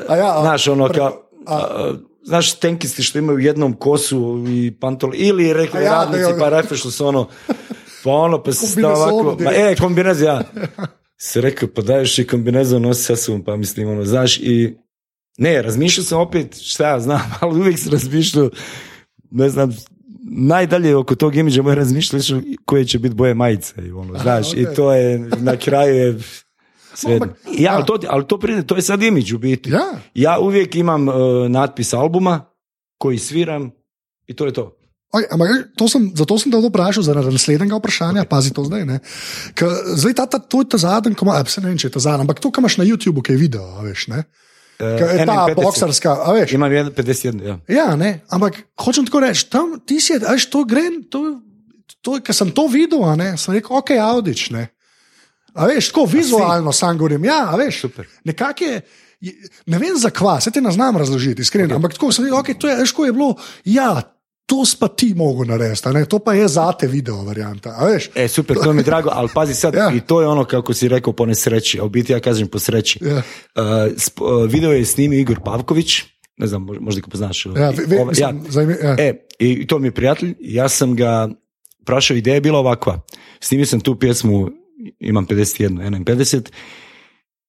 A 0.08 0.16
ja, 0.16 0.38
a- 0.38 0.42
znaš 0.42 0.68
ono 0.68 0.88
pre- 0.88 0.94
kao, 0.94 1.22
a, 1.46 1.92
znaš 2.22 2.52
tenkisti 2.52 3.02
što 3.02 3.18
imaju 3.18 3.38
jednom 3.38 3.72
kosu 3.72 4.44
i 4.48 4.72
pantol, 4.80 5.10
ili 5.14 5.52
rekli 5.52 5.82
ja, 5.82 5.92
radnici 5.92 6.30
je- 6.30 6.38
pa 6.38 6.48
refe 6.48 6.76
što 6.76 6.90
su 6.90 7.06
ono, 7.06 7.28
pa 8.04 8.10
ono, 8.10 8.42
pa 8.42 8.52
se 8.52 8.86
ovako, 8.86 9.36
ma, 9.40 9.50
e, 9.52 9.76
kombinez, 9.80 10.22
ja. 10.22 10.42
Se 11.26 11.40
rekao, 11.40 11.68
pa 11.74 11.82
daješ 11.82 12.18
i 12.18 12.26
kombinezon 12.26 12.82
nosi 12.82 13.02
sa 13.02 13.16
sobom, 13.16 13.44
pa 13.44 13.56
mislim, 13.56 13.88
ono, 13.88 14.04
znaš, 14.04 14.38
i 14.38 14.74
ne, 15.38 15.62
razmišljao 15.62 16.04
sam 16.04 16.20
opet, 16.20 16.60
šta 16.62 16.88
ja 16.88 17.00
znam, 17.00 17.32
ali 17.40 17.60
uvijek 17.60 17.78
sam 17.78 17.92
razmišljao, 17.92 18.50
ne 19.30 19.48
znam, 19.48 19.76
najdalje 20.30 20.96
oko 20.96 21.14
tog 21.14 21.36
imidža 21.36 21.62
moje 21.62 21.76
razmišljali 21.76 22.22
su 22.22 22.42
koje 22.64 22.84
će 22.84 22.98
biti 22.98 23.14
boje 23.14 23.34
majice, 23.34 23.74
i 23.86 23.92
ono, 23.92 24.18
znaš, 24.18 24.52
i 24.52 24.66
to 24.76 24.92
je, 24.92 25.18
na 25.18 25.56
kraju 25.56 25.94
je 25.94 26.18
sve. 27.00 27.20
Ja, 27.58 27.74
ali 27.74 27.86
to, 27.86 27.98
ali 28.08 28.26
to 28.26 28.38
pride, 28.38 28.66
to 28.66 28.76
je 28.76 28.82
sad 28.82 29.02
imidž 29.02 29.32
u 29.32 29.38
biti. 29.38 29.70
Ja. 29.70 29.92
Ja 30.14 30.38
uvijek 30.40 30.74
imam 30.74 31.08
uh, 31.08 31.14
natpis 31.48 31.94
albuma 31.94 32.44
koji 32.98 33.18
sviram 33.18 33.70
i 34.26 34.34
to 34.34 34.46
je 34.46 34.52
to. 34.52 34.76
Oj, 35.14 35.26
ampak, 35.30 35.50
to 35.78 35.86
sem, 35.86 36.08
zato 36.18 36.34
sem 36.42 36.50
te 36.50 36.58
vprašal, 36.58 37.04
zaradi 37.06 37.30
naslednjega 37.30 37.78
vprašanja, 37.78 38.24
pazi 38.26 38.50
to 38.54 38.64
zdaj. 38.66 38.82
Ne? 38.88 38.98
Ka, 39.54 39.68
zdaj 39.94 40.16
ta, 40.18 40.26
ta, 40.26 40.40
to 40.42 40.64
je 40.64 40.72
ta 40.74 40.80
zadnji, 40.82 41.14
ko 41.14 41.28
ima, 41.28 41.36
a, 41.38 41.46
saj 41.46 41.62
ne 41.62 41.70
vem, 41.70 41.78
če 41.78 41.86
je 41.86 41.94
ta 41.94 42.02
zadnji, 42.02 42.26
ampak 42.26 42.42
to, 42.42 42.50
kar 42.50 42.64
imaš 42.64 42.80
na 42.80 42.86
YouTubu, 42.88 43.22
ki 43.22 43.36
je 43.36 43.42
video, 43.44 43.68
veš, 43.86 44.08
ne? 44.10 44.24
Uh, 44.74 44.98
Ka, 44.98 45.06
je 45.14 45.22
ta 45.22 45.36
51. 45.54 45.62
boksarska, 45.62 46.16
a 46.18 46.34
veš. 46.34 46.56
Imam 46.58 46.72
jedan 46.74 46.90
51, 46.90 47.44
ja. 47.46 47.54
Ja, 47.70 47.86
ne, 47.94 48.24
ampak 48.34 48.58
hočem 48.82 49.06
tako 49.06 49.22
reči, 49.22 49.46
tam 49.52 49.76
ti 49.86 50.00
si, 50.02 50.18
veš, 50.18 50.48
to 50.50 50.64
gre, 50.66 50.82
to, 51.06 51.22
to, 52.02 52.18
ker 52.18 52.34
sem 52.34 52.50
to 52.50 52.66
videl, 52.72 53.06
ne, 53.14 53.36
sem 53.38 53.54
rekel, 53.54 53.78
ok, 53.78 53.94
audič, 54.02 54.48
ne. 54.50 54.66
A 55.54 55.70
veš, 55.70 55.92
tako 55.92 56.08
vizualno 56.10 56.74
sam 56.74 56.98
govorim, 56.98 57.30
ja, 57.30 57.44
a 57.52 57.60
veš, 57.60 57.86
Super. 57.86 58.10
nekako 58.26 58.66
je. 58.66 58.82
Ne 59.70 59.78
vem 59.80 59.94
zakva, 59.96 60.36
se 60.42 60.50
te 60.52 60.60
ne 60.60 60.68
znam 60.74 60.98
razložiti, 61.00 61.40
iskreno. 61.46 61.70
Okay. 61.70 61.76
Ampak 61.78 61.94
tako 61.94 62.10
sem 62.12 62.26
rekel, 62.26 62.38
okay, 62.42 62.58
to 62.58 62.68
je, 62.68 62.74
veš, 62.82 62.92
ko 62.92 63.06
je 63.06 63.14
bilo, 63.14 63.30
ja, 63.64 64.02
to 64.46 64.56
pa 64.74 64.88
ti 64.88 65.14
mogel 65.14 65.46
narediti, 65.46 65.88
a 65.88 65.92
ne, 65.92 66.04
to 66.04 66.18
pa 66.18 66.34
je 66.34 66.48
zate 66.48 66.86
video 66.86 67.24
varianta. 67.24 67.70
A 67.70 67.86
veš, 67.86 68.10
E, 68.14 68.28
super, 68.28 68.56
to 68.56 68.72
mi 68.72 68.80
je 68.80 68.84
drago, 68.84 69.08
ali 69.12 69.28
pazi 69.34 69.54
sad, 69.54 69.74
Ja. 69.76 69.92
i 69.92 70.00
to 70.00 70.20
je 70.20 70.28
ono 70.28 70.44
kako 70.44 70.74
si 70.74 70.88
rekao 70.88 71.12
po 71.12 71.26
nesreći, 71.26 71.80
a 71.80 71.84
u 71.84 71.88
biti 71.88 72.12
ja 72.12 72.20
kažem 72.20 72.48
po 72.48 72.58
sreći. 72.58 72.98
Ja. 73.02 73.16
Uh, 73.16 73.22
sp- 73.96 74.22
uh, 74.44 74.50
video 74.50 74.72
je 74.72 74.84
snimio 74.84 75.18
Igor 75.18 75.40
Pavković, 75.40 76.02
ne 76.36 76.46
znam, 76.46 76.62
mož- 76.62 76.80
možda 76.80 77.00
ga 77.00 77.06
poznaš. 77.06 77.46
ja, 77.46 77.52
ve, 77.70 77.84
ve, 77.86 77.96
Ovaj, 77.96 78.06
mislim, 78.06 78.36
ja. 78.36 78.50
zanimi- 78.50 78.82
ja. 78.82 78.96
E, 78.98 79.26
i 79.38 79.66
to 79.66 79.78
mi 79.78 79.86
je 79.86 79.92
prijatelj, 79.92 80.34
ja 80.40 80.68
sam 80.68 80.96
ga 80.96 81.28
prašao, 81.84 82.16
ideja 82.16 82.34
je 82.34 82.40
bila 82.40 82.58
ovakva. 82.58 83.00
Snimio 83.40 83.66
sam 83.66 83.80
tu 83.80 83.98
pjesmu, 83.98 84.50
imam 85.00 85.26
51, 85.26 85.60
ja 85.74 85.90
nemam 85.90 86.04
50, 86.06 86.50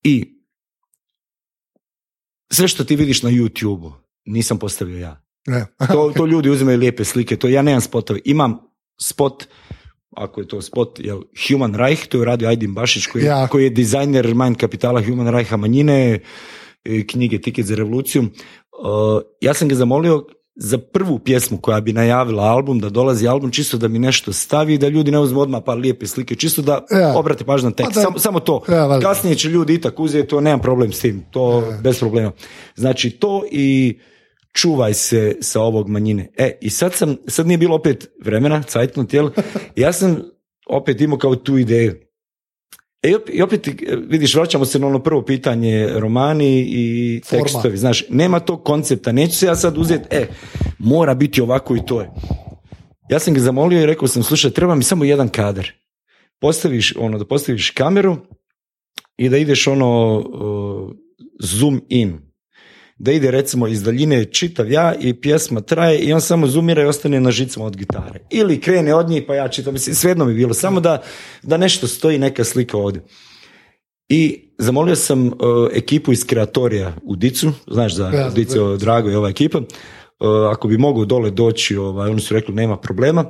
i 0.04 0.36
sve 2.52 2.68
što 2.68 2.84
ti 2.84 2.96
vidiš 2.96 3.24
na 3.24 3.30
YouTube-u, 3.30 3.92
nisam 4.26 4.60
postavio 4.60 4.98
ja. 5.00 5.25
To, 5.92 6.14
to 6.16 6.26
ljudi 6.26 6.50
uzimaju 6.50 6.78
lijepe 6.80 7.04
slike, 7.04 7.36
to 7.36 7.48
ja 7.48 7.62
nemam 7.62 7.82
spotove. 7.82 8.20
Imam 8.26 8.58
spot, 9.02 9.48
ako 10.12 10.42
je 10.42 10.48
to 10.48 10.62
spot, 10.62 11.00
jel, 11.00 11.22
Human 11.48 11.76
Reich, 11.76 12.08
to 12.08 12.18
je 12.20 12.26
radio 12.26 12.50
Aydin 12.50 12.74
Bašić, 12.74 13.06
koji, 13.06 13.24
Ja. 13.24 13.48
koji 13.48 13.64
je 13.64 13.70
dizajner 13.70 14.36
Mind 14.36 14.58
kapitala 14.58 15.02
Human 15.04 15.28
Reicha 15.28 15.58
manjine, 15.58 16.20
e, 16.86 17.08
knjige 17.08 17.42
Tiket 17.42 17.66
za 17.66 17.76
revoluciju. 17.76 18.22
Uh, 18.22 18.30
ja 19.42 19.54
sam 19.54 19.68
ga 19.68 19.76
zamolio 19.76 20.26
za 20.56 20.78
prvu 20.78 21.20
pjesmu 21.20 21.58
koja 21.58 21.82
bi 21.82 21.94
najavila 21.94 22.44
album, 22.44 22.80
da 22.80 22.90
dolazi 22.90 23.28
album, 23.28 23.52
čisto 23.52 23.78
da 23.78 23.88
mi 23.88 24.00
nešto 24.00 24.34
stavi, 24.34 24.78
da 24.78 24.88
ljudi 24.88 25.12
ne 25.12 25.20
uzmu 25.20 25.40
odmah 25.40 25.62
par 25.66 25.78
lijepe 25.78 26.08
slike, 26.08 26.36
čisto 26.36 26.62
da 26.62 26.86
Ja. 26.92 27.18
obrate 27.18 27.44
pažnju 27.44 27.70
na 27.70 27.76
tekst. 27.76 27.92
Pa 27.92 27.96
da- 27.96 28.02
samo, 28.02 28.20
samo 28.20 28.40
to. 28.40 28.62
Ja. 28.70 29.00
Kasnije 29.02 29.36
će 29.36 29.50
ljudi 29.50 29.74
itak 29.74 30.00
uzeti, 30.00 30.28
to 30.28 30.42
nemam 30.42 30.60
problem 30.60 30.92
s 30.92 31.00
tim, 31.00 31.26
to 31.32 31.64
bez 31.84 32.00
problema. 32.00 32.32
Znači 32.76 33.10
to 33.10 33.44
i 33.52 33.98
čuvaj 34.56 34.94
se 34.94 35.38
sa 35.42 35.62
ovog 35.62 35.90
manjine. 35.90 36.30
E, 36.38 36.58
i 36.62 36.70
sad 36.70 36.94
sam, 36.94 37.18
sad 37.28 37.48
nije 37.48 37.58
bilo 37.58 37.76
opet 37.76 38.12
vremena, 38.24 38.64
cajtnut, 38.64 39.14
jel? 39.14 39.30
Ja 39.76 39.94
sam 39.94 40.18
opet 40.70 41.02
imao 41.02 41.18
kao 41.18 41.36
tu 41.36 41.58
ideju. 41.58 41.96
E, 43.04 43.14
i 43.34 43.42
opet, 43.42 43.68
vidiš, 44.08 44.36
vraćamo 44.36 44.66
se 44.66 44.80
na 44.80 44.88
ono 44.88 45.04
prvo 45.04 45.22
pitanje, 45.22 45.90
romani 45.94 46.66
i 46.70 47.22
Forma. 47.26 47.44
tekstovi, 47.44 47.78
znaš, 47.78 48.04
nema 48.10 48.40
tog 48.40 48.64
koncepta, 48.64 49.12
neću 49.12 49.36
se 49.36 49.46
ja 49.46 49.56
sad 49.56 49.78
uzeti, 49.78 50.08
e, 50.12 50.28
mora 50.80 51.14
biti 51.14 51.42
ovako 51.42 51.76
i 51.76 51.86
to 51.86 52.02
je. 52.02 52.10
Ja 53.10 53.20
sam 53.20 53.34
ga 53.34 53.40
zamolio 53.40 53.82
i 53.82 53.86
rekao 53.86 54.08
sam, 54.08 54.24
slušaj, 54.24 54.52
treba 54.52 54.76
mi 54.76 54.84
samo 54.84 55.04
jedan 55.04 55.30
kadar. 55.30 55.72
Postaviš, 56.42 56.94
ono, 56.98 57.18
da 57.18 57.26
postaviš 57.26 57.70
kameru 57.70 58.18
i 59.18 59.30
da 59.30 59.38
ideš 59.38 59.68
ono, 59.68 60.20
uh, 60.20 60.96
zoom 61.40 61.82
in. 61.90 62.25
Da 62.98 63.12
ide 63.12 63.32
recimo 63.32 63.68
iz 63.68 63.84
daljine 63.84 64.26
čitav 64.26 64.72
ja 64.72 64.96
i 65.00 65.14
pjesma 65.14 65.62
traje 65.62 66.00
i 66.00 66.14
on 66.14 66.22
samo 66.22 66.48
zoomira 66.48 66.82
i 66.82 66.86
ostane 66.86 67.20
na 67.20 67.32
žicama 67.32 67.66
od 67.66 67.76
gitare. 67.76 68.20
Ili 68.30 68.62
krene 68.62 68.96
od 68.96 69.10
njih 69.10 69.24
pa 69.28 69.36
ja 69.36 69.48
čitam, 69.48 69.74
mislim, 69.74 69.96
svejedno 69.96 70.26
mi 70.26 70.32
je 70.32 70.36
bilo, 70.36 70.54
samo 70.54 70.80
da, 70.80 71.02
da 71.44 71.58
nešto 71.58 71.88
stoji 71.88 72.20
neka 72.20 72.44
slika 72.44 72.78
ovdje. 72.78 73.02
I 74.10 74.50
zamolio 74.58 74.96
sam 74.96 75.28
uh, 75.28 75.34
ekipu 75.74 76.12
iz 76.12 76.26
Kreatorija 76.26 76.96
u 77.04 77.16
Dicu, 77.16 77.52
znaš 77.68 77.96
za 77.96 78.12
Ja, 78.14 78.30
Dico 78.30 78.78
Drago 78.78 79.12
i 79.12 79.16
ova 79.16 79.30
ekipa, 79.30 79.58
uh, 79.58 79.66
ako 80.52 80.68
bi 80.68 80.78
mogao 80.78 81.06
dole 81.06 81.32
doći, 81.32 81.78
ovaj, 81.78 82.10
oni 82.10 82.22
su 82.22 82.34
rekli 82.34 82.56
nema 82.56 82.78
problema. 82.78 83.26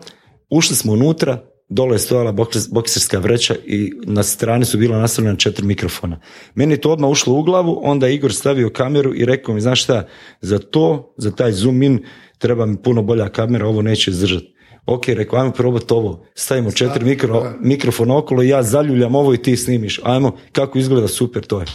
Ušli 0.49 0.75
smo 0.75 0.93
unutra, 0.93 1.55
dole 1.69 1.95
je 1.95 1.99
stojala 1.99 2.34
boks- 2.34 2.73
bokserska 2.73 3.19
vreća 3.19 3.56
i 3.65 3.93
na 4.04 4.23
strani 4.23 4.65
su 4.65 4.78
bila 4.78 4.97
nastavljena 4.97 5.38
četiri 5.38 5.65
mikrofona. 5.65 6.19
Meni 6.56 6.73
je 6.73 6.82
to 6.82 6.91
odmah 6.91 7.10
ušlo 7.10 7.34
u 7.34 7.43
glavu, 7.43 7.80
onda 7.84 8.08
je 8.08 8.15
Igor 8.15 8.34
stavio 8.34 8.69
kameru 8.69 9.15
i 9.15 9.25
rekao 9.25 9.56
mi, 9.56 9.62
znaš 9.62 9.84
šta, 9.84 10.08
za 10.41 10.60
to, 10.60 11.13
za 11.17 11.32
taj 11.32 11.51
zoom 11.51 11.84
in, 11.84 12.04
treba 12.38 12.65
mi 12.65 12.78
puno 12.78 13.01
bolja 13.01 13.30
kamera, 13.30 13.67
ovo 13.67 13.82
neće 13.82 14.12
izdržati. 14.12 14.56
Ok, 14.86 15.08
rekao, 15.08 15.39
ajmo 15.39 15.51
probati 15.51 15.93
ovo. 15.93 16.25
Stavimo 16.36 16.71
četiri 16.71 17.06
mikro, 17.06 17.54
mikrofona 17.60 18.17
okolo 18.17 18.43
i 18.43 18.49
ja 18.49 18.63
zaljuljam 18.63 19.15
ovo 19.15 19.34
i 19.34 19.38
ti 19.38 19.58
snimiš. 19.58 19.99
Ajmo, 20.04 20.38
kako 20.51 20.80
izgleda, 20.80 21.08
super, 21.08 21.45
to 21.45 21.60
je. 21.60 21.65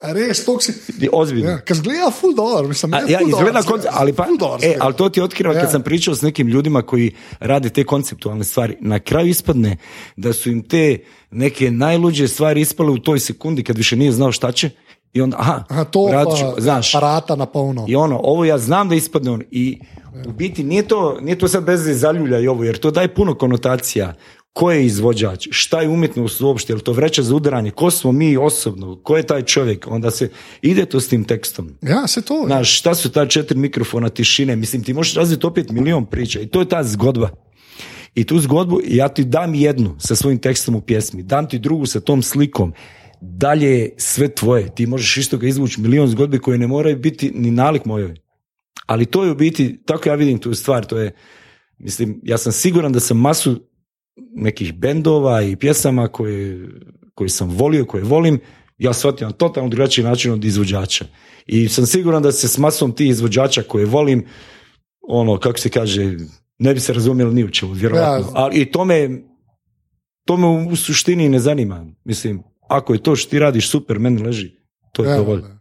A 0.00 0.12
res, 0.12 0.44
to 0.44 0.60
si. 0.60 0.72
I 1.00 1.08
Ozbiljno. 1.12 1.50
Ja, 1.50 1.60
Ker 1.60 1.76
zgleda 1.76 2.10
ful 2.10 2.34
dobro, 2.34 2.68
mislim, 2.68 2.94
A, 2.94 2.98
ja, 3.00 3.18
izgleda 3.22 3.62
konce- 3.62 3.88
ali, 3.90 4.12
pa, 4.12 4.26
dobro 4.38 4.58
e, 4.62 4.76
ali 4.80 4.94
to 4.94 5.08
ti 5.08 5.20
otkriva 5.20 5.54
Ja. 5.54 5.60
kad 5.60 5.70
sam 5.70 5.82
pričao 5.82 6.14
s 6.14 6.22
nekim 6.22 6.48
ljudima 6.48 6.82
koji 6.82 7.10
rade 7.40 7.68
te 7.68 7.84
konceptualne 7.84 8.44
stvari. 8.44 8.76
Na 8.80 8.98
kraju 8.98 9.28
ispadne 9.28 9.76
da 10.16 10.32
su 10.32 10.50
im 10.50 10.62
te 10.62 10.98
neke 11.30 11.70
najluđe 11.70 12.28
stvari 12.28 12.60
ispale 12.60 12.90
u 12.90 12.98
toj 12.98 13.18
sekundi 13.20 13.62
kad 13.62 13.76
više 13.76 13.96
nije 13.96 14.12
znao 14.12 14.32
šta 14.32 14.52
će 14.52 14.70
i 15.12 15.20
onda, 15.20 15.36
aha, 15.40 15.64
Aha, 15.68 15.84
to 15.84 16.08
radit 16.12 16.38
ću, 16.38 16.44
pa, 16.54 16.60
znaš, 16.60 16.94
aparata 16.94 17.36
na 17.36 17.46
polno. 17.46 17.84
i 17.88 17.96
ono, 17.96 18.20
ovo 18.22 18.44
ja 18.44 18.58
znam 18.58 18.88
da 18.88 18.94
ispadne 18.94 19.30
on 19.30 19.42
i 19.50 19.78
u 20.26 20.32
biti 20.32 20.64
nije 20.64 20.82
to, 20.82 21.18
nije 21.20 21.38
to 21.38 21.48
sad 21.48 21.64
bez 21.64 21.80
veze 21.80 21.98
zaljuljaj 21.98 22.48
ovo, 22.48 22.64
jer 22.64 22.78
to 22.78 22.90
daje 22.90 23.14
puno 23.14 23.34
konotacija. 23.34 24.14
Ko 24.58 24.72
je 24.72 24.86
izvođač, 24.86 25.48
šta 25.50 25.80
je 25.80 25.88
umjetnost 25.88 26.40
uopšte, 26.40 26.72
je 26.72 26.76
li 26.76 26.82
to 26.82 26.92
vreća 26.92 27.22
za 27.22 27.34
udaranje, 27.34 27.70
ko 27.70 27.90
smo 27.90 28.12
mi 28.12 28.36
osobno, 28.36 28.96
ko 29.02 29.16
je 29.16 29.22
taj 29.22 29.42
čovjek, 29.42 29.86
onda 29.90 30.10
se 30.10 30.30
ide 30.62 30.86
to 30.86 31.00
s 31.00 31.08
tim 31.08 31.24
tekstom. 31.24 31.70
Ja, 31.82 32.06
se 32.06 32.22
to. 32.22 32.42
Znaš, 32.46 32.78
šta 32.78 32.94
su 32.94 33.10
ta 33.10 33.26
četiri 33.26 33.58
mikrofona 33.58 34.08
tišine? 34.08 34.56
Mislim, 34.56 34.82
ti 34.82 34.94
možeš 34.94 35.14
razviti 35.14 35.46
opet 35.46 35.70
milion 35.70 36.06
priča 36.06 36.40
i 36.40 36.46
to 36.46 36.60
je 36.60 36.68
ta 36.68 36.82
zgodba. 36.84 37.30
I 38.14 38.24
tu 38.24 38.38
zgodbu 38.38 38.80
ja 38.84 39.08
ti 39.08 39.24
dam 39.24 39.54
jednu 39.54 39.94
sa 39.98 40.16
svojim 40.16 40.38
tekstom 40.38 40.74
u 40.74 40.80
pjesmi, 40.80 41.22
dam 41.22 41.48
ti 41.48 41.58
drugu 41.58 41.86
sa 41.86 42.00
tom 42.00 42.22
slikom, 42.22 42.72
dalje 43.20 43.70
je 43.78 43.94
sve 43.96 44.28
tvoje. 44.28 44.74
Ti 44.74 44.86
možeš 44.86 45.16
isto 45.16 45.38
ga 45.38 45.46
izvući 45.46 45.80
milion 45.80 46.08
zgodbi 46.08 46.38
koje 46.38 46.58
ne 46.58 46.66
moraju 46.66 46.96
biti 46.96 47.30
ni 47.34 47.50
nalik 47.50 47.84
mojoj. 47.84 48.14
Ali 48.86 49.06
to 49.06 49.24
je 49.24 49.30
u 49.30 49.34
biti, 49.34 49.78
tako 49.86 50.08
ja 50.08 50.14
vidim 50.14 50.38
tu 50.38 50.54
stvar, 50.54 50.84
to 50.84 50.98
je, 50.98 51.14
mislim, 51.78 52.20
ja 52.22 52.38
sam 52.38 52.52
siguran 52.52 52.92
da 52.92 53.00
sam 53.00 53.20
masu 53.20 53.67
nekih 54.34 54.74
bendova 54.74 55.42
i 55.42 55.56
pjesama 55.56 56.08
koje, 56.08 56.68
koje 57.14 57.28
sam 57.28 57.50
volio, 57.50 57.84
koje 57.84 58.04
volim, 58.04 58.40
ja 58.78 58.92
shvatim 58.92 59.26
na 59.26 59.32
totalno 59.32 59.68
drugačiji 59.68 60.04
način 60.04 60.32
od 60.32 60.44
izvođača. 60.44 61.04
I 61.46 61.68
sam 61.68 61.86
siguran 61.86 62.22
da 62.22 62.32
se 62.32 62.48
s 62.48 62.58
masom 62.58 62.92
tih 62.92 63.10
izvođača 63.10 63.62
koje 63.62 63.86
volim, 63.86 64.26
ono, 65.00 65.38
kako 65.38 65.58
se 65.58 65.68
kaže, 65.68 66.16
ne 66.58 66.74
bi 66.74 66.80
se 66.80 66.92
razumjeli 66.92 67.34
ni 67.34 67.44
u 67.44 67.50
čemu, 67.50 67.72
vjerojatno. 67.72 68.26
Ja. 68.26 68.32
Ali 68.34 68.60
i 68.60 68.72
to 68.72 68.84
me, 68.84 69.08
to 70.24 70.36
me 70.36 70.46
u 70.46 70.76
suštini 70.76 71.28
ne 71.28 71.38
zanima. 71.38 71.86
Mislim, 72.04 72.42
ako 72.68 72.92
je 72.92 73.02
to 73.02 73.16
što 73.16 73.30
ti 73.30 73.38
radiš 73.38 73.70
super, 73.70 73.98
meni 73.98 74.22
leži, 74.22 74.50
to 74.92 75.04
je 75.04 75.10
Ja, 75.10 75.16
dovoljno. 75.16 75.58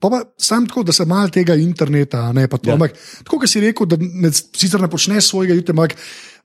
Pa 0.00 0.08
pa 0.10 0.22
sam 0.38 0.66
tako, 0.66 0.82
da 0.82 0.92
se 0.92 1.04
malo 1.04 1.28
tega 1.28 1.54
interneta, 1.54 2.18
a 2.18 2.32
ne 2.32 2.48
pa 2.48 2.56
to. 2.56 2.70
Ja. 2.70 2.74
Ampak, 2.74 2.92
tako 3.24 3.38
kot 3.38 3.50
si 3.50 3.60
rekel, 3.60 3.86
da 3.86 3.96
ne, 4.00 4.32
sicer 4.32 4.80
ne 4.80 4.88
počneš 4.90 5.28
svojega 5.28 5.54
ampak 5.68 5.96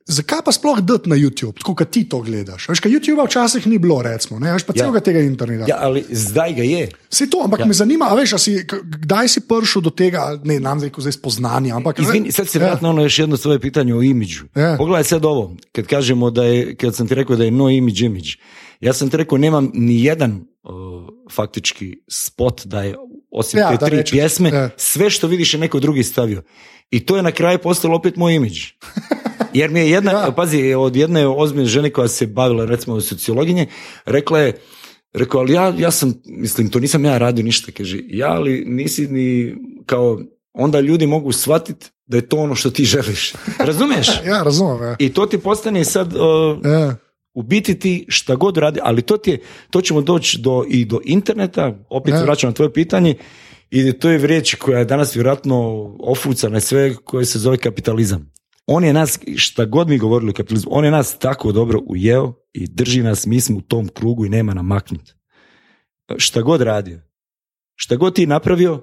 zakaj 0.06 0.38
pa 0.44 0.52
sploh 0.52 0.80
dati 0.80 1.10
na 1.10 1.16
YouTube, 1.16 1.58
tako 1.58 1.74
kot 1.74 1.90
ti 1.90 2.04
to 2.04 2.20
gledaš? 2.20 2.68
Veš, 2.68 2.80
kaj 2.80 2.92
YouTube 2.92 3.26
včasih 3.26 3.66
ni 3.66 3.78
bilo, 3.78 4.02
recimo, 4.02 4.38
ne, 4.38 4.52
veš 4.52 4.62
pa 4.62 4.72
Ja. 4.72 4.82
celega 4.82 5.00
tega 5.00 5.20
interneta. 5.20 5.64
Ja, 5.68 5.76
ali 5.80 6.04
zdaj 6.10 6.54
ga 6.54 6.62
je. 6.62 6.88
Vse 7.10 7.26
to, 7.26 7.40
ampak 7.44 7.58
Ja. 7.58 7.62
ja. 7.62 7.66
me 7.66 7.74
zanima, 7.74 8.06
a 8.06 8.14
veš, 8.14 8.32
a 8.32 8.38
si, 8.38 8.66
kdaj 8.82 9.28
si 9.28 9.40
prišel 9.40 9.82
do 9.82 9.90
tega, 9.90 10.40
ne, 10.44 10.60
nam 10.60 10.78
zdaj, 10.78 10.90
ko 10.90 11.00
zdaj 11.00 11.12
spoznanja, 11.12 11.76
ampak 11.76 11.98
Izvini, 11.98 12.32
sad 12.32 12.48
se 12.48 12.58
Ja. 12.58 12.64
vratno 12.64 12.90
ono 12.90 13.02
još 13.02 13.18
jedno 13.18 13.36
svoje 13.36 13.60
pitanje 13.60 13.94
o 13.94 14.02
imidžu. 14.02 14.44
Ja. 14.54 14.74
Pogledaj 14.78 15.04
sad 15.04 15.24
ovo, 15.24 15.56
kad 15.72 15.86
kažemo 15.86 16.30
da 16.30 16.44
je, 16.44 16.76
kad 16.76 16.94
sam 16.94 17.08
ti 17.08 17.14
rekao 17.14 17.36
da 17.36 17.44
je 17.44 17.50
no 17.50 17.70
imidž 17.70 18.02
imidž. 18.02 18.36
Ja 18.80 18.92
sam 18.92 19.10
ti 19.10 19.16
rekao 19.16 19.38
nemam 19.38 19.70
ni 19.74 20.04
jedan 20.04 20.32
uh, 20.62 20.70
faktički 21.32 21.96
spot 22.08 22.66
da 22.66 22.82
je 22.82 22.94
osim 23.30 23.58
Ja, 23.58 23.76
te 23.76 23.86
tri 23.86 24.02
pjesme, 24.10 24.48
ja. 24.48 24.70
sve 24.76 25.10
što 25.10 25.26
vidiš 25.26 25.54
je 25.54 25.60
neko 25.60 25.80
drugi 25.80 26.02
stavio. 26.02 26.42
I 26.90 27.06
to 27.06 27.16
je 27.16 27.22
na 27.22 27.32
kraju 27.32 27.58
postalo 27.58 27.96
opet 27.96 28.16
moj 28.16 28.34
imidž. 28.34 28.60
Jer 29.56 29.70
mi 29.70 29.80
je 29.80 29.90
jedna, 29.90 30.12
Ja. 30.12 30.32
pazi, 30.36 30.74
od 30.74 30.96
jedne 30.96 31.26
ozbiljne 31.28 31.66
žene 31.66 31.90
koja 31.90 32.08
se 32.08 32.26
bavila 32.26 32.64
recimo 32.64 33.00
sociologinje, 33.00 33.66
rekla 34.06 34.38
je, 34.38 34.52
rekao, 35.12 35.40
ali 35.40 35.52
ja, 35.52 35.74
ja 35.78 35.90
sam, 35.90 36.14
mislim, 36.26 36.68
to 36.70 36.78
nisam 36.80 37.04
ja 37.04 37.18
radio 37.18 37.44
ništa, 37.44 37.72
kaže, 37.72 37.98
ja, 38.08 38.28
ali 38.28 38.64
nisi 38.66 39.06
ni, 39.06 39.54
kao, 39.86 40.20
onda 40.52 40.80
ljudi 40.80 41.06
mogu 41.06 41.32
shvatiti 41.32 41.86
da 42.06 42.16
je 42.16 42.28
to 42.28 42.36
ono 42.36 42.54
što 42.54 42.70
ti 42.70 42.84
želiš. 42.84 43.32
Razumiješ? 43.68 44.08
Ja, 44.26 44.42
razumem. 44.42 44.82
Ja. 44.82 44.96
I 44.98 45.12
to 45.12 45.26
ti 45.26 45.38
postane 45.38 45.84
sad, 45.84 46.12
uh, 46.14 46.20
Ja. 46.64 46.96
u 47.34 47.42
biti 47.42 47.78
ti 47.78 48.06
šta 48.08 48.34
god 48.34 48.56
radi, 48.56 48.80
ali 48.82 49.02
to 49.02 49.16
ti 49.16 49.30
je, 49.30 49.38
to 49.70 49.80
ćemo 49.80 50.00
doći 50.00 50.38
do, 50.40 50.64
i 50.68 50.84
do 50.84 51.00
interneta, 51.04 51.78
opet 51.90 52.12
Ja. 52.12 52.18
se 52.18 52.24
vraćam 52.24 52.50
na 52.50 52.54
tvoje 52.54 52.72
pitanje, 52.72 53.14
i 53.70 53.92
to 53.92 54.10
je 54.10 54.26
riječ 54.26 54.54
koja 54.54 54.78
je 54.78 54.84
danas 54.84 55.16
vjerojatno 55.16 55.56
ofucana 56.00 56.60
sve 56.60 56.94
koje 56.94 57.24
se 57.24 57.38
zove 57.38 57.56
kapitalizam. 57.56 58.35
On 58.66 58.84
je 58.84 58.92
nas, 58.92 59.18
šta 59.36 59.64
god 59.64 59.88
mi 59.88 59.98
govorili 59.98 60.30
o 60.30 60.34
kapitalizmu, 60.34 60.70
on 60.74 60.84
je 60.84 60.90
nas 60.90 61.18
tako 61.18 61.52
dobro 61.52 61.80
ujeo 61.86 62.34
i 62.52 62.66
drži 62.66 63.02
nas, 63.02 63.26
mi 63.26 63.40
smo 63.40 63.58
u 63.58 63.60
tom 63.60 63.88
krugu 63.88 64.26
i 64.26 64.28
nema 64.28 64.54
nam 64.54 64.66
maknut. 64.66 65.14
Šta 66.16 66.42
god 66.42 66.60
radio, 66.60 67.00
šta 67.74 67.96
god 67.96 68.14
ti 68.14 68.26
napravio, 68.26 68.82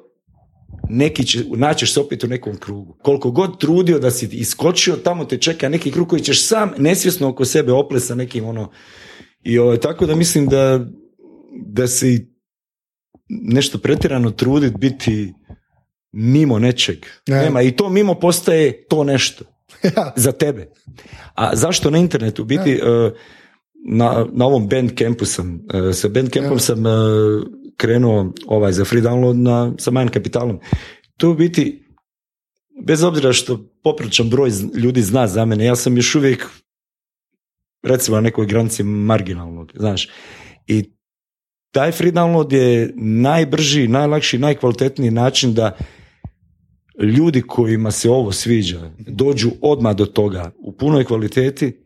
neki 0.89 1.25
će, 1.25 1.43
naćeš 1.55 1.93
se 1.93 1.99
opet 1.99 2.23
u 2.23 2.27
nekom 2.27 2.57
krugu. 2.57 2.97
Koliko 3.01 3.31
god 3.31 3.59
trudio 3.59 3.99
da 3.99 4.11
si 4.11 4.29
iskočio, 4.31 4.95
tamo 4.95 5.25
te 5.25 5.37
čeka 5.37 5.69
neki 5.69 5.91
krug 5.91 6.07
koji 6.07 6.21
ćeš 6.21 6.47
sam 6.47 6.71
nesvjesno 6.77 7.29
oko 7.29 7.45
sebe 7.45 7.71
oplesa 7.71 8.07
sa 8.07 8.15
nekim 8.15 8.45
ono... 8.45 8.71
I 9.43 9.59
ovaj, 9.59 9.77
tako 9.77 10.05
da 10.05 10.15
mislim 10.15 10.47
da, 10.47 10.85
da 11.65 11.87
se 11.87 12.25
nešto 13.29 13.77
pretjerano 13.77 14.31
trudit 14.31 14.77
biti 14.77 15.33
mimo 16.11 16.59
nečeg. 16.59 17.05
Ja. 17.27 17.41
Nema. 17.41 17.61
I 17.61 17.71
to 17.71 17.89
mimo 17.89 18.15
postaje 18.15 18.85
to 18.87 19.03
nešto. 19.03 19.52
za 20.15 20.31
tebe. 20.31 20.69
A 21.35 21.55
zašto 21.55 21.89
na 21.89 21.97
internetu? 21.97 22.41
U 22.41 22.45
biti, 22.45 22.71
eh, 22.71 23.11
na, 23.85 24.25
na 24.31 24.45
ovom 24.45 24.67
Bandcampu 24.69 25.25
sam, 25.25 25.61
eh, 25.73 25.93
sa 25.93 26.07
Bandcampom 26.07 26.57
Ja. 26.57 26.59
sam 26.59 26.87
eh, 26.87 26.91
krenuo 27.77 28.33
ovaj, 28.47 28.71
za 28.71 28.85
free 28.85 29.01
download 29.01 29.35
na, 29.35 29.73
sa 29.77 29.91
manjim 29.91 30.11
kapitalom. 30.11 30.59
To 31.17 31.29
u 31.29 31.35
biti, 31.35 31.85
bez 32.85 33.03
obzira 33.03 33.33
što 33.33 33.59
poprečan 33.83 34.29
broj 34.29 34.51
ljudi 34.75 35.01
zna 35.01 35.27
za 35.27 35.45
mene, 35.45 35.65
ja 35.65 35.75
sam 35.75 35.97
još 35.97 36.15
uvijek 36.15 36.47
recimo 37.83 38.17
na 38.17 38.21
nekoj 38.21 38.45
granici 38.45 38.83
marginalnog, 38.83 39.71
znaš. 39.75 40.09
I 40.67 40.93
taj 41.71 41.91
free 41.91 42.11
download 42.11 42.53
je 42.53 42.93
najbrži, 42.95 43.87
najlakši, 43.87 44.37
najkvalitetniji 44.37 45.11
način 45.11 45.53
da 45.53 45.77
ljudi 46.99 47.41
kojima 47.41 47.91
se 47.91 48.09
ovo 48.09 48.31
sviđa 48.31 48.91
dođu 48.99 49.51
odmah 49.61 49.95
do 49.95 50.05
toga 50.05 50.51
u 50.57 50.71
punoj 50.71 51.03
kvaliteti 51.05 51.82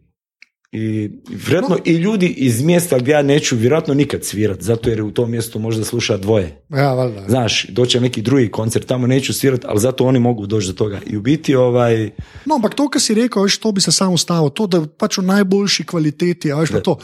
i 0.71 1.09
vjerojatno 1.29 1.77
i 1.85 1.93
ljudi 1.93 2.27
iz 2.27 2.61
mjesta 2.61 2.99
gdje 2.99 3.11
ja 3.11 3.21
neću 3.21 3.55
vjerojatno 3.55 3.93
nikad 3.93 4.23
svirat, 4.23 4.61
zato 4.61 4.89
jer 4.89 5.01
u 5.01 5.11
tom 5.11 5.31
mjestu 5.31 5.59
možda 5.59 5.83
sluša 5.83 6.17
dvoje. 6.17 6.61
Ja, 6.69 6.93
valjda. 6.93 7.25
Znaš, 7.27 7.65
doće 7.69 8.01
neki 8.01 8.21
drugi 8.21 8.51
koncert, 8.51 8.87
tamo 8.87 9.07
neću 9.07 9.33
svirat, 9.33 9.65
ali 9.65 9.79
zato 9.79 10.05
oni 10.05 10.19
mogu 10.19 10.45
doći 10.45 10.67
do 10.67 10.73
toga. 10.73 10.99
I 11.05 11.17
u 11.17 11.21
biti 11.21 11.55
ovaj, 11.55 12.09
No, 12.45 12.55
ampak 12.55 12.75
to, 12.75 12.89
kar 12.89 13.01
si 13.01 13.13
rekel, 13.13 13.43
veš, 13.43 13.57
to 13.57 13.71
bi 13.71 13.81
se 13.81 13.91
samo 13.91 14.13
ustavil, 14.13 14.49
to, 14.49 14.67
da 14.67 14.85
pač 14.97 15.17
v 15.17 15.21
najboljši 15.21 15.83
kvaliteti. 15.83 16.51
a 16.51 16.59
Veš, 16.59 16.71
pa 16.71 16.79
to, 16.79 16.97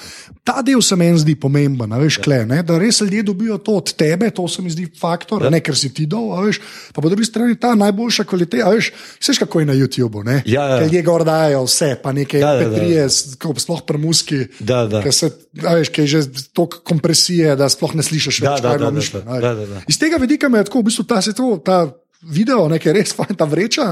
ta 0.43 0.61
del 0.61 0.81
se 0.81 0.95
meni 0.95 1.19
zdi 1.19 1.35
pomemben, 1.35 1.93
a 1.93 1.97
veš, 1.97 2.17
kle, 2.17 2.45
ne, 2.45 2.63
da 2.63 2.77
res 2.79 3.01
ljudje 3.01 3.23
dobijo 3.23 3.57
to 3.57 3.71
od 3.71 3.93
tebe, 3.93 4.29
to 4.29 4.47
se 4.47 4.61
mi 4.61 4.69
zdi 4.69 4.87
faktor, 4.99 5.51
ne 5.51 5.59
ker 5.59 5.77
si 5.77 5.93
ti 5.93 6.05
dol, 6.05 6.33
a 6.35 6.41
veš, 6.41 6.59
pa 6.93 7.01
po 7.01 7.09
drugi 7.09 7.25
strani 7.25 7.55
ta 7.55 7.75
najboljša 7.75 8.23
kvaliteta, 8.23 8.67
a 8.67 8.75
veš, 8.75 8.91
veš 9.27 9.39
kako 9.39 9.59
je 9.59 9.65
na 9.65 9.73
YouTubu, 9.73 10.25
ne? 10.25 10.43
Ja, 10.45 10.67
ja. 10.67 10.77
Ker 10.77 10.83
ljudje 10.83 11.01
gor 11.01 11.23
dajo 11.23 11.63
vse, 11.63 11.95
pa 12.03 12.11
neke 12.11 12.39
Da, 12.39 12.55
da, 12.55 12.69
da. 12.69 12.77
MP3, 12.77 13.07
rekel, 13.53 13.63
sploh 13.63 13.83
premuski. 13.87 14.39
Da, 14.59 14.83
da. 14.89 15.03
Ker 15.05 15.15
se, 15.15 15.31
a 15.63 15.75
veš, 15.79 15.91
kaj 15.93 16.03
je 16.03 16.11
že 16.11 16.21
toliko 16.53 16.81
kompresije, 16.87 17.55
da 17.59 17.69
sploh 17.71 17.95
ne 17.97 18.05
slišiš 18.05 18.41
več, 18.43 18.49
da, 18.49 18.71
kaj 18.73 18.79
da, 18.81 18.87
ima 18.87 18.91
da, 18.91 18.97
mišljen. 18.97 19.27
da, 19.29 19.39
da, 19.39 19.53
da, 19.61 19.67
da. 19.75 19.83
Iz 19.89 19.99
tega 20.01 20.19
vidika 20.21 20.49
me 20.49 20.63
je 20.63 20.69
tako, 20.69 20.83
v 20.83 20.89
bistvu, 20.89 21.05
ta, 21.09 21.21
se 21.21 21.35
to, 21.37 21.55
ta 21.63 21.85
video, 22.23 22.67
nekaj 22.71 22.97
res 22.97 23.13
fajn, 23.17 23.37
ta 23.39 23.47
vreča, 23.49 23.87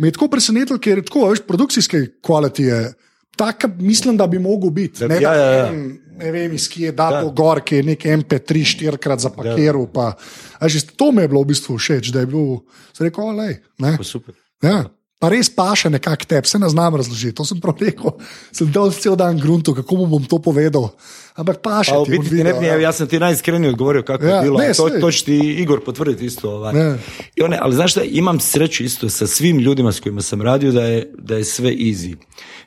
me 0.00 0.08
je 0.08 0.16
tako 0.16 0.30
presenetil, 0.32 0.80
ker 0.82 1.02
je 1.02 1.06
tako, 1.10 1.28
veš, 1.30 1.44
produkcijske 1.48 2.06
kvalitete. 2.24 2.96
Tako 3.40 3.70
mislim, 3.78 4.16
da 4.20 4.26
bi 4.26 4.38
mogel 4.38 4.70
biti. 4.70 5.06
Ne, 5.08 5.16
ja, 5.22 5.34
ja, 5.34 5.50
ja. 5.52 5.72
ne 6.18 6.30
vem, 6.34 6.52
iz 6.52 6.68
kje 6.68 6.90
je 6.90 6.92
dal 6.92 7.12
Da. 7.12 7.20
to 7.22 7.30
gor, 7.30 7.62
ki 7.64 7.76
je 7.76 7.82
nek 7.82 8.04
MP3 8.04 8.64
štirikrat 8.74 9.22
zapakiral. 9.22 9.86
Pa, 9.88 10.12
a 10.60 10.68
že 10.68 10.82
to 10.92 11.08
mi 11.12 11.22
je 11.24 11.28
bilo 11.28 11.40
v 11.40 11.54
bistvu 11.54 11.78
všeč, 11.78 12.12
da 12.12 12.20
je 12.20 12.28
bil, 12.28 12.60
sem 12.92 13.08
rekel. 13.08 13.32
Pa 13.80 14.04
super. 14.04 14.34
Ja. 14.60 14.90
Pa 15.20 15.28
res 15.28 15.50
paše 15.52 15.90
nekako 15.92 16.24
te, 16.24 16.40
vse 16.40 16.58
ne 16.58 16.68
znam 16.72 16.96
razložiti. 16.96 17.34
To 17.36 17.44
sem 17.44 17.60
prav 17.60 17.76
rekel. 17.80 18.14
Sem 18.56 18.70
dal 18.72 18.88
cel 18.90 19.16
dan 19.20 19.36
gruntu, 19.38 19.74
kako 19.76 19.96
mu 19.96 20.06
bom 20.06 20.24
to 20.24 20.38
povedal. 20.40 20.88
Ampak 21.36 21.60
paše. 21.60 21.92
A 21.92 22.00
v 22.00 22.04
ti 22.08 22.18
biti 22.18 22.40
ne 22.44 22.54
bi, 22.56 22.66
ja. 22.66 22.92
sem 22.92 23.08
ti 23.08 23.18
najiskrenije 23.20 23.70
odgovorio 23.70 24.02
kako 24.02 24.24
Ja, 24.24 24.36
je 24.36 24.42
bilo. 24.42 24.58
ne, 24.58 24.72
to, 24.72 24.88
to 24.88 25.10
će 25.10 25.24
ti 25.24 25.36
Igor 25.36 25.84
potvrditi 25.84 26.24
isto. 26.24 26.50
Ovaj. 26.50 26.72
Ne. 26.74 26.98
I 27.36 27.42
one, 27.42 27.58
ali 27.60 27.74
znaš 27.74 27.90
šta, 27.90 28.02
imam 28.02 28.40
sreću 28.40 28.84
isto 28.84 29.08
sa 29.08 29.26
svim 29.26 29.58
ljudima 29.58 29.92
s 29.92 30.00
kojima 30.00 30.22
sam 30.22 30.42
radio 30.42 30.72
da 30.72 30.82
je, 30.84 31.12
da 31.18 31.36
je 31.36 31.44
sve 31.44 31.70
easy. 31.70 32.16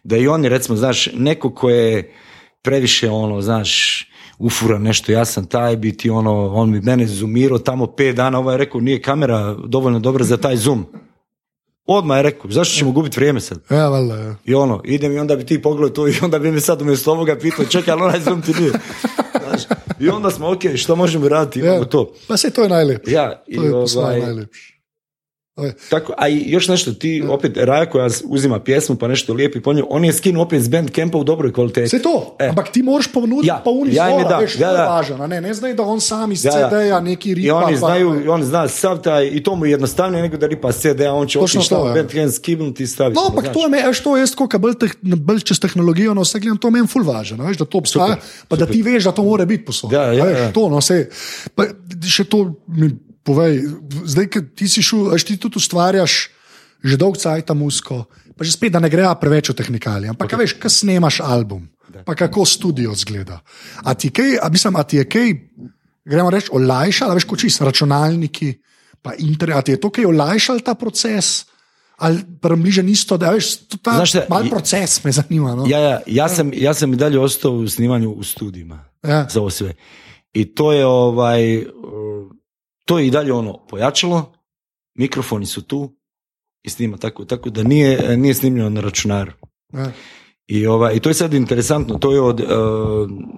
Da 0.04 0.18
i 0.18 0.28
oni, 0.28 0.50
recimo, 0.50 0.78
znaš, 0.78 1.10
neko 1.14 1.54
ko 1.54 1.70
je 1.70 2.14
previše 2.62 3.10
ono, 3.10 3.42
znaš, 3.42 4.06
ufura 4.38 4.80
nešto, 4.80 5.12
ja 5.12 5.26
sam 5.26 5.46
taj 5.46 5.78
biti 5.78 6.10
ono, 6.10 6.54
on 6.54 6.72
bi 6.72 6.82
mene 6.82 7.08
zoomirao 7.08 7.60
tamo 7.60 7.88
pet 7.88 8.16
dana, 8.16 8.40
ovaj 8.40 8.54
je 8.54 8.58
rekao, 8.58 8.82
nije 8.82 9.02
kamera 9.02 9.56
dovoljno 9.68 10.00
dobra 10.00 10.24
za 10.24 10.38
taj 10.38 10.56
zoom. 10.58 10.86
Odmah 11.86 12.18
je 12.18 12.24
rekao, 12.24 12.52
zašto 12.52 12.76
ćemo 12.76 12.92
gubiti 12.92 13.18
vrijeme 13.18 13.40
sad? 13.40 13.60
Ja, 13.70 13.90
valjda, 13.90 14.16
ja. 14.16 14.36
I 14.46 14.54
ono, 14.56 14.82
idem 14.86 15.12
i 15.14 15.20
onda 15.20 15.36
bi 15.36 15.46
ti 15.46 15.62
pogledao 15.62 15.90
to 15.90 16.08
i 16.08 16.14
onda 16.22 16.40
bi 16.40 16.52
me 16.52 16.60
sad 16.60 16.82
umjesto 16.82 17.12
ovoga 17.12 17.36
pitao, 17.36 17.66
čekaj, 17.66 17.92
ali 17.92 18.02
onaj 18.02 18.20
zoom 18.20 18.42
ti 18.42 18.54
nije. 18.60 18.72
Znaš, 19.48 19.62
I 20.00 20.10
onda 20.10 20.32
smo, 20.32 20.52
ok, 20.52 20.60
što 20.76 20.96
možemo 20.96 21.30
raditi, 21.30 21.60
imamo 21.60 21.76
Ja. 21.76 21.86
to. 21.86 22.14
Pa 22.28 22.38
se 22.38 22.50
to 22.50 22.64
je 22.64 22.70
najlepše. 22.70 23.12
Ja, 23.12 23.44
i 23.48 23.56
To 23.58 23.64
je 23.64 23.74
ovaj. 23.76 24.22
Tako, 25.90 26.14
a 26.18 26.28
još 26.28 26.68
nešto, 26.68 26.94
ti 26.94 27.24
opet, 27.30 27.58
Raja 27.58 27.86
koja 27.86 28.08
uzima 28.26 28.60
pjesmu 28.60 28.96
pa 28.96 29.08
nešto 29.08 29.34
lijepi 29.34 29.62
po 29.62 29.74
njoj, 29.74 29.84
on 29.90 30.06
je 30.06 30.14
skinuo 30.14 30.44
opet 30.44 30.62
s 30.62 30.68
Bandcampa 30.68 31.18
u 31.18 31.24
dobroj 31.24 31.54
kvaliteti. 31.54 31.86
Vse 31.88 32.02
to, 32.02 32.36
E. 32.40 32.48
ampak 32.48 32.72
ti 32.72 32.84
moraš 32.84 33.08
ponuditi 33.08 33.48
Ja, 33.48 33.62
pa 33.66 33.70
uni 33.70 33.94
ja 33.94 34.08
je 34.08 34.12
zora, 34.14 34.30
da, 34.30 34.38
veš, 34.38 34.56
ja, 34.56 34.68
je 34.68 34.74
da. 34.74 34.86
važno, 34.86 35.16
a 35.16 35.28
ne, 35.28 35.42
ne 35.42 35.54
znaj 35.54 35.74
da 35.74 35.84
on 35.84 36.02
sam 36.02 36.32
iz 36.32 36.46
Ja, 36.46 36.52
ja. 36.52 36.70
CD-ja 36.70 37.00
neki 37.00 37.34
ripa. 37.34 37.48
I 37.48 37.52
oni 37.52 37.72
pa- 37.72 37.78
znaju, 37.78 38.26
i 38.26 38.28
on 38.28 38.44
zna 38.44 38.68
sav 38.68 39.02
taj, 39.02 39.28
i 39.28 39.44
to 39.44 39.56
mu 39.56 39.66
je 39.66 39.72
jednostavnije 39.72 40.22
nego 40.22 40.38
da 40.38 40.48
ripa 40.48 40.72
CD-a, 40.72 41.14
on 41.14 41.28
će 41.28 41.40
otići 41.40 41.70
to, 41.70 41.76
tamo 41.76 41.88
ja. 41.88 41.94
Bandcamp 41.94 42.32
skibnuti 42.32 42.84
i 42.84 42.88
staviti. 42.88 43.16
No, 43.16 43.28
ampak 43.30 43.44
znaš. 43.44 43.54
to 43.54 43.64
je, 43.64 43.70
me, 43.70 43.88
veš, 43.88 44.00
to 44.00 44.18
je 44.18 44.26
tako, 44.28 44.60
bolj, 44.60 44.74
teh, 44.74 44.92
bolj 45.02 45.40
čez 45.40 45.60
tehnologijo, 45.60 46.14
no 46.14 46.22
vse 46.22 46.40
gledam, 46.40 46.58
to 46.58 46.70
meni 46.70 46.88
ful 46.88 47.04
važno, 47.04 47.46
veš, 47.46 47.58
da 47.58 47.66
to 47.66 47.78
obstaja, 47.78 48.16
pa 48.48 48.56
da 48.56 48.66
ti 48.66 48.82
veš, 48.82 49.04
da 49.04 49.12
to 49.12 49.24
mora 49.24 49.46
biti 49.46 49.66
posod. 49.66 49.92
Ja, 49.92 50.04
ja, 50.04 50.26
ja. 50.28 50.52
To, 50.52 50.70
no, 50.70 50.78
vse. 50.78 51.10
Pa, 51.56 51.64
še 52.08 52.24
to 52.24 52.54
mi 52.68 52.90
povej, 53.24 53.64
zdaj, 54.06 54.28
ker 54.28 54.42
ti 54.56 54.68
si 54.68 54.84
šel, 54.84 55.12
veš, 55.14 55.24
ti 55.24 55.38
tudi 55.38 55.58
ustvarjaš 55.58 56.30
že 56.84 56.98
dolg 57.00 57.16
cajt 57.16 57.48
ta 57.48 57.56
musko, 57.56 58.12
pa 58.36 58.44
že 58.44 58.52
spet, 58.52 58.74
da 58.76 58.80
ne 58.84 58.90
greja 58.92 59.16
preveč 59.16 59.48
v 59.50 59.56
tehnikalije, 59.56 60.12
ampak 60.12 60.28
okay. 60.28 60.40
veš, 60.44 60.54
kaj 60.60 60.84
snemaš 60.84 61.22
album, 61.24 61.70
pa 62.04 62.12
kako 62.12 62.44
studio 62.44 62.92
zgleda. 62.92 63.40
A 63.88 63.96
ti, 63.96 64.12
kaj, 64.12 64.36
a, 64.44 64.52
mislim, 64.52 64.76
a 64.76 64.84
ti 64.84 65.00
je 65.00 65.08
kaj, 65.08 65.32
gremo 66.04 66.28
reči, 66.28 66.52
olajšalo, 66.52 67.16
veš, 67.16 67.24
kot 67.24 67.40
čist 67.40 67.64
računalniki, 67.64 68.52
pa 69.00 69.16
internet, 69.16 69.56
a 69.56 69.62
ti 69.64 69.72
je 69.72 69.80
to 69.80 69.88
kaj 69.96 70.12
olajšalo 70.12 70.60
ta 70.60 70.76
proces? 70.76 71.46
Ali 72.04 72.20
približno 72.42 72.84
isto, 72.92 73.16
da 73.16 73.32
veš, 73.32 73.64
to 73.72 73.78
ta 73.80 73.96
Znaš 74.04 74.10
šta, 74.10 74.26
mal 74.28 74.44
je- 74.44 74.52
proces 74.52 75.00
me 75.04 75.12
zanima. 75.16 75.56
No? 75.56 75.64
Ja, 75.64 75.80
ja, 75.80 75.96
ja, 76.08 76.28
sam, 76.28 76.52
ja 76.52 76.74
sam 76.74 76.92
i 76.94 77.00
dalje 77.00 77.20
ostao 77.20 77.64
u 77.64 77.68
snimanju 77.68 78.12
u 78.12 78.24
studijima 78.24 78.84
Ja. 79.08 79.28
za 79.32 79.40
ovo 79.40 79.50
sve. 79.50 79.72
I 80.34 80.52
to 80.52 80.74
je 80.76 80.86
ovaj, 80.86 81.64
uh, 81.64 81.64
to 82.86 83.00
je 83.00 83.08
i 83.08 83.12
dalje 83.12 83.34
ono 83.34 83.66
pojačalo, 83.68 84.34
mikrofoni 84.96 85.46
su 85.46 85.62
tu 85.62 85.96
i 86.64 86.70
snima 86.70 86.98
tako, 86.98 87.26
tako 87.26 87.50
da 87.50 87.64
nije, 87.64 88.18
nije 88.18 88.34
snimljeno 88.34 88.70
na 88.70 88.82
računaru. 88.82 89.32
I, 90.48 90.68
ovaj, 90.68 90.96
I 90.96 91.00
to 91.00 91.10
je 91.10 91.14
sad 91.14 91.34
interesantno, 91.34 91.98
to 91.98 92.12
je 92.12 92.22
od, 92.22 92.40
uh, 92.40 92.48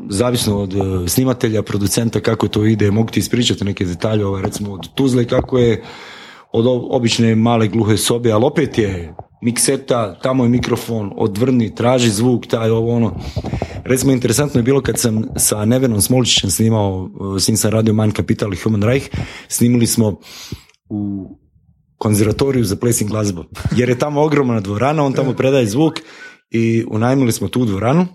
zavisno 0.10 0.62
od 0.62 0.74
uh, 0.74 1.08
snimatelja, 1.08 1.64
producenta, 1.64 2.20
kako 2.20 2.48
to 2.48 2.66
ide, 2.66 2.91
mogu 2.91 3.12
ti 3.12 3.20
ispričati 3.20 3.66
neke 3.66 3.86
detalje, 3.86 4.26
ovaj, 4.26 4.41
recimo 4.41 4.74
od 4.74 4.93
Tuzle, 4.96 5.26
kako 5.26 5.58
je 5.58 5.84
od 6.56 6.66
obične 6.89 7.36
male 7.36 7.68
gluhe 7.68 7.97
sobe, 7.97 8.32
ali 8.32 8.45
opet 8.45 8.78
je 8.78 9.14
mikseta, 9.41 10.20
tamo 10.24 10.43
je 10.43 10.49
mikrofon, 10.49 11.12
odvrni, 11.16 11.76
traži 11.76 12.10
zvuk, 12.10 12.47
taj 12.47 12.70
ovo 12.70 12.95
ono. 12.95 13.16
Recimo, 13.84 14.12
interesantno 14.12 14.60
je 14.60 14.64
bilo 14.64 14.82
kad 14.82 14.99
sam 14.99 15.24
sa 15.38 15.66
Nevenom 15.66 16.01
Smoličićem 16.01 16.49
snimao, 16.49 17.10
uh, 17.20 17.41
s 17.41 17.47
njim 17.47 17.58
sam 17.58 17.72
radio 17.72 17.93
Mind 17.93 18.14
Capital 18.16 18.53
i 18.53 18.58
Human 18.58 18.84
Reich, 18.84 19.10
snimili 19.47 19.88
smo 19.88 20.20
u 20.89 21.30
konzervatoriju 21.97 22.64
za 22.64 22.76
plesing 22.76 23.10
glazbu. 23.10 23.43
Jer 23.76 23.89
je 23.89 23.99
tamo 23.99 24.22
ogromna 24.22 24.60
dvorana, 24.60 25.03
on 25.03 25.14
tamo 25.14 25.34
predaje 25.34 25.66
zvuk 25.66 25.93
i 26.51 26.86
unajmili 26.88 27.32
smo 27.32 27.47
tu 27.47 27.66
dvoranu 27.66 28.08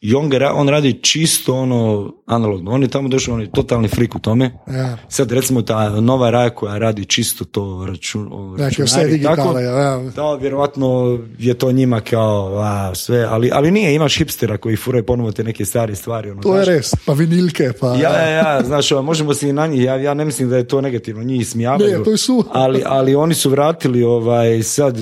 i 0.00 0.14
on, 0.14 0.28
ga, 0.28 0.52
on 0.54 0.68
radi 0.68 1.02
čisto 1.02 1.54
ono 1.54 2.12
analogno. 2.26 2.70
On 2.70 2.82
je 2.82 2.88
tamo 2.88 3.08
došao, 3.08 3.34
on 3.34 3.40
je 3.40 3.50
totalni 3.50 3.88
frik 3.88 4.14
u 4.14 4.18
tome. 4.18 4.50
Ja. 4.66 4.96
Sad 5.08 5.32
recimo 5.32 5.62
ta 5.62 6.00
nova 6.00 6.30
raja 6.30 6.50
koja 6.50 6.78
radi 6.78 7.04
čisto 7.04 7.44
to 7.44 7.86
račun, 7.88 8.54
Znači, 8.56 8.74
sve 8.74 9.02
računari 9.02 9.22
tako. 9.22 9.58
Ja. 9.58 10.02
da, 10.16 10.34
vjerovatno 10.34 11.18
je 11.38 11.54
to 11.54 11.72
njima 11.72 12.00
kao 12.00 12.58
a, 12.58 12.94
sve, 12.94 13.26
ali, 13.30 13.50
ali 13.52 13.70
nije, 13.70 13.94
imaš 13.94 14.18
hipstera 14.18 14.56
koji 14.56 14.76
furaju 14.76 15.06
ponovo 15.06 15.32
te 15.32 15.44
neke 15.44 15.64
stare 15.64 15.94
stvari. 15.94 16.30
Ono, 16.30 16.42
To 16.42 16.56
je 16.56 16.64
znaš. 16.64 16.76
res, 16.76 16.94
pa 17.06 17.12
vinilke. 17.12 17.72
Pa, 17.80 17.94
Ja, 17.94 18.20
ja, 18.20 18.28
ja, 18.28 18.62
znaš, 18.64 18.90
možemo 18.90 19.34
se 19.34 19.48
i 19.48 19.52
na 19.52 19.66
njih, 19.66 19.82
ja, 19.82 19.96
ja 19.96 20.14
ne 20.14 20.24
mislim 20.24 20.50
da 20.50 20.56
je 20.56 20.68
to 20.68 20.80
negativno, 20.80 21.22
njih 21.22 21.40
ismijavaju. 21.40 21.98
Ne, 21.98 22.04
to 22.04 22.10
je 22.10 22.16
su. 22.16 22.44
ali, 22.52 22.82
ali 22.86 23.14
oni 23.14 23.34
su 23.34 23.50
vratili 23.50 24.02
ovaj, 24.02 24.62
sad, 24.62 24.96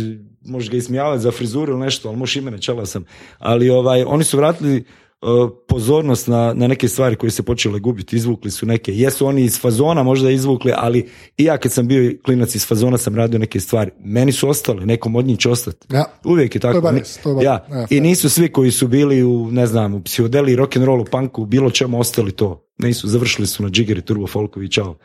možeš 0.47 0.71
ga 0.71 0.77
ismijavati 0.77 1.23
za 1.23 1.31
frizuru 1.31 1.73
ili 1.73 1.81
nešto, 1.81 2.09
ali 2.09 2.19
možeš 2.19 2.37
imene, 2.37 2.59
čela 2.59 2.87
sam. 2.87 3.05
Ali 3.39 3.71
ovaj, 3.71 4.05
oni 4.07 4.25
su 4.25 4.37
vratili 4.37 4.85
uh, 5.21 5.51
pozornost 5.69 6.29
na, 6.29 6.55
na 6.55 6.67
neke 6.67 6.89
stvari 6.89 7.17
koje 7.17 7.31
se 7.31 7.43
počele 7.43 7.81
gubiti, 7.81 8.17
izvukli 8.17 8.51
su 8.51 8.67
neke. 8.67 8.93
Jesu 8.95 9.27
oni 9.27 9.43
iz 9.43 9.61
fazona 9.61 10.03
možda 10.03 10.31
izvukli, 10.31 10.73
ali 10.77 11.09
i 11.37 11.45
ja 11.45 11.59
kad 11.59 11.73
sam 11.73 11.89
bio 11.89 12.13
klinac 12.25 12.55
iz 12.55 12.67
fazona 12.67 12.99
sam 12.99 13.17
radio 13.17 13.39
neke 13.39 13.61
stvari. 13.61 13.91
Meni 14.01 14.33
su 14.33 14.49
ostale, 14.49 14.87
nekom 14.87 15.17
od 15.17 15.27
njih 15.27 15.39
će 15.39 15.51
ostati. 15.51 15.87
Ja. 15.95 16.05
Uvijek 16.25 16.55
je 16.55 16.61
tako. 16.61 16.73
To 16.73 16.79
je 16.79 16.93
bar 16.93 16.95
res, 16.95 17.19
to 17.23 17.41
je 17.41 17.45
ja. 17.45 17.67
ja, 17.71 17.87
I 17.91 18.01
nisu 18.01 18.31
svi 18.31 18.49
koji 18.49 18.71
su 18.71 18.89
bili 18.89 19.23
u, 19.23 19.51
ne 19.53 19.67
znam, 19.67 19.95
u 19.95 20.03
psihodeli, 20.03 20.57
rock'n'rollu, 20.57 21.11
punku, 21.11 21.45
bilo 21.45 21.71
čemu 21.71 22.01
ostali 22.01 22.33
to. 22.33 22.63
Nisu, 22.79 23.09
završili 23.09 23.47
su 23.47 23.63
na 23.63 23.71
Jigeri, 23.75 24.03
Turbo 24.03 24.27
Folkovi, 24.27 24.71
čao. 24.71 24.97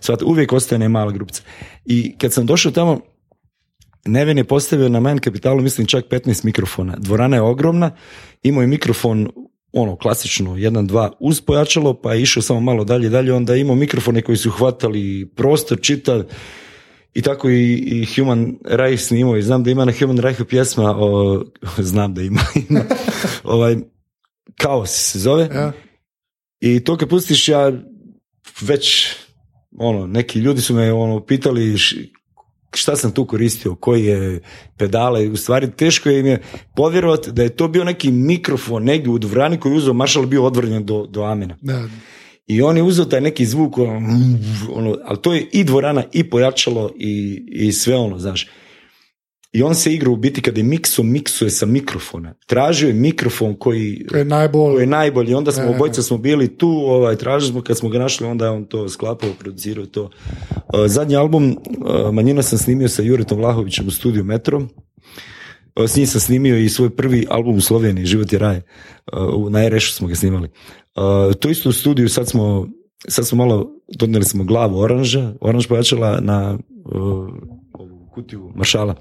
Svat, 0.00 0.22
uvijek 0.22 0.52
ostaje 0.52 0.78
ne 0.78 0.88
mala 0.88 1.12
grupica. 1.12 1.42
I 1.84 2.18
kad 2.18 2.32
sam 2.32 2.46
došao 2.46 2.72
tamo, 2.72 3.00
Neven 4.04 4.38
je 4.38 4.44
postavio 4.44 4.88
na 4.88 5.00
Mind 5.00 5.20
Capitalu, 5.20 5.62
mislim 5.62 5.86
čak 5.86 6.04
15 6.10 6.44
mikrofona. 6.44 6.96
Dvorana 6.98 7.36
je 7.36 7.42
ogromna, 7.42 7.90
imao 8.42 8.60
je 8.60 8.66
mikrofon 8.66 9.30
ono 9.72 9.96
klasično, 9.96 10.56
jedan, 10.56 10.86
dva 10.86 11.12
uz 11.20 11.40
pojačalo, 11.40 11.94
pa 11.94 12.14
je 12.14 12.22
išao 12.22 12.42
samo 12.42 12.60
malo 12.60 12.84
dalje, 12.84 13.08
dalje, 13.08 13.32
onda 13.32 13.54
je 13.54 13.60
imao 13.60 13.76
mikrofone 13.76 14.22
koji 14.22 14.36
su 14.36 14.50
hvatali 14.50 15.30
prostor, 15.36 15.80
čitav, 15.80 16.22
i 17.14 17.22
tako 17.22 17.50
i, 17.50 17.72
i 17.74 18.06
Human 18.14 18.56
Reich 18.64 19.02
snimao 19.02 19.36
i 19.36 19.42
znam 19.42 19.64
da 19.64 19.70
ima 19.70 19.84
na 19.84 19.92
Human 19.98 20.18
Reichu 20.18 20.44
pjesma, 20.44 20.96
o, 20.98 21.44
znam 21.78 22.14
da 22.14 22.22
ima, 22.22 22.40
ima 22.70 22.80
ovaj, 23.44 23.76
Kaos 24.56 24.90
se 24.90 25.18
zove. 25.18 25.48
Ja. 25.54 25.72
I 26.60 26.84
to 26.84 26.96
kad 26.96 27.08
pustiš 27.08 27.48
ja 27.48 27.72
već 28.60 29.06
ono, 29.78 30.06
neki 30.06 30.38
ljudi 30.38 30.60
su 30.60 30.74
me 30.74 30.92
ono 30.92 31.20
pitali 31.20 31.74
šta 32.76 32.96
sam 32.96 33.12
tu 33.12 33.26
koristio, 33.26 33.74
koji 33.74 34.04
je 34.04 34.40
pedale, 34.76 35.28
u 35.28 35.36
stvari 35.36 35.70
teško 35.70 36.08
je 36.08 36.20
im 36.20 36.26
je 36.26 36.42
povjerovati 36.76 37.32
da 37.32 37.42
je 37.42 37.56
to 37.56 37.68
bio 37.68 37.84
neki 37.84 38.10
mikrofon 38.10 38.84
negdje 38.84 39.10
u 39.10 39.18
dvorani 39.18 39.60
koji 39.60 39.72
je 39.72 39.76
uzeo 39.76 39.94
maršal 39.94 40.26
bio 40.26 40.44
odvrnjen 40.44 40.84
do, 40.84 41.06
do 41.06 41.22
amena. 41.22 41.56
Da. 41.60 41.88
I 42.46 42.62
on 42.62 42.76
je 42.76 42.82
uzeo 42.82 43.04
taj 43.04 43.20
neki 43.20 43.46
zvuk, 43.46 43.78
ono, 43.78 44.00
ono, 44.72 44.96
ali 45.04 45.18
to 45.22 45.34
je 45.34 45.46
i 45.52 45.64
dvorana 45.64 46.04
i 46.12 46.30
pojačalo 46.30 46.90
i, 46.98 47.44
i 47.48 47.72
sve 47.72 47.96
ono, 47.96 48.18
znaš. 48.18 48.46
I 49.54 49.62
on 49.62 49.74
se 49.74 49.94
igra 49.94 50.10
u 50.10 50.16
biti 50.16 50.42
kada 50.42 50.60
je 50.60 50.64
mikso, 50.64 51.02
miksuje 51.02 51.50
sa 51.50 51.66
mikrofona. 51.66 52.34
Tražio 52.46 52.88
je 52.88 52.94
mikrofon 52.94 53.54
koji, 53.54 54.06
je 54.14 54.24
najbolj. 54.24 54.72
koji 54.72 54.82
je 54.82 54.86
najbolji. 54.86 55.34
Onda 55.34 55.52
smo, 55.52 55.70
obojica 55.70 56.02
smo 56.02 56.18
bili 56.18 56.56
tu, 56.58 56.68
ovaj, 56.68 57.16
tražili 57.16 57.52
smo, 57.52 57.62
kad 57.62 57.78
smo 57.78 57.88
ga 57.88 57.98
našli, 57.98 58.26
onda 58.26 58.44
je 58.44 58.50
on 58.50 58.64
to 58.64 58.88
sklapao, 58.88 59.30
producirao 59.38 59.86
to. 59.86 60.02
Uh, 60.02 60.10
zadnji 60.86 61.16
album, 61.16 61.56
uh, 61.78 62.12
Manjina 62.12 62.42
sam 62.42 62.58
snimio 62.58 62.88
sa 62.88 63.02
Juretom 63.02 63.38
Vlahovićem 63.38 63.86
u 63.86 63.90
studiju 63.90 64.24
Metro. 64.24 64.58
Uh, 64.58 64.66
S 65.86 65.96
njim 65.96 66.06
sam 66.06 66.20
snimio 66.20 66.58
i 66.58 66.68
svoj 66.68 66.96
prvi 66.96 67.26
album 67.30 67.56
u 67.56 67.60
Sloveniji, 67.60 68.06
Život 68.06 68.32
je 68.32 68.38
raj. 68.38 68.60
Na 69.50 69.64
Erešu 69.64 69.92
smo 69.92 70.08
ga 70.08 70.14
snimali. 70.14 70.48
To 71.40 71.48
isto 71.50 71.68
u 71.68 71.72
studiju, 71.72 72.08
sad 72.08 72.28
smo, 72.28 72.68
sad 73.08 73.26
smo 73.26 73.38
malo, 73.38 73.70
donijeli 73.98 74.24
smo 74.24 74.44
glavu 74.44 74.78
oranža, 74.78 75.34
oranž 75.40 75.66
pojačala 75.66 76.20
na 76.20 76.58
kutiju 78.14 78.52
maršala. 78.54 78.94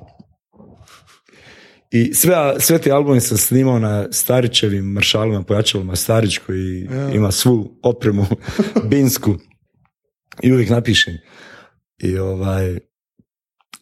I 1.96 2.14
sve, 2.14 2.36
sve 2.60 2.80
te 2.80 2.92
albume 2.92 3.22
sam 3.22 3.38
snimao 3.38 3.80
na 3.80 4.08
Starićevim 4.12 4.86
maršalima, 4.86 5.44
pojačalima 5.44 5.96
Starić 5.96 6.38
koji 6.38 6.90
ima 7.14 7.32
svu 7.32 7.80
opremu 7.84 8.26
binsku 8.92 9.36
i 10.42 10.52
uvijek 10.52 10.70
napišem. 10.70 11.14
I 11.98 12.18
ovaj, 12.18 12.80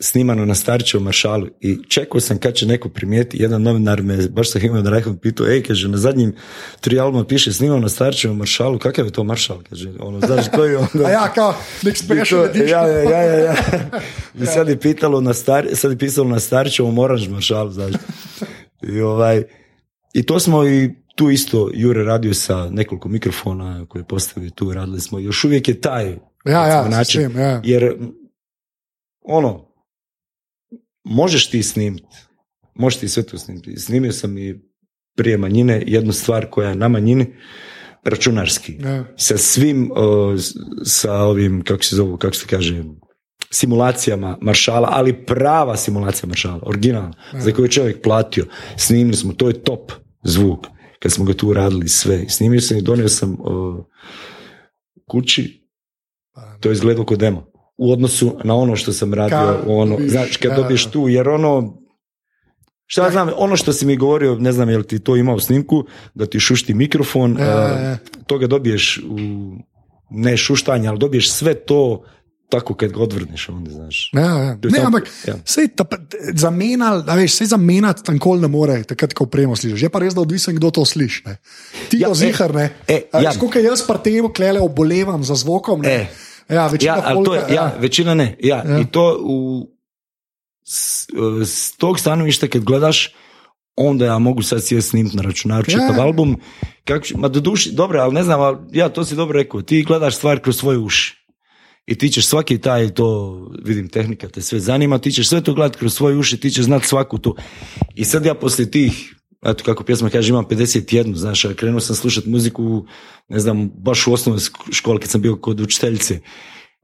snimano 0.02 0.46
na 0.46 0.56
Starićevom 0.56 1.04
maršalu 1.04 1.48
i 1.60 1.78
čekao 1.90 2.20
sam 2.22 2.38
kad 2.38 2.54
će 2.54 2.66
neko 2.66 2.90
primijeti, 2.90 3.38
jedan 3.42 3.62
novinar 3.62 4.02
me 4.02 4.18
baš 4.28 4.52
sa 4.52 4.60
Himom 4.60 4.88
Rajhom 4.88 5.18
pitao, 5.18 5.48
ej, 5.48 5.64
kaže, 5.64 5.88
na 5.88 5.98
zadnjim 5.98 6.36
tri 6.82 7.00
albuma 7.00 7.26
piše 7.26 7.54
snimano 7.54 7.82
na 7.82 7.90
Starićevom 7.90 8.38
maršalu, 8.38 8.80
kakav 8.80 9.06
je 9.06 9.12
to 9.12 9.24
maršal, 9.24 9.58
kaže, 9.70 9.90
ono, 10.00 10.20
znaš, 10.20 10.52
to 10.52 10.66
je 10.66 10.78
onda... 10.78 11.06
A 11.08 11.10
ja 11.10 11.34
kao, 11.34 11.56
nek 11.84 11.96
ja, 12.70 12.88
ja, 12.88 13.02
ja, 13.04 13.22
ja, 13.22 13.40
ja. 13.40 13.56
I 14.44 14.46
sad 14.46 14.70
je 14.70 14.80
pitalo 14.80 15.22
na 15.22 15.34
star, 15.34 15.68
sad 15.74 15.92
je 15.92 15.98
pisalo 15.98 16.30
na 16.30 16.40
Starićevom 16.40 17.00
oranž 17.00 17.28
maršalu, 17.28 17.72
znaš. 17.72 17.94
I 18.82 19.02
ovaj, 19.02 19.44
i 20.14 20.24
to 20.24 20.40
smo 20.40 20.68
i 20.68 20.90
tu 21.16 21.30
isto 21.30 21.70
Jure 21.74 22.04
radio 22.04 22.34
sa 22.34 22.70
nekoliko 22.70 23.10
mikrofona 23.10 23.86
koje 23.90 24.00
je 24.00 24.08
postavio 24.08 24.50
tu, 24.50 24.74
radili 24.74 25.02
smo, 25.02 25.20
još 25.20 25.44
uvijek 25.44 25.68
je 25.68 25.82
taj 25.82 26.16
Ja, 26.46 26.68
ja, 26.68 26.88
način, 26.90 27.32
ja. 27.38 27.62
jer 27.64 27.96
ono, 29.22 29.71
možeš 31.04 31.50
ti 31.50 31.64
snimiti, 31.64 32.18
možeš 32.76 33.00
ti 33.00 33.10
sve 33.10 33.24
to 33.24 33.38
snimiti. 33.38 33.78
Snimio 33.78 34.12
sam 34.12 34.38
i 34.38 34.62
prije 35.16 35.38
manjine 35.38 35.84
jednu 35.88 36.14
stvar 36.14 36.50
koja 36.50 36.70
je 36.70 36.76
na 36.76 36.88
manjini 36.88 37.34
računarski. 38.04 38.78
Ja. 38.84 39.06
Sa 39.18 39.38
svim, 39.38 39.92
o, 39.96 40.36
sa 40.84 41.14
ovim, 41.14 41.64
kako 41.64 41.84
se 41.84 41.96
zovu, 41.96 42.18
kako 42.18 42.36
se 42.36 42.48
kaže, 42.48 42.84
simulacijama 43.52 44.38
maršala, 44.42 44.90
ali 44.92 45.26
prava 45.26 45.78
simulacija 45.78 46.28
maršala, 46.28 46.60
originalna, 46.66 47.14
za 47.40 47.52
koju 47.52 47.66
je 47.66 47.72
čovjek 47.72 48.02
platio. 48.02 48.46
Snimili 48.78 49.18
smo, 49.18 49.34
to 49.34 49.48
je 49.48 49.64
top 49.64 49.92
zvuk, 50.24 50.68
kad 51.00 51.12
smo 51.12 51.26
ga 51.26 51.34
tu 51.34 51.54
radili 51.54 51.88
sve. 51.88 52.30
Snimio 52.30 52.62
sam 52.62 52.78
i 52.78 52.82
donio 52.82 53.10
sam 53.10 53.38
o, 53.40 53.86
kući, 55.08 55.68
to 56.60 56.70
je 56.70 56.74
izgledalo 56.74 57.06
kod 57.06 57.20
demo. 57.20 57.51
U 57.82 57.92
odnosu 57.92 58.36
na 58.44 58.56
ono 58.56 58.76
što 58.76 58.94
sam 58.94 59.14
radio, 59.14 59.38
Kad 59.38 59.64
ono, 59.68 59.92
dobiš, 59.92 60.12
znači 60.12 60.40
kad 60.40 60.56
dobiješ 60.56 60.86
tu, 60.86 61.08
jer 61.08 61.30
ono, 61.30 61.78
šta 62.86 63.04
ja 63.04 63.12
znam, 63.12 63.30
ono 63.38 63.56
što 63.56 63.74
si 63.74 63.86
mi 63.86 63.98
govorio, 63.98 64.36
ne 64.36 64.52
znam 64.52 64.70
je 64.70 64.78
li 64.78 64.88
ti 64.88 65.00
to 65.00 65.16
imao 65.16 65.40
snimku, 65.40 65.84
da 66.14 66.26
ti 66.26 66.40
šušti 66.40 66.74
mikrofon, 66.74 67.38
Ja, 67.40 67.46
a, 67.48 67.98
toga 68.28 68.48
dobiješ 68.48 68.98
u, 69.00 69.18
ne 70.10 70.38
šuštanje, 70.38 70.88
ali 70.88 71.00
dobiješ 71.00 71.32
sve 71.32 71.54
to 71.56 72.04
tako 72.50 72.74
kad 72.74 72.92
ga 72.92 73.00
odvrneš, 73.00 73.50
onda 73.50 73.72
znaš. 73.72 74.12
Ja, 74.14 74.22
ja. 74.22 74.58
To 74.58 74.68
Ne, 74.68 74.76
samo- 74.76 74.86
ampak 74.88 75.10
ja. 75.28 75.36
sej, 75.46 75.68
ta, 75.68 75.86
zamenjal, 76.34 77.04
a 77.08 77.16
veš, 77.16 77.34
sej 77.34 77.48
zamenjati 77.48 78.04
tam 78.04 78.20
kol 78.20 78.40
ne 78.40 78.48
more, 78.48 78.84
takrat, 78.84 79.14
ko 79.14 79.24
opremo 79.24 79.56
slišiš. 79.56 79.82
Je 79.82 79.90
pa 79.90 80.00
res, 80.00 80.14
da 80.14 80.22
odvisen, 80.22 80.56
kdo 80.56 80.72
to 80.72 80.86
sliši. 80.86 81.24
Ne. 81.26 81.38
Ti 81.90 81.98
Ja, 81.98 82.08
ja, 82.08 82.12
e, 82.12 82.16
zihar, 82.16 82.54
ne. 82.56 82.70
e, 82.88 83.02
A 83.12 83.22
ja. 83.22 83.32
koliko 83.40 83.60
jaz 83.60 83.82
pri 83.82 83.98
tem 84.04 84.34
klele 84.34 84.60
obolevam 84.60 85.24
za 85.24 85.36
zvokom. 85.36 85.82
Ne. 85.82 85.90
E. 85.96 86.08
Ja, 86.52 86.68
večina 86.68 86.94
Ja, 86.94 87.02
ali 87.06 87.26
to 87.26 87.34
je, 87.34 87.40
folka, 87.40 87.54
ja, 87.54 87.76
većina 87.80 88.14
ne. 88.14 88.38
Ja, 88.40 88.64
Ja. 88.68 88.80
I 88.80 88.86
to 88.86 89.18
u, 89.24 89.68
s, 90.64 91.08
s 91.46 91.78
tog 91.78 92.00
stanovišta 92.00 92.48
kad 92.48 92.64
gledaš, 92.64 93.14
onda 93.76 94.06
ja 94.06 94.20
mogu 94.20 94.42
sad 94.42 94.64
sjeti 94.64 94.82
snimiti 94.82 95.18
na 95.18 95.24
računaru 95.24 95.66
Ja. 95.68 95.72
čitav 95.72 96.02
album. 96.02 96.40
Kako, 96.86 97.06
ma 97.16 97.28
do 97.28 97.40
duši, 97.40 97.72
dobro, 97.72 98.00
ali 98.00 98.14
ne 98.14 98.24
znam, 98.24 98.42
ali 98.42 98.58
ja 98.72 98.90
to 98.90 99.06
si 99.06 99.16
dobro 99.16 99.38
rekao, 99.38 99.62
ti 99.62 99.84
gledaš 99.84 100.16
stvar 100.16 100.40
kroz 100.40 100.58
svoje 100.58 100.78
uši. 100.78 101.22
I 101.86 101.96
ti 101.98 102.10
ćeš 102.10 102.26
svaki 102.26 102.58
taj, 102.58 102.90
to 102.90 103.38
vidim 103.64 103.90
tehnika 103.90 104.28
te 104.28 104.42
sve 104.42 104.60
zanima, 104.60 104.98
ti 104.98 105.12
ćeš 105.12 105.30
sve 105.30 105.42
to 105.42 105.54
gledati 105.54 105.80
kroz 105.80 105.94
svoje 105.94 106.18
uši, 106.18 106.38
ti 106.38 106.52
ćeš 106.52 106.66
znati 106.66 106.88
svaku 106.88 107.18
tu. 107.18 107.36
I 107.96 108.06
sad 108.06 108.26
ja 108.26 108.34
poslije 108.34 108.72
tih, 108.72 109.16
eto 109.46 109.64
kako 109.64 109.84
pjesma 109.84 110.10
kaže, 110.10 110.30
imam 110.30 110.46
51, 110.46 111.16
znaš, 111.16 111.46
a 111.46 111.54
krenuo 111.54 111.80
sam 111.80 111.96
slušati 111.96 112.30
muziku, 112.30 112.86
ne 113.30 113.40
znam, 113.40 113.70
baš 113.76 114.08
u 114.08 114.14
osnovnoj 114.14 114.42
školi 114.72 115.00
kad 115.00 115.10
sam 115.10 115.22
bio 115.22 115.36
kod 115.36 115.62
učiteljice. 115.62 116.20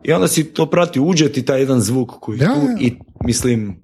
I 0.04 0.12
onda 0.14 0.28
si 0.28 0.44
to 0.44 0.66
prati, 0.66 1.00
uđe 1.00 1.32
ti 1.32 1.46
taj 1.46 1.60
jedan 1.60 1.82
zvuk 1.82 2.12
koji 2.22 2.40
Ja, 2.40 2.54
tu 2.54 2.62
ja. 2.62 2.78
i 2.80 2.94
mislim, 3.26 3.82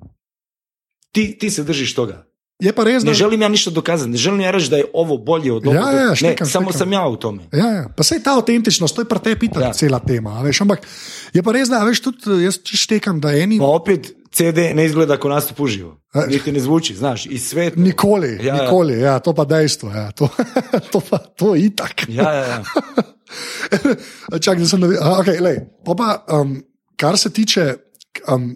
ti, 1.11 1.37
ti 1.39 1.49
se 1.49 1.63
držiš 1.63 1.93
toga. 1.93 2.25
Je 2.59 2.73
pa 2.73 2.83
res, 2.83 3.03
da. 3.03 3.09
Ne 3.09 3.13
želim 3.13 3.41
ja 3.41 3.47
ništa 3.47 3.71
dokazati, 3.71 4.11
ne 4.11 4.17
želim 4.17 4.41
ja 4.41 4.51
reći 4.51 4.69
da 4.69 4.77
je 4.77 4.85
ovo 4.93 5.17
bolje 5.17 5.51
od 5.53 5.65
Ja, 5.65 5.71
ovoga. 5.71 5.91
ja, 5.91 6.09
ne, 6.09 6.15
štekam, 6.15 6.47
samo 6.47 6.71
sam 6.71 6.93
ja 6.93 7.07
u 7.07 7.15
tome. 7.15 7.43
Ja, 7.51 7.67
ja. 7.67 7.89
Pa 7.97 8.03
sej 8.03 8.23
ta 8.23 8.37
avtentičnost, 8.37 8.95
to 8.95 9.01
je 9.01 9.07
itak 9.41 9.61
Ja. 9.61 9.67
ja. 9.67 9.73
cela 9.73 9.99
tema. 9.99 10.29
a 10.29 10.41
Veš, 10.41 10.61
ampak 10.61 10.87
je 11.33 11.43
pa 11.43 11.51
res, 11.51 11.69
da 11.69 11.81
a 11.81 11.83
veš, 11.83 11.99
tudi 11.99 12.43
jaz 12.43 12.59
štekam, 12.63 13.19
da 13.19 13.33
eni 13.33 13.57
Pa 13.59 13.65
opet 13.65 14.13
CD 14.33 14.57
ne 14.73 14.85
izgleda 14.85 15.17
kao 15.17 15.31
nastup 15.31 15.59
uživo. 15.59 16.01
Niti 16.27 16.51
ne 16.51 16.59
zvuči, 16.59 16.95
znaš, 16.95 17.25
i 17.25 17.39
sve 17.39 17.69
to. 17.69 17.79
nikoli, 17.79 18.39
Ja, 18.41 18.55
ja. 18.55 18.63
nikoli, 18.63 18.99
ja, 18.99 19.19
to 19.19 19.33
pa 19.33 19.45
dejstvo, 19.45 19.89
ja, 19.91 20.11
to, 20.11 20.29
to 20.91 21.01
pa 21.09 21.17
to 21.17 21.55
itak. 21.55 22.05
Ja, 22.07 22.33
ja, 22.33 22.47
ja. 22.47 22.63
Čakaj, 24.43 24.59
da 24.59 24.67
sem 24.67 24.79
navi... 24.79 24.95
A, 25.01 25.17
okay, 25.21 25.41
lej, 25.41 25.57
pa 25.85 26.25
um, 26.41 26.63
kar 26.95 27.17
se 27.17 27.29
tiče 27.29 27.73
um, 28.33 28.55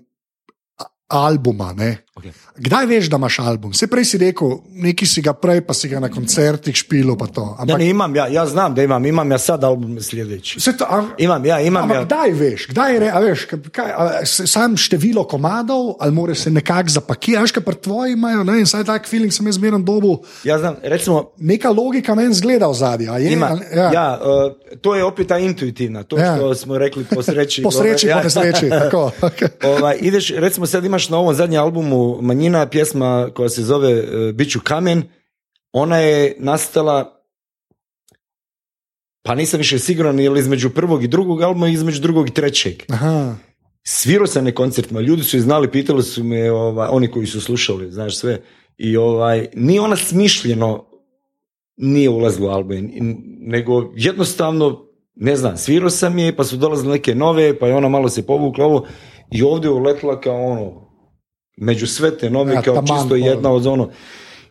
albuma, 1.07 1.73
ne. 1.73 1.97
Okay. 2.17 2.31
Kdaj 2.57 2.85
veš, 2.85 3.09
da 3.09 3.17
imaš 3.17 3.39
album? 3.39 3.73
Se 3.73 3.87
prej 3.87 4.05
si 4.05 4.17
rekel, 4.17 4.47
neki 4.71 5.05
si 5.05 5.21
ga 5.21 5.33
prej, 5.33 5.61
pa 5.61 5.73
si 5.73 5.85
ga 5.85 5.99
na 5.99 6.09
koncertih 6.09 6.75
špilo, 6.75 7.13
pa 7.13 7.27
to. 7.27 7.45
Ne, 7.45 7.55
Ampak, 7.59 7.77
ne, 7.77 7.89
imam 7.89 8.15
ja, 8.15 8.27
ja 8.27 8.45
znam 8.45 8.75
da 8.75 8.83
imam, 8.83 9.05
imam 9.05 9.31
ja 9.31 9.37
sad 9.37 9.63
album. 9.63 9.97
Vse 9.97 10.77
to, 10.77 10.85
a, 10.85 11.03
Imam 11.17 11.45
ja, 11.45 11.59
imam 11.61 11.83
Ampak 11.83 11.97
ja. 11.97 12.05
kdaj 12.05 12.31
veš, 12.31 12.67
kdaj 12.67 12.99
re- 12.99 13.11
a 13.13 13.19
veš, 13.19 13.45
kaj, 13.71 13.91
a, 13.91 14.09
sam 14.25 14.77
število 14.77 15.23
komadov, 15.23 15.93
ali 15.99 16.11
mora 16.11 16.35
se 16.35 16.49
nekako 16.49 16.89
zapakirati, 16.89 17.41
veš, 17.43 17.51
kaj 17.51 17.63
pri 17.63 17.75
tvoji 17.75 18.13
imajo, 18.13 18.43
ne, 18.43 18.59
in 18.59 18.65
saj 18.65 18.83
tak 18.83 19.05
feeling 19.05 19.33
sem 19.33 19.45
jaz 19.45 19.55
zmeren 19.55 19.85
dobu, 19.85 20.23
Ja 20.43 20.57
znam, 20.57 20.75
recimo, 20.83 21.29
neka 21.37 21.69
logika 21.69 22.15
meni 22.15 22.33
zgleda 22.33 22.67
v 22.67 22.73
zadnji. 22.73 23.05
ja, 23.05 23.91
ja 23.93 24.19
uh, 24.19 24.51
to 24.81 24.95
je 24.95 25.03
opet 25.03 25.27
ta 25.27 25.37
intuitivna, 25.37 26.03
to 26.03 26.17
Ja. 26.17 26.35
što 26.35 26.55
smo 26.55 26.77
rekli 26.77 27.05
po 27.05 27.21
sreći. 27.21 27.61
Po 27.63 27.71
sreći, 27.71 28.07
ja. 28.07 28.17
po 28.17 28.23
nesreči, 28.23 28.69
tako. 28.69 29.11
Ovaj, 29.71 29.97
ideš, 30.01 30.31
recimo 30.31 30.65
sad 30.65 30.85
imaš 30.85 31.09
na 31.09 31.17
ovom 31.17 31.33
zadnjem 31.35 31.61
albumu 31.61 32.06
Manjina 32.21 32.69
pjesma 32.69 33.29
koja 33.35 33.49
se 33.49 33.63
zove 33.63 33.99
uh, 33.99 34.35
Biću 34.35 34.59
kamen, 34.63 35.03
ona 35.71 35.97
je 35.97 36.35
nastala 36.39 37.13
pa 39.27 39.35
nisam 39.35 39.57
više 39.57 39.79
siguran 39.79 40.19
je 40.19 40.29
li 40.29 40.39
između 40.39 40.69
prvog 40.69 41.03
i 41.03 41.07
drugog 41.07 41.41
albuma 41.41 41.69
i 41.69 41.73
između 41.73 42.01
drugog 42.01 42.29
i 42.29 42.33
trećeg. 42.33 42.83
Aha, 42.89 43.35
Svirao 43.83 44.27
sam 44.27 44.45
na 44.45 44.51
koncertima, 44.51 45.01
ljudi 45.01 45.23
su 45.23 45.37
je 45.37 45.41
znali, 45.41 45.71
pitali 45.71 46.03
su 46.03 46.23
me, 46.23 46.51
ovaj, 46.51 46.87
oni 46.91 47.11
koji 47.11 47.25
su 47.25 47.41
slušali, 47.41 47.91
znaš 47.91 48.17
sve, 48.17 48.41
i 48.77 48.97
ovaj, 48.97 49.47
nije 49.53 49.81
ona 49.81 49.95
smišljeno 49.95 50.85
nije 51.77 52.09
ulazila 52.09 52.51
u 52.51 52.55
album, 52.55 52.89
nego 53.39 53.93
jednostavno, 53.95 54.85
ne 55.15 55.35
znam, 55.35 55.57
svirao 55.57 55.89
sam 55.89 56.17
je, 56.17 56.35
pa 56.35 56.43
su 56.43 56.57
dolazile 56.57 56.93
neke 56.93 57.15
nove, 57.15 57.59
pa 57.59 57.67
je 57.67 57.75
ona 57.75 57.89
malo 57.89 58.09
se 58.09 58.25
povukla 58.25 58.65
ovo, 58.65 58.85
i 59.31 59.43
ovdje 59.43 59.67
je 59.67 59.73
uletila 59.73 60.21
kao 60.21 60.45
ono, 60.45 60.86
među 61.57 61.87
sve 61.87 62.17
te 62.17 62.29
nove, 62.29 62.53
Ja, 62.53 62.61
kao 62.61 62.75
taman, 62.75 62.87
čisto 62.87 63.15
ono. 63.15 63.25
jedna 63.25 63.51
od 63.51 63.67
ono. 63.67 63.89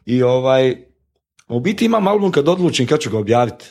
I 0.06 0.22
ovaj, 0.22 0.76
u 1.48 1.60
biti 1.60 1.84
imam 1.84 2.06
album 2.06 2.32
kad 2.32 2.48
odlučim 2.48 2.86
kad 2.86 3.00
ću 3.00 3.10
ga 3.10 3.18
objaviti. 3.18 3.64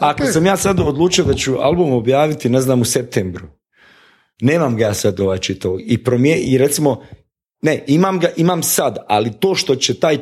Ako 0.00 0.26
sam 0.26 0.46
ja 0.46 0.56
sad 0.56 0.80
odlučio 0.80 1.24
da 1.24 1.34
ću 1.34 1.56
album 1.60 1.92
objaviti, 1.92 2.48
ne 2.48 2.60
znam, 2.60 2.80
u 2.80 2.84
septembru, 2.84 3.46
nemam 4.40 4.76
ga 4.76 4.84
ja 4.84 4.94
sad 4.94 5.20
ovaj 5.20 5.38
čitao 5.38 5.78
i 5.80 6.04
promije, 6.04 6.38
i 6.38 6.58
recimo, 6.58 7.02
ne, 7.62 7.84
imam 7.86 8.18
ga, 8.18 8.28
imam 8.36 8.62
sad, 8.62 8.98
ali 9.08 9.32
to 9.40 9.54
što 9.54 9.76
će 9.76 9.94
taj, 9.94 10.18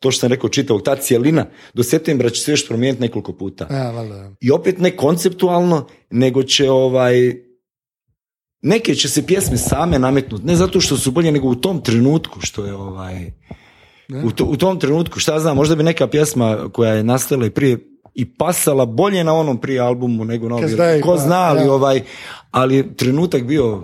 to 0.00 0.10
što 0.10 0.20
sam 0.20 0.30
rekao 0.30 0.50
čitao, 0.50 0.80
ta 0.80 0.96
cijelina, 0.96 1.46
do 1.74 1.82
septembra 1.82 2.30
će 2.30 2.40
se 2.40 2.50
još 2.50 2.68
promijeniti 2.68 3.02
nekoliko 3.02 3.32
puta. 3.32 3.66
ja, 3.70 3.90
valjda. 3.90 4.30
I 4.40 4.50
opet 4.50 4.78
ne 4.78 4.96
konceptualno, 4.96 5.86
nego 6.10 6.42
će 6.42 6.70
ovaj, 6.70 7.34
neke 8.62 8.94
će 8.94 9.08
se 9.08 9.26
pjesme 9.26 9.56
same 9.56 9.98
nametnuti, 9.98 10.44
ne 10.44 10.56
zato 10.56 10.80
što 10.80 10.96
su 10.96 11.10
bolje, 11.10 11.32
nego 11.32 11.48
u 11.48 11.54
tom 11.54 11.82
trenutku 11.82 12.40
što 12.40 12.64
je 12.64 12.74
ovaj, 12.74 13.32
u, 14.24 14.30
to- 14.30 14.44
u 14.44 14.56
tom 14.56 14.80
trenutku, 14.80 15.20
šta 15.20 15.38
znam, 15.38 15.56
možda 15.56 15.76
bi 15.76 15.82
neka 15.82 16.06
pjesma 16.06 16.68
koja 16.72 16.92
je 16.92 17.04
nastala 17.04 17.46
i 17.46 17.50
prije 17.50 17.88
i 18.14 18.34
pasala 18.34 18.86
bolje 18.86 19.24
na 19.24 19.34
onom 19.34 19.60
prije 19.60 19.80
albumu 19.80 20.24
nego 20.24 20.48
na 20.48 20.54
ovom. 20.54 20.68
Ko 21.02 21.10
pa, 21.10 21.18
zna, 21.18 21.40
ali, 21.40 21.68
ovaj, 21.68 22.02
ali 22.50 22.96
trenutak 22.96 23.44
bio, 23.44 23.82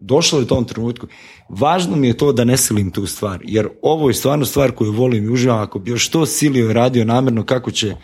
došlo 0.00 0.38
je 0.38 0.42
u 0.42 0.46
tom 0.46 0.64
trenutku. 0.64 1.06
Važno 1.48 1.96
mi 1.96 2.06
je 2.06 2.16
to 2.16 2.32
da 2.32 2.44
ne 2.44 2.56
silim 2.56 2.90
tu 2.90 3.06
stvar, 3.06 3.40
jer 3.44 3.68
ovo 3.82 4.10
je 4.10 4.14
stvarno 4.14 4.44
stvar 4.44 4.72
koju 4.72 4.92
volim 4.92 5.24
i 5.24 5.28
uživam. 5.28 5.58
Ako 5.58 5.78
bi 5.78 5.90
još 5.90 6.08
to 6.08 6.26
silio 6.26 6.70
i 6.70 6.72
radio 6.72 7.04
namjerno, 7.04 7.44
kako 7.44 7.70
će, 7.70 7.94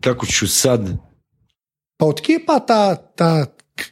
kako 0.00 0.26
ću 0.26 0.48
sad, 0.48 0.96
Pa 1.96 2.06
odkje 2.06 2.44
pa 2.46 2.58
ta, 2.58 2.94
ta 2.94 3.46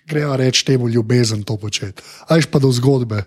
greva 0.07 0.37
reči 0.37 0.65
temu 0.65 0.89
ljubezen 0.89 1.43
to 1.43 1.57
početi? 1.57 2.03
A 2.29 2.35
veš 2.35 2.47
pa 2.47 2.59
do 2.59 2.71
zgodbe. 2.73 3.25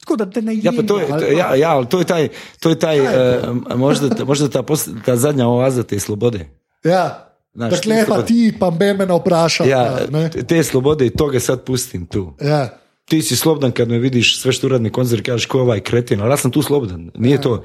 Tako 0.00 0.16
da 0.16 0.30
te 0.30 0.42
ne 0.42 0.56
Ja, 0.62 0.72
pa 0.76 0.82
to 0.82 1.00
je, 1.00 1.06
to, 1.06 1.26
ja, 1.26 1.54
ja, 1.54 1.84
to 1.84 1.98
je 1.98 2.04
taj, 2.04 2.28
to 2.60 2.70
je 2.70 2.78
taj, 2.78 2.98
je 2.98 3.04
eh, 3.04 3.76
možda, 3.76 4.24
možda 4.24 4.48
ta, 4.48 4.62
posl- 4.62 5.04
ta 5.04 5.16
zadnja 5.16 5.48
oaza 5.48 5.82
te 5.82 6.00
slobode. 6.00 6.48
Ja. 6.84 7.28
Znaš, 7.54 7.70
Dakle, 7.70 8.04
pa 8.08 8.22
ti 8.22 8.54
pa 8.60 8.70
me 8.70 8.94
me 8.94 9.04
vprašal. 9.04 9.68
Ja, 9.68 9.98
ne? 10.10 10.30
te- 10.30 10.62
slobode 10.62 11.06
i 11.06 11.10
toga 11.10 11.40
sad 11.40 11.64
pustim 11.64 12.06
tu. 12.06 12.34
ja. 12.40 12.78
ti 13.04 13.22
si 13.22 13.36
slobodan 13.36 13.72
kad 13.72 13.88
me 13.88 13.98
vidiš 13.98 14.40
sve 14.40 14.52
što 14.52 14.66
uradni 14.66 14.90
koncert, 14.90 15.26
kažeš 15.26 15.46
ko 15.46 15.58
je 15.58 15.62
ovaj 15.62 15.80
kretin, 15.80 16.20
ali 16.20 16.30
ja 16.32 16.36
sam 16.36 16.50
tu 16.50 16.62
slobodan, 16.62 17.10
nije 17.14 17.40
to. 17.40 17.64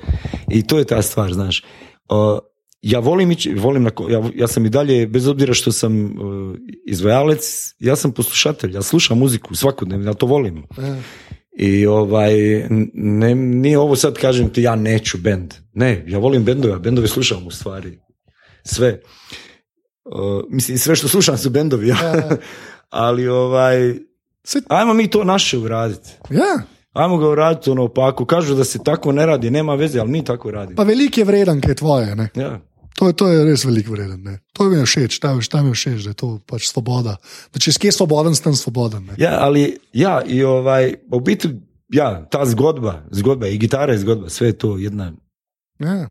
I 0.50 0.68
to 0.68 0.78
je 0.78 0.86
ta 0.86 1.02
stvar, 1.02 1.34
znaš. 1.34 1.64
Uh, 2.10 2.40
ja 2.82 3.00
volim 3.00 3.32
ići, 3.32 3.54
volim 3.54 3.84
na, 3.84 3.92
ja, 4.10 4.24
ja 4.36 4.48
sam 4.48 4.66
i 4.66 4.70
dalje, 4.70 5.08
bez 5.08 5.28
obzira 5.28 5.54
što 5.54 5.72
sam 5.72 6.06
uh, 6.06 6.56
izvojalec, 6.86 7.74
ja 7.80 7.96
sam 7.96 8.12
poslušatelj, 8.12 8.76
ja 8.76 8.82
slušam 8.82 9.18
muziku 9.18 9.56
svakodnevno, 9.56 10.10
ja 10.10 10.14
to 10.14 10.26
volim. 10.26 10.64
I 11.60 11.86
ovaj, 11.86 12.34
ne, 12.94 13.36
nije 13.36 13.80
ovo 13.80 13.96
sad 13.96 14.18
kažem 14.18 14.50
ti 14.50 14.62
ja 14.62 14.76
neću 14.76 15.18
bend. 15.18 15.54
Ne, 15.74 16.04
ja 16.08 16.20
volim 16.20 16.44
bendove, 16.44 16.74
a 16.74 16.80
bendove 16.80 17.08
slušam 17.08 17.48
u 17.48 17.52
stvari. 17.52 18.00
Sve. 18.64 19.02
Uh, 20.06 20.44
mislim, 20.50 20.78
sve 20.78 20.96
što 20.96 21.08
slušam 21.08 21.38
su 21.38 21.50
bendovi, 21.50 21.88
ja. 21.88 21.98
ali 22.90 23.28
ovaj, 23.28 23.94
ajmo 24.68 24.94
mi 24.94 25.10
to 25.10 25.24
naše 25.24 25.58
uraditi. 25.58 26.10
ja, 26.30 26.62
Ajmo 26.98 27.18
ga 27.18 27.28
uraditi 27.28 27.70
ono, 27.70 27.88
pa 27.88 28.08
ako 28.08 28.26
kažu 28.26 28.56
da 28.56 28.64
se 28.64 28.80
tako 28.82 29.12
ne 29.12 29.26
radi, 29.26 29.50
nema 29.50 29.76
veze, 29.76 30.00
ali 30.00 30.10
mi 30.10 30.24
tako 30.24 30.52
radimo. 30.52 30.76
pa 30.76 30.84
velik 30.84 31.18
je 31.18 31.24
vreden, 31.24 31.62
kaj 31.62 31.72
je 31.72 31.76
tvoje. 31.76 32.16
Ne? 32.16 32.30
Ja. 32.36 32.60
To, 32.96 33.08
je- 33.08 33.14
to 33.14 33.28
je 33.28 33.44
res 33.46 33.64
velik 33.64 33.88
vreden. 33.88 34.24
Ne? 34.24 34.40
To 34.54 34.64
mi 34.64 34.78
je 34.78 34.86
všeč, 34.86 35.20
ta, 35.20 35.38
ta 35.42 35.62
mi 35.62 35.70
je 35.70 35.74
všeč, 35.76 36.02
da 36.02 36.10
je 36.10 36.14
to 36.16 36.40
pač 36.42 36.68
svoboda. 36.68 37.18
Da 37.54 37.60
če 37.60 37.72
si 37.72 37.80
kje 37.80 37.92
svoboden, 37.94 38.34
sem 38.34 38.56
svoboden. 38.56 39.06
Ne? 39.06 39.14
ja, 39.18 39.38
ali 39.40 39.68
ja, 39.94 40.22
i 40.22 40.44
ovaj, 40.44 40.96
u 41.12 41.20
biti, 41.20 41.54
ja, 41.90 42.26
ta 42.26 42.46
zgodba, 42.46 43.04
zgodba 43.12 43.48
i 43.48 43.58
gitara 43.58 43.94
je 43.94 44.00
zgodba, 44.00 44.30
sve 44.30 44.48
je 44.48 44.58
to 44.58 44.78
jedna 44.78 45.14
Ja. 45.80 46.08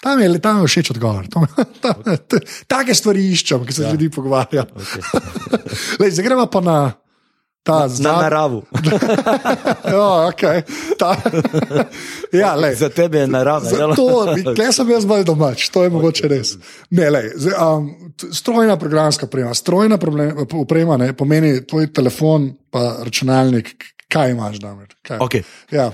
Tam 0.00 0.16
je, 0.16 0.40
tam 0.40 0.60
je 0.60 0.66
všeč 0.66 0.90
odgovor. 0.90 1.28
Tam, 1.28 1.44
tam, 1.82 1.94
t- 2.24 2.40
take 2.66 2.94
stvari 2.94 3.20
iščem, 3.28 3.66
ki 3.66 3.72
se 3.72 3.82
ja. 3.82 3.90
ljudi 3.92 4.08
pogovarjajo. 4.10 4.64
Okay. 4.72 5.02
Lej, 6.00 6.10
Zdaj 6.10 6.24
gremo 6.24 6.46
pa 6.46 6.60
na 6.60 6.76
ta 7.62 7.78
Na 7.80 7.88
zadnji. 7.88 8.22
naravu. 8.22 8.62
ja, 9.94 10.28
okay. 10.28 10.62
ta, 10.98 11.16
ja, 12.40 12.54
lej. 12.54 12.74
Za 12.74 12.88
tebe 12.88 13.18
je 13.18 13.26
narava. 13.26 13.64
Zato, 13.64 14.34
tle 14.54 14.72
sem 14.72 14.90
jaz 14.90 15.04
bolj 15.06 15.24
domač, 15.28 15.68
to 15.68 15.84
je 15.84 15.90
mogoče 15.90 16.28
res. 16.28 16.54
Ne, 16.90 17.10
lej, 17.10 17.32
zdaj, 17.36 17.56
um, 17.60 18.12
strojna 18.32 18.76
programska 18.80 19.26
oprema, 19.26 19.54
strojna 19.54 19.98
problem, 19.98 20.46
oprema 20.52 20.96
ne, 20.96 21.12
pomeni 21.16 21.60
tvoj 21.66 21.92
telefon, 21.92 22.52
pa 22.70 23.02
računalnik. 23.04 23.74
Kaj 24.10 24.30
imaš? 24.30 24.58
Kaj? 25.06 25.18
Okay. 25.22 25.42
Ja. 25.70 25.92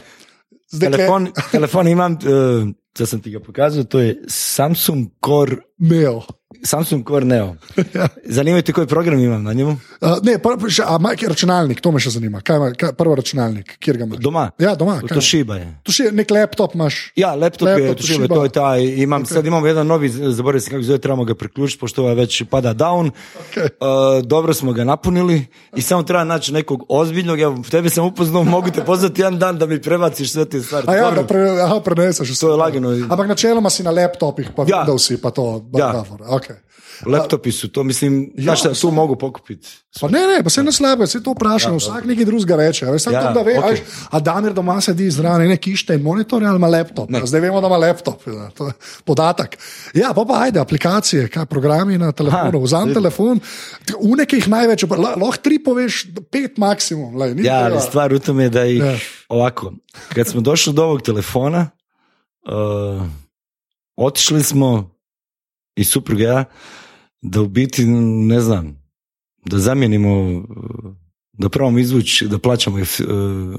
Zdaj, 0.73 0.91
Telefon, 0.91 1.29
telefon 1.53 1.89
imam, 1.89 2.13
uh, 2.13 2.69
da 2.99 3.07
sam 3.07 3.21
ti 3.21 3.31
ga 3.31 3.41
pokazal, 3.41 3.85
to 3.85 4.01
je 4.01 4.17
Samsung 4.29 5.07
Core, 5.25 5.57
Neo. 5.79 6.23
Samsung 6.67 7.07
Core 7.09 7.25
Neo. 7.25 7.55
Zanima 8.37 8.63
te 8.63 8.73
koji 8.73 8.87
program 8.87 9.19
imam 9.19 9.43
na 9.43 9.53
njemu? 9.53 9.77
Ne, 10.23 10.39
pr, 10.39 10.59
pr, 10.61 10.71
še, 10.71 10.83
a, 10.87 10.99
ma, 10.99 11.15
računalnik, 11.29 11.81
to 11.81 11.93
me 11.93 12.01
še 12.01 12.11
zanima. 12.17 12.41
Kaj 12.41 12.57
ima, 12.57 12.71
kaj, 12.79 12.93
prvo 12.99 13.15
računalnik, 13.15 13.77
kjer 13.79 14.01
ga 14.01 14.05
imaš? 14.05 14.19
Doma. 14.19 14.51
Ja, 14.59 14.75
doma. 14.75 14.99
To 15.09 15.21
šiba 15.21 15.57
je. 15.61 15.69
Še 15.91 16.11
nek 16.13 16.31
laptop 16.31 16.75
imaš. 16.77 17.01
Ja, 17.17 17.35
laptop, 17.35 17.69
Laptop, 17.69 17.85
je 17.87 17.95
Toshiba. 18.03 18.29
to 18.35 18.45
je 18.45 18.53
taj, 18.57 18.85
imam, 19.03 19.27
sad 19.27 19.47
imamo 19.47 19.67
jedan 19.67 19.87
novi, 19.87 20.09
zaboravio 20.09 20.61
sam 20.61 20.71
kako 20.71 20.83
se 20.83 20.87
zove, 20.87 20.99
trebamo 20.99 21.25
ga 21.25 21.35
priključiti, 21.35 21.81
pošto 21.81 22.03
ovaj 22.03 22.15
već 22.15 22.43
pada 22.51 22.75
down. 22.75 23.11
Okay. 23.47 23.69
Uh, 23.81 24.25
dobro 24.25 24.55
smo 24.55 24.73
ga 24.73 24.85
napunili 24.85 25.47
i 25.77 25.83
samo 25.83 26.03
treba 26.03 26.25
naći 26.25 26.53
nekog 26.53 26.85
ozbiljnog, 26.89 27.41
evo, 27.41 27.63
tebe 27.71 27.91
sam 27.91 28.07
upoznao, 28.07 28.45
mogu 28.45 28.71
te 28.71 28.85
pozvati 28.85 29.21
jedan 29.21 29.39
dan 29.39 29.59
da 29.59 29.67
mi 29.67 29.83
prebaciš 29.83 30.33
sve 30.33 30.45
te 30.45 30.61
stvari. 30.61 30.87
A 30.89 30.95
ja, 30.97 31.11
da 31.11 31.27
pre, 31.27 31.49
aha, 31.63 31.81
preneseš. 31.81 32.39
To 32.39 32.51
je 32.51 32.57
lagano. 32.57 32.91
Ampak 32.91 33.29
načeloma 33.29 33.71
si 33.71 33.83
na 33.83 33.91
laptopih, 33.91 34.51
pa 34.57 34.65
Ja. 34.69 34.85
Windowsi, 34.85 35.17
pa 35.23 35.31
to. 35.31 35.65
Ja. 35.79 36.05
Okay. 36.29 36.56
Laptopi 37.07 37.53
su 37.53 37.69
to, 37.69 37.83
mislim, 37.85 38.33
znaš 38.39 38.61
šta, 38.61 38.73
tu 38.73 38.91
mogu 38.91 39.17
pokupiti. 39.17 39.69
Pa 40.01 40.09
ne, 40.09 40.19
ne, 40.21 40.41
pa 40.45 40.51
se 40.51 40.63
ne 40.63 40.73
slabe, 40.73 41.07
se 41.07 41.23
to 41.23 41.33
vprašam, 41.33 41.73
ja, 41.73 41.77
vsak 41.77 42.05
nekaj 42.05 42.25
drugega 42.25 42.57
reče. 42.57 42.87
a 42.87 42.91
Veš, 42.91 43.07
ja, 43.07 43.13
Ja, 43.13 43.23
to, 43.23 43.33
da 43.35 43.43
ve, 43.43 43.55
okay. 43.55 43.81
A 44.11 44.21
Damir 44.21 44.53
doma 44.53 44.81
sedi 44.81 45.11
zraven 45.11 45.43
ene 45.43 45.57
kište 45.57 45.95
in 45.95 46.03
monitor 46.03 46.45
ali 46.45 46.57
ima 46.57 46.67
laptop. 46.69 47.11
Ne. 47.11 47.21
Ne. 47.21 47.27
Zdaj 47.27 47.41
vemo, 47.41 47.61
da 47.61 47.67
ima 47.67 47.77
laptop. 47.77 48.27
Ja, 48.27 48.49
to 48.51 48.67
je 48.67 48.73
podatek. 49.05 49.59
Ja, 49.95 50.13
pa 50.15 50.25
pa 50.25 50.41
ajde, 50.41 50.61
aplikacije, 50.61 51.29
kaj, 51.29 51.47
programi 51.47 51.99
na 51.99 52.13
telefonu. 52.13 52.59
Ha, 52.59 52.65
Vzam 52.65 52.83
vidim. 52.83 52.95
telefon, 52.95 53.41
uneke 54.01 54.37
jih 54.37 54.49
največ, 54.49 54.85
lahko 54.89 55.37
tri 55.39 55.59
poveš, 55.59 56.07
pet 56.31 56.57
maksimum. 56.59 57.17
Lej, 57.17 57.35
Ja, 57.39 57.67
treba. 57.67 57.81
stvar 57.81 58.13
u 58.13 58.19
tome 58.19 58.43
je 58.43 58.51
da 58.51 58.65
ih, 58.65 58.79
Ja. 58.79 58.97
ovako, 59.29 59.73
kad 60.15 60.29
smo 60.29 60.41
došli 60.41 60.73
do 60.73 60.85
ovog 60.85 61.03
telefona, 61.03 61.69
uh, 62.43 63.07
otišli 63.97 64.43
smo 64.43 64.96
i 65.77 65.85
supruga 65.85 66.23
i 66.23 66.27
ja, 66.27 66.45
da 67.23 67.41
u 67.41 67.49
biti, 67.49 67.85
ne 67.87 68.41
znam, 68.41 68.87
da 69.45 69.59
zamijenimo, 69.59 70.43
da 71.33 71.49
probamo 71.49 71.79
izvući, 71.79 72.29
da 72.29 72.39
plaćamo 72.39 72.79
jef, 72.79 73.01
uh, 73.01 73.07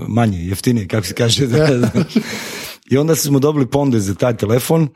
manje, 0.07 0.39
jeftinije, 0.39 0.87
kako 0.87 1.07
se 1.07 1.13
kaže. 1.13 1.47
I 2.91 2.97
onda 2.97 3.15
smo 3.15 3.39
dobili 3.39 3.69
ponde 3.69 3.99
za 3.99 4.15
taj 4.15 4.37
telefon 4.37 4.87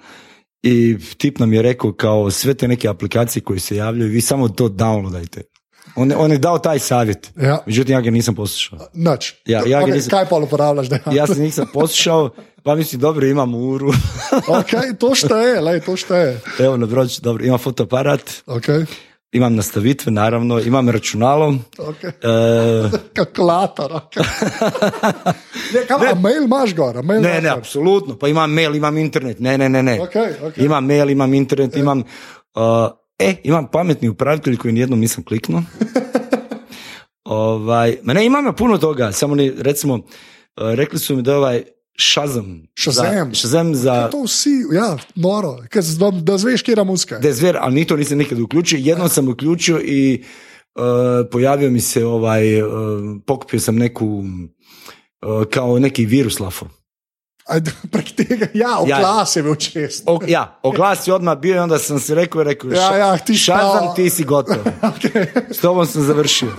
i 0.63 0.97
tip 1.17 1.39
nam 1.39 1.53
je 1.53 1.61
rekao 1.61 1.93
kao 1.93 2.31
sve 2.31 2.53
te 2.53 2.67
neke 2.67 2.87
aplikacije 2.87 3.43
koje 3.43 3.59
se 3.59 3.75
javljaju, 3.75 4.11
vi 4.11 4.21
samo 4.21 4.49
to 4.49 4.69
downloadajte. 4.69 5.41
On, 5.95 6.09
je- 6.09 6.15
on 6.17 6.31
je 6.31 6.37
dao 6.37 6.57
taj 6.59 6.79
savjet. 6.79 7.31
Ja. 7.37 7.59
Međutim, 7.65 7.93
ja 7.93 8.01
ga 8.01 8.11
nisam 8.11 8.35
poslušao. 8.35 8.79
Noč. 8.93 9.33
Ja- 9.45 9.59
ja 9.59 9.79
ga 9.79 9.85
okay, 9.85 9.93
nisam- 9.93 10.09
Kaj 10.09 10.25
pa 10.25 10.35
uporabljaš? 10.37 10.87
Da? 10.87 10.99
Ja 11.07 11.27
se 11.27 11.41
nisam 11.41 11.67
poslušao, 11.73 12.29
pa 12.63 12.75
mislim, 12.75 13.01
dobro, 13.01 13.27
imam 13.27 13.55
uru. 13.55 13.91
okay, 14.57 14.97
to 14.97 15.15
šteje, 15.15 15.61
lej, 15.61 15.79
to 15.79 15.95
šteje. 15.95 16.39
Evo, 16.59 16.77
na 16.77 16.85
broć, 16.85 17.19
dobro, 17.19 17.45
imam 17.45 17.59
fotoaparat, 17.59 18.21
Okay. 18.47 18.85
imam 19.31 19.55
nastavitve, 19.55 20.11
naravno, 20.11 20.59
imam 20.59 20.89
računalo. 20.89 21.53
Okay. 21.77 22.11
E, 22.87 22.97
Kalkulator. 23.15 23.91
Okay. 23.91 24.23
ne, 25.73 25.85
kam, 25.87 26.01
a 26.03 26.15
mail 26.15 26.43
imaš 26.43 26.75
gor? 26.75 26.97
a 26.97 27.01
Mail 27.01 27.21
ne, 27.21 27.29
imaš 27.29 27.43
ne, 27.43 27.49
gor? 27.49 27.57
apsolutno, 27.57 28.17
pa 28.17 28.27
imam 28.27 28.51
mail, 28.51 28.75
imam 28.75 28.97
internet, 28.97 29.39
ne, 29.39 29.57
ne, 29.57 29.69
ne, 29.69 29.83
ne. 29.83 30.01
Okej, 30.01 30.33
okej. 30.43 30.65
Imam 30.65 30.85
mail, 30.85 31.09
imam 31.09 31.33
internet, 31.33 31.75
imam... 31.75 31.99
uh, 32.55 32.63
e, 33.21 33.35
imam 33.43 33.67
pametni 33.71 34.09
upravitelj 34.09 34.57
koji 34.57 34.73
nijednom 34.73 34.99
nisam 34.99 35.23
kliknuo. 35.23 35.63
ovaj, 37.23 37.97
ma 38.03 38.13
ne, 38.13 38.25
imam 38.25 38.45
ja 38.45 38.53
puno 38.53 38.77
toga, 38.77 39.11
samo 39.11 39.35
ne, 39.35 39.51
recimo, 39.57 39.95
uh, 39.95 40.01
rekli 40.55 40.99
su 40.99 41.15
mi 41.15 41.21
da 41.21 41.37
ovaj 41.37 41.63
Shazam. 41.99 42.63
Shazam. 42.79 43.05
Za, 43.05 43.29
Shazam 43.33 43.75
za... 43.75 44.09
To 44.09 44.23
vsi, 44.23 44.49
ja, 44.73 44.97
noro, 45.15 45.57
Kaj, 45.69 45.81
z- 45.81 45.97
da, 46.21 46.37
zveš, 46.37 46.61
kje 46.61 46.73
je 46.77 46.83
muska. 46.83 47.19
Da 47.19 47.33
zver, 47.33 47.57
ali 47.59 47.75
ni 47.75 47.85
to 47.85 47.97
nisam 47.97 48.17
nikad 48.17 48.39
uključio. 48.39 48.79
Jednom 48.81 49.09
sam 49.09 49.27
uključio 49.27 49.81
i 49.85 50.23
uh, 50.75 50.83
pojavio 51.31 51.71
mi 51.71 51.79
se 51.79 52.05
ovaj, 52.05 52.61
uh, 52.61 52.69
pokupio 53.25 53.59
sam 53.59 53.75
neku 53.75 54.05
uh, 54.05 55.45
kao 55.49 55.79
neki 55.79 56.05
virus 56.05 56.39
lafo. 56.39 56.67
Prek 57.91 58.11
tega, 58.15 58.47
ja, 58.53 58.79
v 58.79 58.87
Ja. 58.87 59.25
je 59.35 59.43
bil 59.43 59.55
čest. 59.55 60.03
O, 60.05 60.19
ja, 60.27 60.59
oglas 60.63 61.07
je 61.07 61.13
odmah 61.13 61.37
bio 61.37 61.55
i 61.55 61.59
onda 61.59 61.79
sam 61.79 61.99
se 61.99 62.15
rekao, 62.15 62.43
rekao, 62.43 62.71
Ja, 62.71 62.97
ja, 62.97 63.17
ti 63.17 63.35
šta- 63.35 63.93
ti 63.95 64.09
si 64.09 64.23
gotov. 64.23 64.55
Okay. 64.81 65.25
S 65.51 65.57
tobom 65.59 65.85
sam 65.85 66.01
završio. 66.03 66.49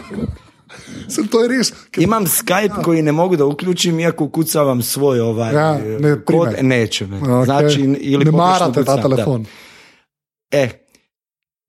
Sem, 1.09 1.27
to 1.29 1.39
res. 1.49 1.73
Ker, 1.91 2.05
Imam 2.05 2.27
Skype 2.27 2.83
koji 2.83 3.03
ne 3.03 3.13
mogu 3.13 3.37
da 3.37 3.45
uključim, 3.45 4.01
iako 4.01 4.25
ukucavam 4.25 4.83
svoj 4.83 5.21
ovaj 5.21 5.55
Ja, 5.55 5.79
eh, 5.79 5.99
ne 6.01 6.25
kod, 6.25 6.49
prime. 6.49 6.63
neće 6.63 7.07
me. 7.07 7.21
okay. 7.21 7.45
Znači, 7.45 7.81
ili 8.01 8.25
ne 8.25 8.31
marate 8.31 8.73
ta 8.75 8.81
ukucam, 8.81 8.97
da. 8.97 9.03
telefon. 9.03 9.47
E, 10.51 10.69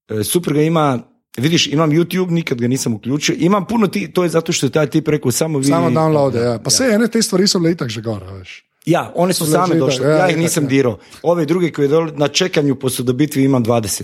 e, 0.09 0.23
supruga 0.23 0.61
ima, 0.61 0.99
vidiš, 1.37 1.67
imam 1.67 1.91
YouTube, 1.91 2.29
nikad 2.29 2.61
ga 2.61 2.67
nisam 2.67 2.93
uključio. 2.93 3.35
Imam 3.39 3.65
puno 3.67 3.87
ti, 3.87 4.11
to 4.13 4.23
je 4.23 4.29
zato 4.29 4.51
što 4.51 4.65
je 4.65 4.71
taj 4.71 4.87
tip 4.89 5.07
rekao 5.07 5.31
samo 5.31 5.59
vi. 5.59 5.65
Samo 5.65 5.89
downloade, 5.89 6.43
ja. 6.43 6.59
Pa 6.59 6.69
se 6.69 6.83
ene 6.93 7.07
te 7.07 7.21
stvari 7.21 7.47
so 7.47 7.59
bile 7.59 7.71
itak 7.71 7.89
že 7.89 8.01
gor, 8.01 8.23
a 8.23 8.31
veš. 8.33 8.72
Ja, 8.85 9.11
one 9.15 9.33
su 9.33 9.45
same 9.45 9.75
došle, 9.75 10.05
ja, 10.05 10.17
ja 10.17 10.29
ih 10.29 10.37
nisam 10.37 10.67
dirao. 10.67 10.97
Ove 11.23 11.45
druge 11.45 11.71
koje 11.71 11.87
dole 11.87 12.11
na 12.11 12.27
čekanju 12.27 12.75
po 12.75 12.89
sodobitvi 12.89 13.43
imam 13.43 13.65
20. 13.65 14.03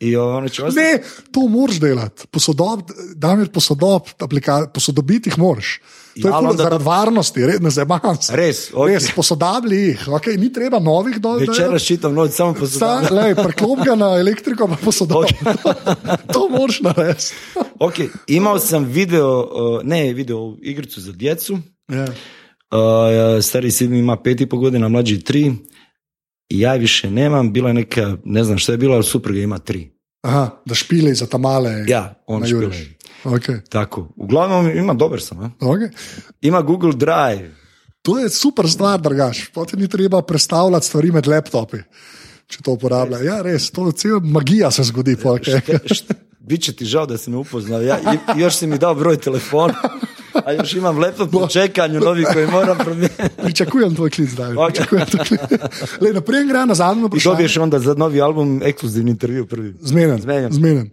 I 0.00 0.16
ono 0.16 0.48
će 0.48 0.64
ostati. 0.64 0.80
Ne, 0.82 1.02
to 1.32 1.40
moraš 1.40 1.76
delati. 1.76 2.26
Posodob, 2.26 2.80
Damir, 3.14 3.48
posodob, 3.48 4.02
aplika- 4.18 4.66
posodobiti 4.66 5.28
jih 5.28 5.38
moraš. 5.38 5.80
To 6.14 6.28
je 6.28 6.32
Ja, 6.32 6.38
onda- 6.38 6.62
zaradi 6.62 6.84
varnosti, 6.84 7.46
red, 7.46 7.62
ne 7.62 7.70
zabavam 7.70 8.16
se. 8.16 8.36
Res, 8.36 8.70
okej. 8.74 8.94
Res, 8.94 9.10
posodabli 9.12 9.76
jih, 9.78 10.08
okay, 10.08 10.38
ni 10.38 10.52
treba 10.52 10.78
novih 10.78 11.18
dol. 11.18 11.38
Večeras 11.38 11.82
čitam 11.82 12.14
noč 12.14 12.30
samo 12.30 12.54
po 12.54 12.66
Sta, 12.66 12.78
sodobitvi. 12.78 13.16
lej, 13.16 13.34
preklop 13.36 13.78
ga 13.84 13.94
na 13.94 14.06
elektriko, 14.06 14.68
pa 14.68 14.76
posodob. 14.76 15.24
to 16.34 16.48
moraš 16.50 16.80
narediti. 16.80 17.34
Ok, 17.78 17.94
imao 18.28 18.58
sam 18.58 18.84
video, 18.84 19.48
ne 19.84 20.12
video, 20.12 20.56
igricu 20.62 21.00
za 21.00 21.12
djecu. 21.12 21.58
Ja. 21.88 22.06
Uh, 22.70 23.42
stari 23.42 23.70
sin 23.70 23.94
ima 23.94 24.16
pet 24.22 24.40
i 24.40 24.46
pol 24.46 24.58
godina, 24.58 24.88
mlađi 24.88 25.20
tri. 25.20 25.52
Ja 26.50 26.74
više 26.74 27.10
nemam, 27.10 27.52
bila 27.52 27.68
je 27.68 27.74
neka, 27.74 28.16
ne 28.24 28.44
znam 28.44 28.58
šta 28.58 28.72
je 28.72 28.78
bila, 28.78 28.94
ali 28.94 29.04
supruga 29.04 29.40
ima 29.40 29.58
tri. 29.58 29.90
Aha, 30.22 30.50
da 30.64 30.74
špili 30.74 31.14
za 31.14 31.26
tamale. 31.26 31.84
Ja, 31.86 32.14
on 32.26 32.46
špile. 32.46 32.70
Okay. 33.24 33.60
Tako, 33.68 34.08
uglavnom 34.16 34.70
ima, 34.76 34.94
dobar 34.94 35.20
sam, 35.20 35.38
a? 35.38 35.50
Okay. 35.60 35.90
Ima 36.40 36.62
Google 36.62 36.92
Drive. 36.92 37.50
To 38.02 38.18
je 38.18 38.28
super 38.28 38.70
stvar, 38.70 39.00
drugač. 39.00 39.48
Potem 39.54 39.80
ni 39.80 39.88
treba 39.88 40.22
predstavljati 40.22 40.86
stvari 40.86 41.12
med 41.12 41.26
laptopi, 41.26 41.78
če 42.46 42.62
to 42.62 42.72
uporablja. 42.72 43.18
Ja, 43.18 43.42
res, 43.42 43.70
to 43.70 43.86
je 43.86 43.92
cel 43.92 44.20
magija 44.20 44.70
se 44.70 44.82
zgodi. 44.82 45.16
Okay. 45.16 46.14
Biće 46.40 46.72
ti 46.72 46.84
žao 46.84 47.06
da 47.06 47.18
si 47.18 47.30
me 47.30 47.36
upoznao. 47.36 47.82
Ja, 47.82 47.98
još 48.36 48.56
si 48.56 48.66
mi 48.66 48.78
dao 48.78 48.94
broj 48.94 49.16
telefona. 49.16 49.74
A 50.36 50.52
još 50.52 50.74
imam 50.74 50.98
laptop 50.98 51.32
na 51.32 51.46
čekanju, 51.48 52.00
novi 52.00 52.24
koji 52.24 52.46
moram 52.48 52.78
promijeniti. 52.78 53.22
Pričakujem 53.38 53.94
tvoj 53.94 54.10
klic, 54.10 54.30
da. 54.30 54.48
Ok. 54.50 54.68
Pričakujem 54.68 55.06
tvoj 55.06 55.24
klic. 55.24 55.40
Le, 56.00 56.12
naprej 56.12 56.44
gre 56.44 56.66
na 56.66 56.74
zadnjo 56.74 57.04
I 57.04 57.06
vprašanje. 57.06 57.32
dobiješ 57.32 57.56
onda 57.56 57.78
za 57.78 57.94
novi 57.94 58.20
album 58.20 58.60
ekskluzivni 58.64 59.10
intervju 59.10 59.46
prvi. 59.46 59.74
Zmeden. 59.80 60.20
Zmenjen. 60.20 60.52
Zmeden. 60.52 60.90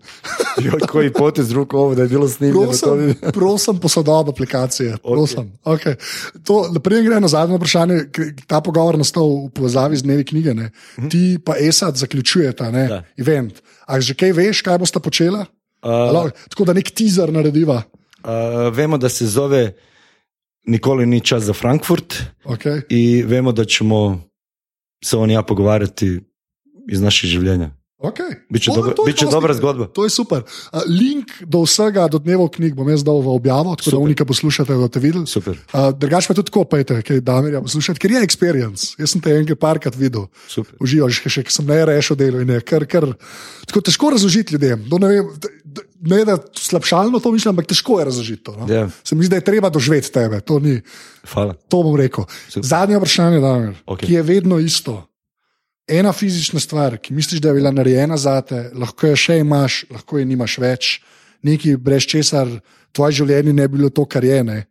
Joj, 0.59 0.79
koji 0.81 1.13
potez 1.13 1.51
ruku 1.51 1.77
ovo 1.77 1.95
da 1.95 2.01
je 2.01 2.07
bilo 2.07 2.27
snimljeno. 2.27 2.71
to 2.73 2.95
bi- 2.95 3.13
Prosim, 3.13 3.31
prosim 3.33 3.77
posodob 3.77 4.29
aplikacije. 4.29 4.97
Prosim. 5.03 5.51
Okay. 5.65 5.95
To, 6.43 6.69
naprej 6.69 7.03
gre 7.03 7.19
na 7.19 7.27
zadnje 7.27 7.55
vprašanje. 7.55 7.99
Ta 8.47 8.61
pogovor 8.61 8.97
nastal 8.97 9.45
v 9.45 9.49
povezavi 9.51 9.97
z 9.97 10.03
dnevi 10.03 10.25
knjige. 10.25 10.53
Ne. 10.53 10.71
Ti 11.09 11.39
pa 11.45 11.53
Esad 11.57 11.95
zaključujeta 11.95 12.71
ne. 12.71 12.87
Da. 12.87 13.03
event. 13.17 13.53
A 13.85 13.99
že 13.99 14.13
kaj 14.13 14.31
veš, 14.31 14.61
kaj 14.61 14.77
boste 14.77 14.99
počela? 14.99 15.45
A, 15.81 16.29
Tako 16.49 16.65
da 16.65 16.73
nek 16.73 16.89
teaser 16.91 17.29
narediva. 17.29 17.81
A, 18.25 18.33
vemo 18.69 18.97
da 18.97 19.09
se 19.09 19.27
zove 19.27 19.73
Nikoli 20.65 21.05
ni 21.05 21.21
čas 21.21 21.43
za 21.43 21.53
Frankfurt 21.53 22.15
Okay. 22.43 22.81
i 22.89 23.23
vemo 23.23 23.51
da 23.51 23.65
ćemo 23.65 24.21
se 25.03 25.17
on 25.17 25.29
i 25.29 25.33
ja 25.33 25.41
pogovarati 25.41 26.19
iz 26.87 27.01
naših 27.01 27.29
življenja. 27.29 27.69
Okay. 27.97 28.33
Biće, 28.49 28.71
O, 28.71 28.75
dobra, 28.75 28.93
to 28.93 29.07
je 29.07 29.13
dosti- 29.13 29.31
dobra 29.31 29.53
zgodba. 29.53 29.85
To 29.87 30.03
je 30.03 30.09
super. 30.09 30.41
Uh, 30.41 30.81
link 30.89 31.31
do 31.41 31.61
vsega, 31.61 32.07
do 32.07 32.17
dnevov 32.19 32.49
knjig 32.49 32.73
bom 32.73 32.89
jaz 32.89 33.01
dal 33.01 33.17
v 33.17 33.29
objavo, 33.29 33.75
tako 33.75 33.85
da 33.85 33.91
Super. 33.91 34.03
unika 34.03 34.25
poslušate, 34.25 34.73
da 34.73 34.79
boste 34.79 34.99
videli. 34.99 35.27
Super, 35.27 35.57
Uh, 35.69 35.89
drugač 35.91 36.27
pa 36.27 36.33
tudi 36.33 36.45
tako, 36.45 36.65
pejte, 36.65 37.01
kaj 37.01 37.21
Damirja 37.21 37.61
poslušati, 37.61 37.99
ker 37.99 38.11
je 38.11 38.21
experience. 38.21 38.93
Jaz 38.99 39.09
sem 39.09 39.21
te 39.21 39.31
enkrat 39.31 39.59
parkrat 39.59 39.95
videl, 39.95 40.27
uživaš, 40.79 41.21
še, 41.25 41.43
ker 41.43 41.51
sem 41.51 41.65
ne 41.65 41.85
rešil 41.85 42.15
delo 42.15 42.41
in 42.41 42.49
je 42.49 42.61
kar, 42.61 42.85
kar 42.85 43.05
tako 43.65 43.81
težko 43.81 44.09
razložiti 44.11 44.53
ljudem. 44.53 44.85
No, 44.85 44.97
ne, 44.97 45.07
vem, 45.09 45.25
d- 45.37 45.53
d- 45.63 45.84
ne 46.05 46.25
da 46.25 46.37
slabšalno 46.53 47.19
to 47.19 47.31
mislim, 47.31 47.49
ampak 47.49 47.65
težko 47.67 47.99
je 47.99 48.05
razložiti 48.05 48.43
to. 48.43 48.55
No? 48.55 48.65
Ja. 48.69 48.89
Se 49.03 49.15
mi 49.15 49.23
zdi, 49.23 49.29
da 49.29 49.35
je 49.35 49.43
treba 49.43 49.69
doživeti 49.69 50.11
tebe. 50.11 50.39
To, 50.41 50.59
ni, 50.59 50.81
Hvala. 51.25 51.53
to 51.53 51.83
bom 51.83 51.95
rekel. 51.95 52.23
Super. 52.47 52.63
Zadnje 52.63 52.97
vprašanje, 52.97 53.39
Damir, 53.39 53.73
Okej. 53.85 54.07
ki 54.07 54.13
je 54.13 54.21
vedno 54.23 54.59
isto. 54.59 55.07
Ena 55.87 56.13
fizična 56.13 56.59
stvar, 56.59 56.97
ki 56.97 57.13
misliš, 57.13 57.41
da 57.41 57.49
je 57.49 57.53
bila 57.53 57.71
narejena 57.71 58.17
za 58.17 58.41
te, 58.41 58.71
lahko 58.73 59.07
jo 59.07 59.15
še 59.15 59.37
imaš, 59.37 59.85
lahko 59.91 60.17
jo 60.17 60.25
nimaš 60.25 60.57
več, 60.57 61.01
nekaj 61.43 61.77
brez 61.77 62.03
česar 62.03 62.47
tvoje 62.91 63.11
življenje 63.13 63.53
ne 63.53 63.67
bi 63.67 63.77
bilo 63.77 63.89
to, 63.89 64.05
kar 64.05 64.23
je. 64.23 64.39
Ne? 64.43 64.63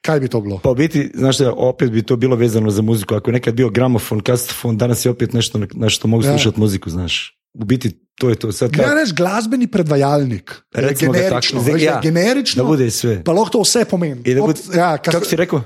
Kaj 0.00 0.20
bi 0.20 0.28
to 0.28 0.40
bilo? 0.40 0.58
Pa 0.58 0.74
biti, 0.74 1.10
znaš 1.14 1.38
da 1.38 1.52
opet 1.52 1.90
bi 1.90 2.02
to 2.02 2.16
bilo 2.16 2.36
vezano 2.36 2.70
za 2.70 2.82
muziku. 2.82 3.14
Ako 3.14 3.30
je 3.30 3.34
nekad 3.34 3.54
bio 3.54 3.70
gramofon, 3.70 4.20
kasofon, 4.20 4.78
danas 4.78 5.04
je 5.04 5.10
opet 5.10 5.32
nešto 5.32 5.58
na- 5.74 5.88
što 5.88 6.08
mogu 6.08 6.24
Ja. 6.24 6.30
slušati 6.32 6.60
muziku, 6.60 6.90
znaš. 6.90 7.36
U 7.54 7.64
biti, 7.64 7.90
to 8.20 8.28
je 8.28 8.36
to. 8.36 8.52
Sad 8.52 8.72
Ne 8.72 8.78
kao, 8.78 8.94
reč 8.94 9.12
glasbeni 9.12 9.66
predvajalnik. 9.66 10.52
Recimo 10.74 11.12
ga 11.12 11.18
generično, 11.18 11.60
tako. 11.60 11.72
veš, 11.72 11.82
Ja, 11.82 11.94
da 11.94 12.00
generično 12.02 12.62
da 12.62 12.66
bude 12.66 12.90
sve. 12.90 13.22
Pa 13.24 13.32
lahko 13.32 13.50
to 13.50 13.60
vse 13.60 13.84
pomeni. 13.86 14.22
Da 14.24 14.42
Od- 14.42 14.46
bude, 14.46 14.78
ja, 14.78 14.98
kas, 14.98 15.12
kako 15.12 15.26
si 15.26 15.36
rekao? 15.36 15.62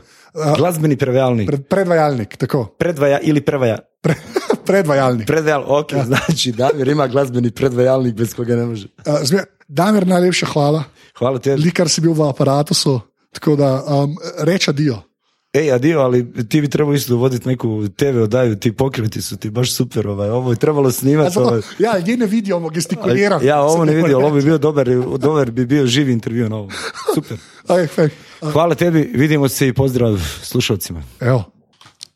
Glazbeni 0.57 0.97
prevajalnik. 0.97 1.47
pred, 1.47 1.63
predvajalnik, 1.65 2.37
tako. 2.37 2.65
Predvaja 2.79 3.19
ili 3.21 3.41
prevaja. 3.41 3.79
Pre, 4.01 4.15
predvajalnik. 4.67 5.27
Predvajal, 5.27 5.65
ok, 5.69 5.91
znači 6.05 6.53
Damir 6.53 6.89
ima 6.89 7.07
glazbeni 7.07 7.51
predvajalnik 7.51 8.15
bez 8.15 8.35
koga 8.35 8.57
ne 8.57 8.65
može. 8.65 8.87
Uh, 8.99 9.15
zme, 9.23 9.45
Damir, 9.69 10.07
najlepša 10.07 10.47
hvala, 10.47 10.85
Hvala 11.15 11.39
tebi. 11.39 11.63
likar 11.63 11.89
si 11.89 12.01
bil 12.01 12.13
v 12.13 12.23
aparatu. 12.25 12.75
Tako 13.33 13.57
da 13.57 13.83
um, 13.85 14.17
reč 14.41 14.69
adijo. 14.69 15.03
Ej, 15.55 15.73
adio, 15.73 16.01
ali 16.01 16.33
ti 16.49 16.61
bi 16.61 16.69
trebao 16.69 16.95
isto 16.95 17.17
voditi 17.17 17.49
neku 17.49 17.89
TV 17.97 18.23
odaju, 18.23 18.57
ti 18.57 18.73
pokreti 18.73 19.23
su 19.23 19.37
ti 19.37 19.51
baš 19.51 19.73
super, 19.73 20.09
ovaj. 20.09 20.31
ovo 20.31 20.51
je 20.51 20.57
trebalo 20.57 20.91
snimati. 20.91 21.39
Ovaj. 21.39 21.61
Ja, 21.79 21.99
ljudje 21.99 22.17
ne 22.17 22.27
vidijo, 22.27 22.69
gestikuliram. 22.69 23.47
Ja, 23.47 23.63
ovo 23.63 23.85
ne 23.85 23.95
vidio, 23.95 24.17
ali 24.17 24.25
ovo 24.25 24.35
bi 24.35 24.43
bio 24.43 24.59
dobar, 24.59 24.89
dobar 25.19 25.51
bi 25.51 25.67
bio 25.67 25.87
živi 25.87 26.13
intervju 26.13 26.49
na 26.49 26.57
ovo. 26.57 26.71
Super. 27.15 27.39
Aj, 27.77 27.87
fej. 27.87 28.09
Hvala 28.53 28.75
tebi, 28.75 29.11
vidimo 29.15 29.49
se 29.49 29.69
i 29.69 29.73
pozdrav 29.73 30.19
slušalcima. 30.43 31.03
Evo. 31.21 31.45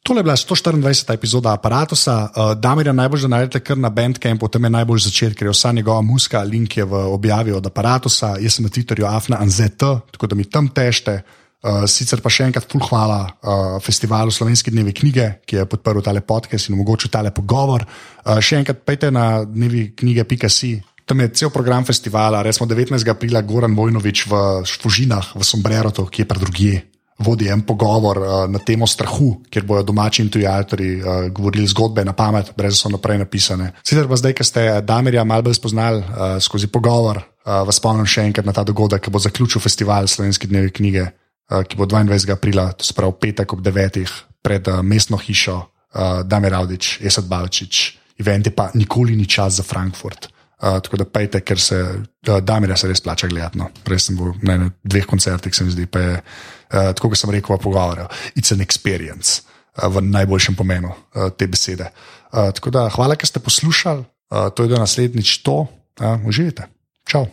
Tole 0.02 0.18
je 0.18 0.22
bila 0.22 0.36
124. 0.36 1.14
epizoda 1.14 1.52
aparata. 1.52 1.94
Uh, 1.94 2.60
Damirja 2.60 2.92
najbolj 2.92 3.20
da 3.20 3.28
najdete 3.28 3.60
kar 3.60 3.78
na 3.78 3.88
Bandcampu, 3.88 4.48
tam 4.48 4.64
je 4.64 4.70
najbolj 4.70 4.98
začet, 4.98 5.34
ker 5.36 5.46
je 5.46 5.50
vsa 5.50 5.72
njegova 5.72 6.00
muska, 6.00 6.42
link 6.42 6.76
je 6.76 6.84
v 6.84 6.94
objavi 6.94 7.52
od 7.52 7.66
aparata. 7.66 8.08
Jaz 8.40 8.54
sem 8.54 8.64
na 8.64 8.70
Twitterju 8.70 9.16
afna.anzet, 9.16 9.76
tako 10.10 10.26
da 10.26 10.34
mi 10.34 10.44
tam 10.44 10.68
tešte. 10.68 11.22
Uh, 11.58 11.82
sicer 11.90 12.20
pa 12.22 12.30
še 12.30 12.44
enkrat 12.46 12.68
ful 12.70 12.78
hvala 12.86 13.16
uh, 13.26 13.78
festivalu 13.82 14.30
Slovenske 14.30 14.70
dneve 14.70 14.92
knjige, 14.94 15.40
ki 15.42 15.56
je 15.58 15.64
podprl 15.66 16.04
tale 16.06 16.22
podcast 16.22 16.70
in 16.70 16.76
omogočil 16.76 17.10
tale 17.10 17.32
pogovor. 17.34 17.82
Uh, 17.82 18.38
še 18.38 18.60
enkrat 18.60 18.84
pejte 18.86 19.10
na 19.10 19.42
dnevi 19.42 19.88
knjige.si. 19.98 20.76
Tam 21.02 21.18
je 21.24 21.32
cel 21.34 21.50
program 21.50 21.82
festivala, 21.88 22.44
resmo 22.46 22.68
19. 22.68 23.02
aprila 23.10 23.42
Goran 23.42 23.74
Vojnovič 23.74 24.28
v 24.30 24.44
Fužinah, 24.62 25.34
v 25.34 25.42
Sombrerotu, 25.42 26.06
ki 26.06 26.22
je 26.22 26.28
pa 26.30 26.38
drugje 26.38 26.78
vodi 27.26 27.50
en 27.50 27.66
pogovor 27.66 28.22
uh, 28.22 28.46
na 28.46 28.62
temo 28.62 28.86
strahu, 28.86 29.42
kjer 29.50 29.66
bodo 29.66 29.82
domači 29.90 30.22
in 30.22 30.30
tuji 30.30 30.46
avtori 30.46 30.94
uh, 31.02 31.26
govorili 31.34 31.66
zgodbe 31.66 32.04
na 32.06 32.14
pamet, 32.14 32.52
brez 32.54 32.78
da 32.78 32.84
so 32.84 32.94
naprej 32.94 33.18
napisane. 33.18 33.72
Sicer 33.82 34.06
pa 34.06 34.14
zdaj, 34.14 34.38
ko 34.38 34.46
ste 34.46 34.68
Damirja 34.86 35.26
malo 35.26 35.48
bolj 35.50 35.58
spoznali 35.58 36.06
uh, 36.06 36.36
skozi 36.38 36.70
pogovor, 36.70 37.18
uh, 37.18 37.64
vas 37.66 37.82
spomnim 37.82 38.06
še 38.06 38.30
enkrat 38.30 38.46
na 38.46 38.54
ta 38.54 38.62
dogodek, 38.62 39.02
ki 39.02 39.10
bo 39.10 39.18
zaključil 39.18 39.58
festival 39.58 40.06
Slovenske 40.06 40.46
dneve 40.46 40.70
knjige, 40.70 41.10
ki 41.48 41.76
bo 41.76 41.86
22. 41.88 42.32
aprila, 42.32 42.72
to 42.76 42.84
se 42.84 42.94
pravi 42.94 43.16
petek 43.20 43.52
ob 43.52 43.60
9. 43.64 44.04
pred 44.42 44.68
uh, 44.68 44.82
mestno 44.84 45.16
hišo 45.16 45.56
uh, 45.56 46.20
Damir 46.24 46.54
Avdič, 46.54 46.98
Esad 47.00 47.24
Balčič, 47.28 47.98
event 48.20 48.46
je 48.46 48.52
pa 48.54 48.70
nikoli 48.74 49.16
ni 49.16 49.26
čas 49.26 49.58
za 49.58 49.62
Frankfurt. 49.62 50.28
Uh, 50.58 50.80
tako 50.82 50.96
da 50.96 51.04
pejte, 51.06 51.40
ker 51.40 51.60
se 51.60 51.78
uh, 51.78 52.38
Damirja 52.42 52.76
se 52.76 52.88
res 52.90 53.00
plača 53.00 53.30
gledati. 53.30 53.58
No. 53.58 53.70
Prej 53.84 54.08
sem 54.08 54.18
bil 54.18 54.34
na 54.42 54.58
ene, 54.58 54.70
dveh 54.82 55.06
koncertih, 55.06 55.54
se 55.54 55.64
mi 55.64 55.70
zdi, 55.70 55.86
pa 55.86 56.02
je, 56.02 56.14
uh, 56.18 56.90
tako 56.98 57.12
kot 57.12 57.20
sem 57.20 57.32
rekel, 57.32 57.56
v 57.56 57.62
pogovoru, 57.62 58.08
it's 58.34 58.52
an 58.54 58.64
experience 58.64 59.42
uh, 59.78 59.86
v 59.88 60.02
najboljšem 60.10 60.58
pomenu 60.58 60.90
uh, 60.90 61.30
te 61.30 61.46
besede. 61.46 61.88
Uh, 62.32 62.50
tako 62.52 62.74
da 62.74 62.88
hvala, 62.92 63.16
ker 63.16 63.30
ste 63.30 63.40
poslušali, 63.40 64.04
uh, 64.04 64.50
to 64.50 64.66
je 64.66 64.74
do 64.74 64.82
naslednjič 64.82 65.38
to, 65.46 65.62
uh, 65.64 66.26
uživajte. 66.26 66.66
Čau. 67.08 67.28